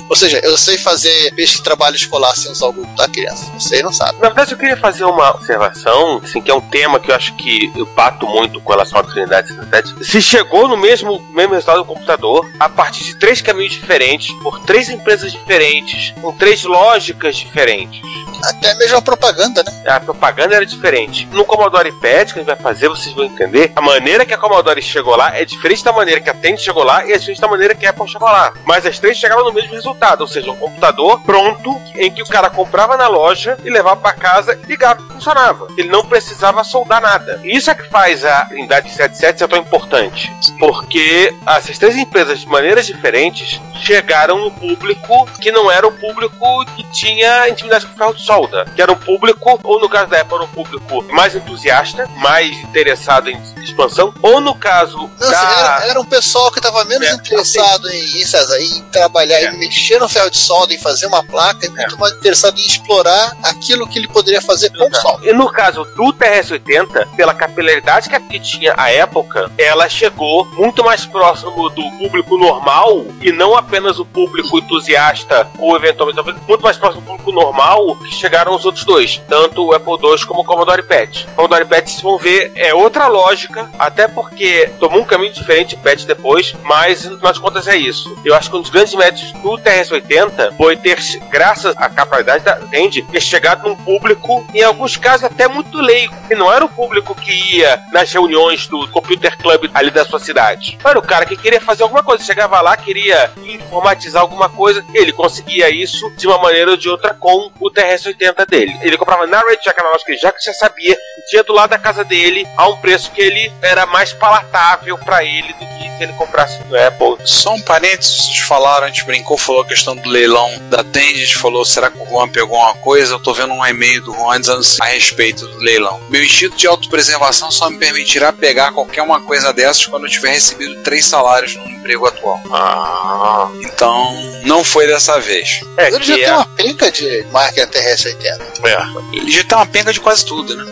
Ou 0.09 0.15
seja, 0.15 0.39
eu 0.39 0.57
sei 0.57 0.77
fazer 0.77 1.34
peixe 1.36 1.61
trabalho 1.61 1.95
escolar 1.95 2.36
sem 2.36 2.51
usar 2.51 2.67
o 2.67 2.73
Google, 2.73 2.95
tá, 2.95 3.07
criança? 3.07 3.45
Você 3.53 3.84
não 3.84 3.93
sabe. 3.93 4.19
Na 4.19 4.30
verdade, 4.30 4.53
eu 4.53 4.57
queria 4.57 4.77
fazer 4.77 5.03
uma 5.03 5.32
observação, 5.32 6.21
assim, 6.23 6.41
que 6.41 6.49
é 6.49 6.53
um 6.53 6.61
tema 6.61 6.99
que 6.99 7.11
eu 7.11 7.15
acho 7.15 7.36
que 7.36 7.71
eu 7.75 7.86
bato 7.86 8.25
muito 8.25 8.59
com 8.61 8.71
relação 8.71 8.99
à 8.99 9.03
Trinidade 9.03 9.49
67. 9.49 10.05
Se 10.05 10.21
chegou 10.21 10.67
no 10.67 10.77
mesmo, 10.77 11.21
mesmo 11.32 11.53
resultado 11.53 11.80
do 11.80 11.86
computador, 11.86 12.49
a 12.59 12.67
partir 12.67 13.03
de 13.03 13.15
três 13.15 13.41
caminhos 13.41 13.73
diferentes, 13.73 14.32
por 14.41 14.59
três 14.61 14.89
empresas 14.89 15.32
diferentes, 15.32 16.13
com 16.21 16.36
três 16.36 16.63
lógicas 16.63 17.18
diferentes. 17.36 18.01
Até 18.43 18.74
mesmo 18.76 18.97
a 18.97 19.01
propaganda, 19.01 19.63
né? 19.63 19.84
A 19.88 19.99
propaganda 19.99 20.55
era 20.55 20.65
diferente. 20.65 21.28
No 21.32 21.43
Commodore 21.43 21.91
PET 21.99 22.34
que 22.34 22.39
a 22.39 22.41
gente 22.41 22.47
vai 22.47 22.55
fazer, 22.55 22.88
vocês 22.88 23.13
vão 23.13 23.26
entender, 23.26 23.72
a 23.76 23.82
maneira 23.82 24.26
que 24.26 24.34
a 24.34 24.38
Commodore 24.38 24.82
chegou 24.82 25.15
lá 25.15 25.36
é 25.36 25.43
diferente 25.43 25.84
da 25.84 25.91
maneira 25.91 26.22
que 26.22 26.30
a 26.30 26.34
Tandy 26.34 26.61
chegou 26.61 26.84
lá 26.84 27.05
e 27.05 27.11
é 27.11 27.17
diferente 27.17 27.41
da 27.41 27.47
maneira 27.47 27.76
que 27.76 27.86
a 27.86 27.89
Apple 27.89 28.07
chegou 28.07 28.28
lá. 28.28 28.53
Mas 28.65 28.86
as 28.86 28.97
três 28.97 29.17
chegavam 29.17 29.43
no 29.43 29.53
mesmo 29.53 29.74
resultado, 29.74 30.22
ou 30.22 30.28
seja, 30.28 30.51
um 30.51 30.55
computador 30.55 31.20
pronto 31.22 31.80
em 31.95 32.11
que 32.11 32.22
o 32.22 32.28
cara 32.28 32.49
comprava 32.49 32.95
na 32.95 33.07
loja 33.07 33.57
e 33.63 33.70
levava 33.70 33.97
para 33.97 34.13
casa, 34.13 34.59
ligava 34.67 35.01
e 35.01 35.13
funcionava. 35.13 35.67
Ele 35.78 35.89
não 35.89 36.05
precisava 36.05 36.63
soldar 36.63 37.01
nada. 37.01 37.41
E 37.43 37.55
isso 37.55 37.70
é 37.70 37.76
que 37.76 37.89
faz 37.89 38.24
a 38.24 38.45
Trindade 38.45 38.89
77 38.89 39.39
ser 39.39 39.47
tão 39.47 39.59
importante. 39.59 40.32
Porque 40.57 41.34
essas 41.45 41.78
três 41.78 41.97
empresas, 41.97 42.39
de 42.39 42.47
maneiras 42.47 42.86
diferentes, 42.86 43.59
chegaram 43.82 44.38
no 44.39 44.51
público 44.51 45.28
que 45.39 45.51
não 45.51 45.70
era 45.70 45.88
o 45.88 45.91
público 45.91 46.65
que 46.76 46.84
tinha 46.91 47.09
intimidade 47.49 47.86
com 47.86 47.93
ferro 47.97 48.14
de 48.14 48.24
solda. 48.26 48.66
Que 48.76 48.82
era 48.82 48.91
um 48.91 48.95
público, 48.95 49.60
ou 49.64 49.80
no 49.80 49.89
caso 49.89 50.10
da 50.10 50.22
Apple, 50.22 50.36
era 50.36 50.43
um 50.43 50.47
público 50.49 51.03
mais 51.14 51.36
entusiasta, 51.36 52.07
mais 52.18 52.49
interessado 52.64 53.30
em 53.30 53.39
expansão, 53.64 54.14
ou 54.22 54.39
no 54.41 54.55
caso 54.55 54.97
Não, 54.97 55.28
assim, 55.30 55.32
da. 55.32 55.60
era, 55.78 55.86
era 55.91 55.99
um 56.01 56.05
pessoal 56.05 56.51
que 56.51 56.60
estava 56.60 56.84
menos 56.86 57.07
É, 57.07 57.14
interessado 57.14 57.89
em, 57.89 58.22
em, 58.22 58.26
César, 58.26 58.60
em 58.60 58.82
trabalhar, 58.91 59.39
É. 59.39 59.45
em 59.51 59.57
mexer 59.57 59.99
no 59.99 60.07
ferro 60.10 60.30
de 60.30 60.38
solda, 60.38 60.74
em 60.74 60.80
fazer 60.80 61.07
uma 61.07 61.24
placa, 61.24 61.66
e 61.66 61.70
muito 61.70 61.97
mais 61.99 62.14
interessado 62.14 62.57
em 62.60 62.66
explorar 62.66 63.36
aquilo 63.43 63.88
que 63.88 63.99
ele 63.99 64.07
poderia 64.07 64.41
fazer 64.41 64.70
com 64.72 64.88
o 64.89 64.95
sol. 64.95 65.20
E 65.24 65.34
no 65.34 65.51
caso 65.51 65.84
do 65.95 66.14
TRS-80, 66.14 67.16
pela 67.16 67.34
capilaridade 67.34 68.10
que 68.10 68.16
a- 68.16 68.20
que 68.20 68.39
tinha 68.39 68.74
à 68.78 68.91
época, 68.91 69.51
ela 69.57 69.88
chegou 69.89 70.45
muito 70.53 70.84
mais 70.84 71.05
próximo 71.05 71.70
do 71.70 71.84
público 71.97 72.38
normal 72.38 73.05
e 73.22 73.32
não 73.32 73.55
apenas 73.55 73.99
o 73.99 74.05
público 74.05 74.57
entusiasta 74.60 75.47
ou 75.60 75.76
eventualmente 75.76 76.39
muito 76.47 76.62
mais 76.62 76.78
próximo 76.78 76.99
público 77.02 77.32
normal 77.32 77.95
que 77.97 78.14
chegaram 78.14 78.56
os 78.56 78.66
outros 78.66 78.86
dois, 78.86 79.22
tanto 79.28 79.66
o 79.66 79.74
Apple 79.74 79.93
II 79.93 80.26
como 80.26 80.41
o 80.41 80.45
Commodore 80.45 80.84
PET. 80.84 81.28
O 81.32 81.36
Commodore 81.36 81.66
PET, 81.66 81.89
vocês 81.89 82.02
vão 82.02 82.18
ver, 82.18 82.52
é 82.56 82.74
outra 82.74 83.08
lógica, 83.08 83.70
até 83.78 84.08
porque 84.08 84.70
tomou 84.80 85.02
um 85.02 85.06
caminho 85.06 85.34
diferente 85.34 85.76
o 85.76 85.80
PET 85.80 86.06
depois, 86.06 86.54
mas 86.64 87.06
no 87.06 87.18
final 87.18 87.34
de 87.34 87.39
contas 87.39 87.68
é 87.68 87.76
isso. 87.76 88.16
Eu 88.24 88.36
acho 88.36 88.50
que 88.50 88.56
um 88.56 88.62
dos 88.62 88.70
grandes 88.70 88.93
méritos 88.93 89.32
do 89.34 89.58
TRS-80 89.58 90.56
foi 90.58 90.76
ter, 90.76 91.00
graças 91.30 91.76
à 91.78 91.89
capacidade 91.89 92.43
da 92.43 92.56
Tandy, 92.56 93.02
ter 93.04 93.22
chegado 93.22 93.68
num 93.68 93.76
público, 93.76 94.45
em 94.54 94.64
alguns 94.64 94.97
casos 94.97 95.26
até 95.26 95.47
muito 95.47 95.80
leigo, 95.80 96.16
que 96.28 96.36
não 96.36 96.52
era 96.52 96.64
o 96.66 96.70
público 96.70 97.16
que 97.16 97.58
ia 97.58 97.82
nas 97.91 98.12
reuniões 98.12 98.68
do 98.68 98.88
Computer 98.89 99.38
Club 99.38 99.70
ali 99.74 99.91
da 99.91 100.06
sua 100.06 100.20
cidade. 100.20 100.78
Era 100.84 101.00
o 101.00 101.02
cara 101.02 101.26
que 101.26 101.38
queria 101.38 101.62
fazer 101.62 101.84
alguma 101.84 102.04
coisa, 102.04 102.24
chegava 102.24 102.62
lá, 102.62 102.76
queria 102.76 103.32
informatizar 103.43 104.22
alguma 104.22 104.50
coisa, 104.50 104.84
ele 104.93 105.12
conseguia 105.12 105.70
isso 105.70 106.12
de 106.16 106.28
uma 106.28 106.38
maneira 106.38 106.78
de 106.80 106.89
outra 106.89 107.13
com 107.13 107.51
o 107.59 107.71
TRS-80 107.71 108.47
dele. 108.47 108.77
Ele 108.82 108.97
comprava 108.97 109.27
na 109.27 109.41
Red 109.41 109.57
Jack, 109.63 109.82
na 109.82 109.89
loja 109.89 110.03
que 110.05 110.11
ele 110.13 110.19
já 110.19 110.32
que 110.32 110.43
já 110.43 110.53
sabia, 110.53 110.95
que 110.95 111.21
tinha 111.30 111.43
do 111.43 111.53
lado 111.53 111.69
da 111.71 111.77
casa 111.77 112.03
dele, 112.03 112.47
a 112.57 112.67
um 112.67 112.77
preço 112.77 113.11
que 113.11 113.21
ele 113.21 113.51
era 113.61 113.86
mais 113.86 114.13
palatável 114.13 114.97
para 114.97 115.23
ele 115.23 115.53
do 115.53 115.59
que 115.65 115.89
se 115.97 116.03
ele 116.03 116.13
comprasse 116.13 116.59
no 116.63 116.75
Apple. 116.88 117.17
Só 117.25 117.53
um 117.53 117.61
parênteses, 117.61 118.15
vocês 118.25 118.38
falaram, 118.39 118.86
a 118.86 118.89
gente 118.89 119.03
brincou, 119.05 119.38
falou 119.38 119.61
a 119.63 119.67
questão 119.67 119.95
do 119.95 120.07
leilão 120.09 120.49
da 120.69 120.84
Tend, 120.84 121.13
a 121.21 121.25
gente 121.25 121.38
falou, 121.38 121.65
será 121.65 121.89
que 121.91 121.97
o 122.01 122.05
Juan 122.05 122.30
pegou 122.30 122.57
uma 122.57 122.73
coisa? 122.75 123.13
Eu 123.15 123.19
tô 123.19 123.34
vendo 123.34 123.53
um 123.53 123.65
e-mail 123.65 124.01
do 124.03 124.13
Juan 124.13 124.39
dizendo 124.39 124.59
assim, 124.59 124.77
a 124.82 124.86
respeito 124.86 125.45
do 125.47 125.57
leilão. 125.57 125.99
Meu 126.09 126.23
instinto 126.23 126.55
de 126.55 126.67
autopreservação 126.67 127.51
só 127.51 127.69
me 127.69 127.77
permitirá 127.77 128.32
pegar 128.32 128.71
qualquer 128.71 129.01
uma 129.01 129.19
coisa 129.21 129.51
dessas 129.51 129.86
quando 129.86 130.05
eu 130.05 130.09
tiver 130.09 130.32
recebido 130.32 130.82
três 130.84 131.05
salários 131.05 131.55
no 131.55 131.69
emprego 131.69 132.05
atual. 132.05 132.39
Ah, 132.51 133.49
Então, 133.65 134.13
não 134.43 134.63
foi 134.63 134.88
dessa 134.88 135.19
vez. 135.19 135.59
É, 135.77 135.88
Ele 135.88 136.03
já 136.03 136.13
que 136.15 136.19
tem 136.21 136.30
é- 136.30 136.34
uma 136.34 136.45
penca 136.70 136.91
de 136.91 137.26
máquina 137.32 137.67
TRS-80. 137.67 138.41
é. 138.65 139.17
Ele 139.17 139.32
já 139.32 139.43
tem 139.43 139.57
uma 139.57 139.65
penca 139.65 139.91
de 139.91 139.99
quase 139.99 140.26
tudo, 140.26 140.55
né? 140.55 140.65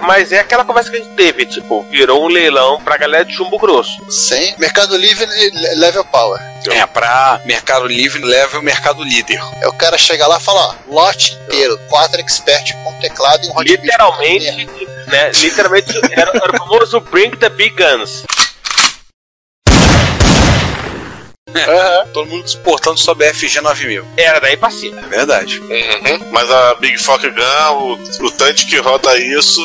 Mas 0.00 0.32
é 0.32 0.40
aquela 0.40 0.64
conversa 0.64 0.90
que 0.90 0.96
a 0.96 1.00
gente 1.00 1.14
teve, 1.14 1.46
tipo, 1.46 1.82
virou 1.90 2.24
um 2.24 2.28
leilão 2.28 2.80
pra 2.80 2.96
galera 2.96 3.24
de 3.24 3.34
chumbo 3.34 3.58
grosso. 3.58 3.92
Sim. 4.10 4.54
Mercado 4.58 4.96
Livre 4.96 5.26
e 5.26 5.74
Level 5.76 6.04
Power. 6.06 6.40
É, 6.68 6.86
pra 6.86 7.40
Mercado 7.44 7.86
Livre 7.86 8.22
leva 8.24 8.58
o 8.58 8.62
Mercado 8.62 9.02
Líder. 9.04 9.40
É 9.60 9.68
o 9.68 9.72
cara 9.72 9.98
chega 9.98 10.26
lá 10.26 10.38
e 10.38 10.42
fala, 10.42 10.60
ó, 10.60 10.74
lote 10.88 11.34
inteiro, 11.44 11.78
4 11.88 12.20
expert 12.20 12.72
com 12.82 12.92
teclado 13.00 13.44
e 13.44 13.50
um. 13.50 13.60
Literalmente, 13.60 14.66
né? 15.06 15.30
Literalmente 15.34 15.92
era, 16.12 16.30
era 16.34 16.52
o 16.52 16.58
famoso 16.58 17.00
Bring 17.00 17.30
the 17.32 17.48
Big 17.50 17.76
Guns. 17.76 18.24
Todo 22.12 22.28
mundo 22.28 22.48
se 22.48 22.56
portando 22.58 22.98
sob 22.98 23.26
a 23.26 23.32
FG 23.34 23.60
9000. 23.60 24.06
Era 24.16 24.40
daí 24.40 24.56
pra 24.56 24.70
cima. 24.70 25.00
É 25.00 25.06
verdade. 25.08 25.58
Uhum. 25.60 26.30
Mas 26.32 26.50
a 26.50 26.74
Big 26.74 26.98
Fock 26.98 27.28
Gun, 27.28 27.72
o, 27.72 27.92
o 28.26 28.30
tanque 28.32 28.66
que 28.66 28.78
roda 28.78 29.16
isso 29.16 29.60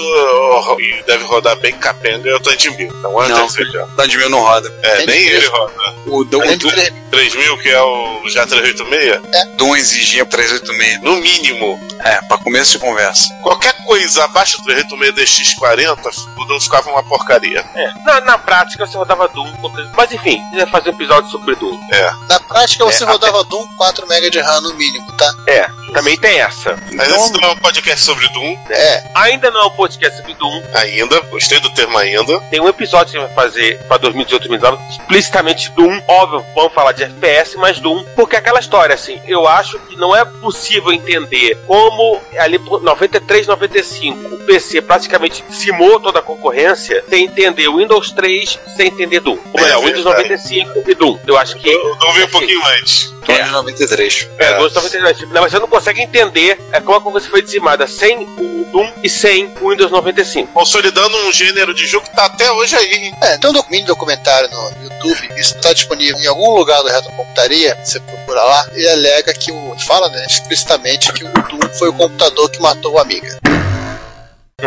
e 0.80 1.04
deve 1.04 1.24
rodar 1.26 1.56
bem 1.58 1.74
capenga 1.78 2.30
é 2.30 2.36
o 2.36 2.40
Tanque 2.40 2.70
1000. 2.70 2.88
Então 2.90 3.24
é 3.24 3.28
Não. 3.28 3.48
terceiro. 3.48 3.88
Tandemil 3.96 4.30
não 4.30 4.40
roda. 4.42 4.74
É, 4.84 4.96
Tem 4.98 5.08
nem 5.08 5.20
ele 5.28 5.48
roda. 5.48 5.74
O, 6.06 6.24
do, 6.24 6.40
o 6.40 6.42
Além 6.42 6.58
de 6.58 6.66
Doom, 6.68 6.76
ter- 6.76 6.94
3000, 7.12 7.58
que 7.60 7.70
é 7.70 7.82
o 7.82 8.22
já 8.30 8.46
386, 8.46 9.56
Doom 9.58 9.76
exigia 9.76 10.26
386. 10.26 11.02
no 11.02 11.16
mínimo. 11.18 11.80
É, 12.02 12.22
pra 12.28 12.38
começo 12.38 12.72
de 12.74 12.80
conversa. 12.80 13.28
Qualquer 13.44 13.74
coisa 13.86 14.24
abaixo 14.24 14.58
do 14.60 14.64
386 14.64 15.56
DX40, 15.60 15.98
o 16.38 16.46
Doom 16.46 16.60
ficava 16.62 16.90
uma 16.92 17.04
porcaria. 17.04 17.60
É. 17.76 17.92
Na, 18.06 18.22
na 18.22 18.38
prática 18.38 18.86
você 18.86 18.98
rodava 18.98 19.28
Doom. 19.28 19.52
Mas 19.96 20.12
enfim, 20.12 20.40
a 20.40 20.56
gente 20.56 20.56
vai 20.56 20.68
fazer 20.68 20.90
um 20.92 20.94
episódio 20.94 21.30
sobre 21.30 21.56
Doom. 21.56 21.79
Na 22.28 22.40
prática 22.40 22.86
você 22.86 23.04
É, 23.04 23.08
rodava 23.08 23.44
Doom 23.44 23.68
4 23.78 24.06
MB 24.06 24.30
de 24.30 24.40
RAM 24.40 24.62
no 24.62 24.74
mínimo, 24.76 25.12
tá? 25.14 25.34
É, 25.48 25.70
também 25.94 26.18
tem 26.18 26.40
essa. 26.40 26.78
Mas 26.94 27.12
esse 27.12 27.32
não 27.34 27.50
é 27.50 27.52
um 27.52 27.58
podcast 27.58 28.02
sobre 28.04 28.28
Doom 28.30 28.58
É, 28.70 29.04
Ainda 29.16 29.52
não 29.52 29.62
é 29.62 29.66
um 29.66 29.72
podcast 29.72 30.18
sobre 30.18 30.34
Doom. 30.36 30.64
ainda. 30.74 31.20
Gostei 31.22 31.60
do 31.60 31.70
termo 31.72 31.98
ainda. 31.98 32.40
Tem 32.52 32.60
um 32.60 32.68
episódio 32.68 33.12
que 33.14 33.18
a 33.18 33.22
gente 33.22 33.34
vai 33.36 33.44
fazer 33.46 33.80
pra 33.88 33.98
2018, 33.98 34.48
2019, 34.48 34.84
explicitamente 35.02 35.72
Doom. 35.72 36.02
Óbvio, 36.08 36.46
vamos 36.56 36.74
falar 36.74 36.92
de 36.92 37.04
FPS, 37.04 37.58
mas 37.58 37.80
Doom. 37.80 38.04
Porque 38.16 38.36
é 38.36 38.40
aquela 38.40 38.60
história, 38.60 38.94
assim, 38.96 39.22
eu 39.28 39.48
acho 39.48 39.80
que 39.80 39.96
não 39.96 40.16
é 40.16 40.24
possível 40.26 40.92
entender 40.92 41.58
como 41.68 42.22
ali 42.38 42.60
por 42.60 42.82
93, 42.82 43.48
95, 43.48 44.36
o 44.36 44.38
PC 44.46 44.82
praticamente 44.82 45.44
simou 45.50 46.00
toda 46.00 46.20
a 46.20 46.22
concorrência 46.22 47.04
sem 47.10 47.26
entender 47.26 47.68
o 47.68 47.78
Windows 47.78 48.12
3, 48.12 48.60
sem 48.76 48.88
entender 48.88 49.20
Doom. 49.20 49.38
Ou 49.54 49.60
É 49.60 49.64
melhor, 49.64 49.80
Windows 49.84 50.04
verdade. 50.06 50.30
95 50.30 50.84
e 50.92 50.96
Doom. 50.96 51.20
Eu 51.28 51.38
acho 51.38 51.56
que. 51.58 51.70
Eu 51.70 51.96
Doom 51.96 52.14
veio 52.14 52.26
um 52.26 52.30
pouquinho 52.30 52.62
antes. 52.80 53.14
De 53.26 53.52
93. 53.52 54.28
É, 54.40 54.46
É. 54.46 54.54
Windows 54.56 54.74
93. 54.74 55.20
Não, 55.32 55.42
mas 55.42 55.52
você 55.52 55.60
não 55.60 55.68
consegue 55.80 56.02
entender 56.02 56.60
é, 56.74 56.82
como 56.82 56.98
a 56.98 57.02
concorrência 57.02 57.32
foi 57.32 57.42
dizimada 57.42 57.88
sem 57.88 58.18
o 58.18 58.70
Doom 58.72 58.92
e 59.02 59.10
sem 59.10 59.52
o 59.62 59.70
Windows 59.70 59.90
95. 59.90 60.52
Consolidando 60.54 61.18
um 61.26 61.32
gênero 61.32 61.74
de 61.74 61.88
jogo 61.88 62.06
que 62.06 62.16
tá 62.16 62.26
até 62.26 62.52
hoje 62.52 62.76
aí, 62.76 62.94
hein? 62.94 63.16
é, 63.22 63.38
tem 63.38 63.50
um 63.50 63.64
mini 63.70 63.86
documentário 63.86 64.50
no 64.52 64.84
YouTube, 64.84 65.30
isso 65.38 65.56
está 65.56 65.74
disponível 65.74 66.20
em 66.20 66.28
algum 66.28 66.52
lugar 66.52 66.82
do 66.84 66.90
Retrocomputaria, 66.90 67.78
você 67.84 68.00
procura 68.02 68.44
lá, 68.44 68.68
ele 68.74 68.90
alega 68.90 69.34
que 69.34 69.52
o. 69.52 69.76
fala 69.88 70.10
né, 70.10 70.26
explicitamente 70.30 71.12
que 71.14 71.24
o 71.24 71.32
Doom 71.32 71.74
foi 71.78 71.90
o 71.90 71.94
computador 71.94 72.50
que 72.52 72.62
matou 72.62 72.94
o 72.94 73.00
Amiga. 73.00 73.49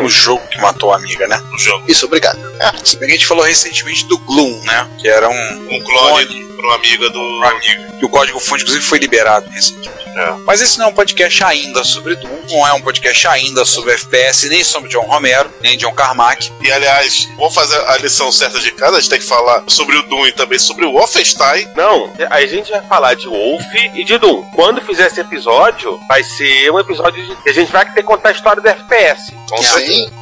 O 0.01 0.09
jogo 0.09 0.47
que 0.49 0.61
matou 0.61 0.93
a 0.93 0.97
amiga, 0.97 1.27
né? 1.27 1.43
No 1.51 1.59
jogo. 1.59 1.85
Isso, 1.89 2.07
obrigado. 2.07 2.39
Se 2.85 2.97
bem 2.97 3.09
que 3.09 3.15
a 3.15 3.19
gente 3.19 3.27
falou 3.27 3.45
recentemente 3.45 4.07
do 4.07 4.19
Gloom, 4.19 4.61
né? 4.65 4.89
Que 5.01 5.09
era 5.09 5.29
um, 5.29 5.69
Um 5.71 5.81
clone 5.85 6.45
pra 6.57 6.67
uma 6.67 6.75
amiga 6.77 7.11
do. 7.11 7.19
um 7.21 7.45
amigo. 7.45 7.93
E 8.01 8.05
o 8.05 8.09
código 8.09 8.41
fonte, 8.41 8.63
inclusive, 8.63 8.85
foi 8.85 8.99
liberado 8.99 9.49
recentemente. 9.51 10.03
É. 10.15 10.33
Mas 10.45 10.61
esse 10.61 10.79
não 10.79 10.87
é 10.87 10.89
um 10.89 10.93
podcast 10.93 11.43
ainda 11.43 11.83
sobre 11.85 12.17
Doom, 12.17 12.43
não 12.51 12.67
é 12.67 12.73
um 12.75 12.83
podcast 12.83 13.27
ainda 13.29 13.65
sobre 13.65 13.95
FPS, 13.95 14.47
nem 14.49 14.63
sobre 14.63 14.91
John 14.91 15.07
Romero, 15.07 15.51
nem 15.63 15.79
John 15.79 15.93
Carmack. 15.95 16.53
E 16.61 16.71
aliás, 16.71 17.27
vamos 17.39 17.55
fazer 17.55 17.79
a 17.87 17.97
lição 17.97 18.31
certa 18.31 18.59
de 18.61 18.73
casa. 18.73 18.99
A 18.99 19.01
gente 19.01 19.09
tem 19.09 19.19
que 19.21 19.25
falar 19.27 19.65
sobre 19.69 19.97
o 19.97 20.03
Doom 20.03 20.27
e 20.27 20.33
também 20.33 20.59
sobre 20.59 20.85
o 20.85 20.93
Wolfenstein. 20.93 21.67
Não, 21.75 22.13
a 22.29 22.45
gente 22.45 22.71
vai 22.71 22.83
falar 22.83 23.15
de 23.15 23.27
Wolf 23.27 23.65
e 23.95 24.05
de 24.05 24.19
Doom. 24.19 24.43
Quando 24.55 24.83
fizer 24.83 25.07
esse 25.07 25.21
episódio, 25.21 25.99
vai 26.07 26.23
ser 26.23 26.71
um 26.71 26.79
episódio 26.79 27.25
de. 27.25 27.49
A 27.49 27.53
gente 27.55 27.73
vai 27.73 27.87
ter 27.87 27.95
que 27.95 28.03
contar 28.03 28.31
a 28.31 28.33
história 28.33 28.61
do 28.61 28.69
FPS. 28.69 29.33
Com 29.49 29.63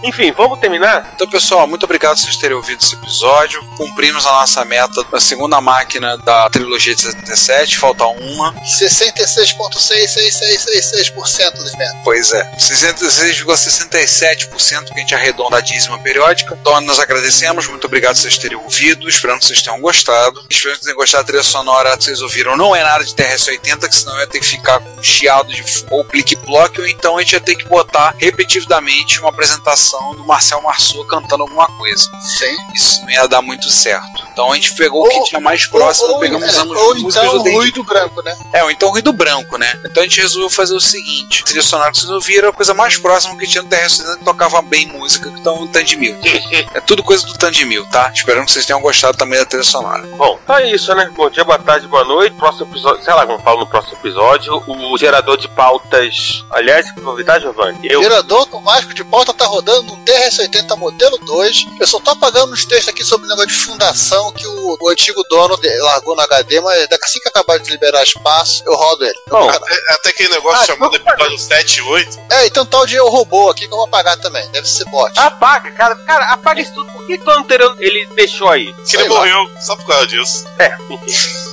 Enfim, 0.03 0.33
vamos 0.33 0.59
terminar? 0.59 1.13
Então, 1.15 1.29
pessoal, 1.29 1.67
muito 1.67 1.85
obrigado 1.85 2.17
por 2.17 2.23
vocês 2.23 2.37
terem 2.37 2.57
ouvido 2.57 2.83
esse 2.83 2.95
episódio. 2.95 3.63
Cumprimos 3.77 4.25
a 4.27 4.33
nossa 4.33 4.65
meta 4.65 5.05
da 5.05 5.21
segunda 5.21 5.61
máquina 5.61 6.17
da 6.19 6.49
trilogia 6.51 6.95
de 6.95 7.03
77, 7.03 7.79
falta 7.79 8.07
uma. 8.07 8.55
66,6666% 8.55 11.53
dos 11.57 11.77
metros. 11.77 12.01
Pois 12.03 12.33
é, 12.33 12.51
66,67% 12.57 14.87
que 14.87 14.95
a 14.95 14.99
gente 14.99 15.15
arredonda 15.15 15.59
a 15.59 15.61
dízima 15.61 15.99
periódica. 15.99 16.57
Então, 16.61 16.81
nós 16.81 16.99
agradecemos, 16.99 17.69
muito 17.69 17.87
obrigado 17.87 18.15
por 18.15 18.23
vocês 18.23 18.39
terem 18.39 18.57
ouvido, 18.57 19.07
esperando 19.09 19.41
que 19.41 19.47
vocês 19.47 19.63
tenham 19.63 19.81
gostado. 19.81 20.45
Espero 20.49 20.77
que 20.77 20.83
tenham 20.83 20.97
gostado 20.97 21.25
da 21.25 21.27
trilha 21.27 21.43
sonora 21.43 21.97
que 21.97 22.05
vocês 22.05 22.23
ouviram. 22.23 22.57
Não 22.57 22.75
é 22.75 22.83
nada 22.83 23.05
de 23.05 23.15
TRS-80, 23.15 23.89
que 23.89 23.95
senão 23.95 24.15
eu 24.15 24.21
ia 24.21 24.27
ter 24.27 24.41
que 24.41 24.47
ficar 24.47 24.81
com 24.81 24.89
um 24.91 25.03
chiado 25.03 25.53
de 25.53 25.63
ou 25.91 26.05
clique-block, 26.05 26.81
ou 26.81 26.87
então 26.87 27.17
a 27.17 27.23
gente 27.23 27.33
ia 27.33 27.41
ter 27.41 27.57
que 27.57 27.69
botar 27.69 28.15
repetidamente 28.19 29.21
uma 29.21 29.29
apresentação 29.29 29.50
do 29.59 30.25
Marcel 30.25 30.63
Marceau 30.63 31.05
cantando 31.07 31.43
alguma 31.43 31.67
coisa. 31.67 32.05
Sim. 32.21 32.57
Isso 32.75 33.01
não 33.03 33.11
ia 33.11 33.27
dar 33.27 33.43
muito 33.43 33.69
certo. 33.71 34.27
Então 34.33 34.53
a 34.53 34.55
gente 34.55 34.75
pegou 34.75 35.05
o 35.05 35.09
que 35.09 35.17
Ou- 35.17 35.25
tinha 35.25 35.41
mais 35.41 35.67
próximo, 35.67 36.09
ou, 36.09 36.15
ou, 36.15 36.21
pegamos 36.21 36.57
é, 36.57 36.63
ou 36.63 36.95
músicas 36.97 37.25
então 37.25 37.43
do 37.43 37.51
ruído 37.53 37.85
branco, 37.85 38.23
né? 38.23 38.37
é, 38.53 38.65
ou 38.65 38.71
então 38.71 38.91
ruído 38.91 39.13
branco, 39.13 39.59
né? 39.59 39.73
Então 39.85 40.03
a 40.03 40.07
gente 40.07 40.21
resolveu 40.21 40.51
fazer 40.51 40.75
o 40.75 40.81
seguinte: 40.81 41.43
a 41.43 41.45
trilha 41.45 41.63
sonora 41.63 41.91
que 41.91 41.99
vocês 41.99 42.11
ouviram 42.11 42.49
é 42.49 42.51
a 42.51 42.55
coisa 42.55 42.73
mais 42.75 42.97
próxima 42.97 43.37
que 43.37 43.47
tinha 43.47 43.63
do 43.63 43.69
TRS 43.69 44.01
que 44.19 44.25
tocava 44.25 44.63
bem 44.63 44.87
música, 44.87 45.33
então 45.39 45.63
o 45.63 45.69
Tandemil. 45.69 46.17
é 46.75 46.81
tudo 46.81 47.03
coisa 47.03 47.27
do 47.27 47.35
Tandemil, 47.35 47.85
tá? 47.87 48.11
Esperando 48.15 48.47
que 48.47 48.53
vocês 48.53 48.67
tenham 48.67 48.81
gostado 48.81 49.17
também 49.17 49.39
da 49.39 49.45
trilha 49.45 49.65
sonora. 49.65 50.07
Bom, 50.17 50.39
então 50.43 50.57
é 50.57 50.71
isso, 50.71 50.95
né? 50.95 51.11
Bom 51.15 51.29
dia, 51.29 51.45
boa 51.45 51.59
tarde, 51.59 51.87
boa 51.87 52.05
noite. 52.05 52.35
Próximo 52.37 52.67
episódio, 52.71 53.05
sei 53.05 53.13
lá 53.15 53.27
como 53.27 53.39
falo 53.41 53.61
no 53.61 53.67
próximo 53.67 53.97
episódio. 53.99 54.63
O 54.67 54.97
gerador 54.99 55.37
de 55.37 55.49
pautas. 55.49 56.45
Aliás, 56.51 56.91
que 56.93 57.01
novidade, 57.01 57.45
Giovanni? 57.45 57.79
Eu. 57.83 58.03
Gerador 58.03 58.41
automático 58.41 58.95
de 58.95 59.05
pauta 59.05 59.33
tá 59.41 59.47
rodando 59.47 59.83
no 59.85 59.97
TRS-80 60.05 60.77
modelo 60.77 61.17
2. 61.19 61.65
Eu 61.81 61.87
só 61.87 61.99
tô 61.99 62.11
apagando 62.11 62.53
uns 62.53 62.67
textos 62.67 62.89
aqui 62.89 63.03
sobre 63.03 63.27
o 63.27 63.29
negócio 63.31 63.49
de 63.49 63.55
fundação 63.57 64.31
que 64.33 64.47
o, 64.47 64.77
o 64.81 64.89
antigo 64.91 65.23
dono 65.31 65.59
largou 65.81 66.15
no 66.15 66.21
HD, 66.23 66.61
mas 66.61 66.87
daqui 66.89 67.05
assim 67.07 67.21
que 67.21 67.29
acabar 67.29 67.59
de 67.59 67.71
liberar 67.71 68.03
espaço, 68.03 68.63
eu 68.67 68.75
rodo 68.75 69.05
ele. 69.05 69.19
Bom, 69.29 69.51
É, 69.51 69.95
Até 69.95 70.11
aquele 70.11 70.29
negócio 70.29 70.63
Ah, 70.63 70.67
chamado 70.67 70.95
episódio 70.95 71.39
7 71.39 71.77
e 71.79 71.83
8. 71.83 72.21
É, 72.31 72.47
então 72.47 72.67
tal 72.67 72.87
de 72.87 72.95
eu 72.97 73.09
robô 73.09 73.49
aqui 73.51 73.67
que 73.67 73.73
eu 73.73 73.79
vou 73.79 73.87
apagar 73.87 74.19
também. 74.19 74.47
Deve 74.51 74.69
ser 74.69 74.85
bot. 74.91 75.19
apaga, 75.19 75.71
cara. 75.73 75.97
Cara, 75.97 76.27
apaga 76.33 76.61
isso 76.61 76.75
tudo. 76.75 76.91
Por 76.93 77.07
que 77.07 77.19
o 77.25 77.31
anterior 77.31 77.75
ele 77.79 78.07
deixou 78.15 78.49
aí? 78.51 78.75
Que 78.89 78.97
ele 78.97 79.09
lá. 79.09 79.17
morreu 79.21 79.51
só 79.65 79.75
por 79.77 79.87
causa 79.87 80.07
disso. 80.07 80.45
É. 80.59 80.77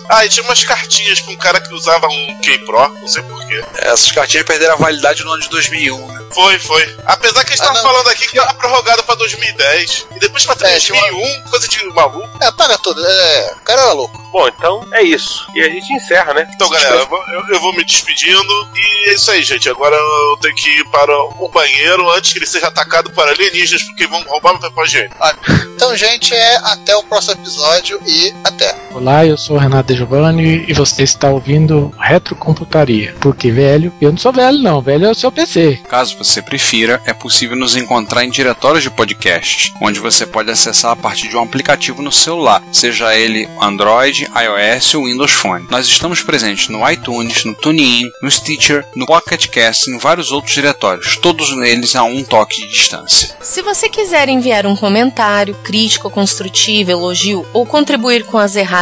Ah, 0.10 0.26
e 0.26 0.30
tinha 0.30 0.44
umas 0.46 0.64
cartinhas 0.64 1.20
pra 1.20 1.34
um 1.34 1.38
cara 1.38 1.60
que 1.60 1.74
usava 1.74 2.08
um 2.08 2.38
K-Pro, 2.42 2.90
não 2.90 3.08
sei 3.08 3.22
porquê. 3.24 3.64
Essas 3.78 4.12
cartinhas 4.12 4.46
perderam 4.46 4.74
a 4.74 4.78
validade 4.78 5.24
no 5.24 5.32
ano 5.32 5.42
de 5.42 5.50
2001, 5.50 6.08
né? 6.08 6.26
Foi, 6.34 6.58
foi. 6.60 6.98
Apesar 7.06 7.44
que 7.44 7.50
eles 7.52 7.62
Ah, 7.62 7.66
não. 7.78 7.84
falando 7.84 8.08
aqui 8.10 8.28
que 8.28 8.36
tava 8.36 8.54
prorrogado 8.56 9.04
pra 9.04 9.16
2010. 9.16 10.08
E 10.16 10.20
depois 10.20 10.46
pra 10.46 10.56
É, 10.70 10.80
tinha 10.80 11.00
2001, 11.00 11.44
coisa 11.50 11.68
de 11.68 11.84
maluco. 11.94 12.30
É, 12.42 12.48
apaga 12.48 12.78
tudo. 12.78 13.06
É, 13.06 13.54
o 13.58 13.62
cara 13.64 13.82
era 13.82 13.92
louco. 13.94 14.18
Bom, 14.32 14.48
então 14.48 14.86
é 14.94 15.02
isso. 15.04 15.46
E 15.56 15.62
a 15.64 15.70
gente 15.70 15.92
encerra, 15.94 16.34
né? 16.34 16.48
Então, 16.54 16.70
galera, 16.70 16.96
eu 16.96 17.08
vou, 17.08 17.20
eu- 17.30 17.48
eu 17.50 17.60
vou 17.62 17.74
me 17.74 17.84
despedindo. 17.84 18.70
E 18.76 19.10
é 19.10 19.14
isso 19.14 19.32
aí, 19.32 19.44
gente. 19.44 19.70
Agora 19.70 19.96
eu 19.96 20.38
tenho 20.42 20.56
que 20.56 20.70
ir 20.70 20.86
para 20.90 21.18
o 21.40 21.50
banheiro 21.50 22.10
antes 22.12 22.34
que 22.34 22.40
ele 22.40 22.46
seja 22.46 22.68
atacado 22.68 23.10
por 23.12 23.28
alienígenas, 23.28 23.84
porque 23.84 24.06
vão 24.08 24.22
roubar 24.24 24.52
meu 24.54 24.62
papel 24.62 24.86
higiênico. 24.86 25.16
Então, 25.76 25.96
gente, 25.96 26.34
é 26.36 26.56
até 26.64 26.96
o 26.96 27.04
próximo 27.04 27.34
episódio 27.34 28.00
e 28.06 28.34
até. 28.44 28.76
Olá, 28.98 29.24
eu 29.24 29.38
sou 29.38 29.58
o 29.58 29.60
Renato 29.60 29.94
De 29.94 30.00
Giovanni 30.00 30.66
e 30.68 30.74
você 30.74 31.04
está 31.04 31.30
ouvindo 31.30 31.94
Retrocomputaria. 32.00 33.14
Porque 33.22 33.52
velho, 33.52 33.94
eu 34.02 34.10
não 34.10 34.18
sou 34.18 34.34
velho 34.34 34.58
não, 34.58 34.82
velho 34.82 35.06
é 35.06 35.12
o 35.12 35.14
seu 35.14 35.32
PC. 35.32 35.82
Caso 35.88 36.18
você 36.18 36.42
prefira, 36.42 37.00
é 37.06 37.14
possível 37.14 37.56
nos 37.56 37.76
encontrar 37.76 38.26
em 38.26 38.32
diretórios 38.32 38.82
de 38.82 38.90
podcasts, 38.90 39.72
onde 39.80 40.00
você 40.00 40.26
pode 40.26 40.50
acessar 40.50 40.94
a 40.94 40.96
partir 40.96 41.28
de 41.28 41.38
um 41.38 41.44
aplicativo 41.44 42.02
no 42.02 42.12
celular, 42.12 42.64
seja 42.72 43.16
ele 43.16 43.48
Android, 43.62 44.24
iOS 44.24 44.96
ou 44.96 45.06
Windows 45.06 45.32
Phone. 45.32 45.68
Nós 45.70 45.86
estamos 45.86 46.24
presentes 46.24 46.68
no 46.68 46.90
iTunes, 46.90 47.46
no 47.46 47.54
TuneIn, 47.54 48.10
no 48.24 48.32
Stitcher, 48.32 48.84
no 48.96 49.06
Pocket 49.06 49.46
Cast 49.50 49.88
e 49.88 49.94
em 49.94 50.00
vários 50.00 50.32
outros 50.32 50.56
diretórios, 50.56 51.18
todos 51.18 51.52
eles 51.52 51.96
a 51.96 52.02
um 52.02 52.24
toque 52.24 52.62
de 52.62 52.74
distância. 52.74 53.38
Se 53.42 53.62
você 53.62 53.90
quiser 53.90 54.28
enviar 54.28 54.66
um 54.66 54.76
comentário, 54.76 55.54
crítica 55.64 56.10
construtiva, 56.10 56.94
elogio 56.94 57.46
ou 57.54 57.64
contribuir 57.64 58.24
com 58.24 58.40
as 58.40 58.56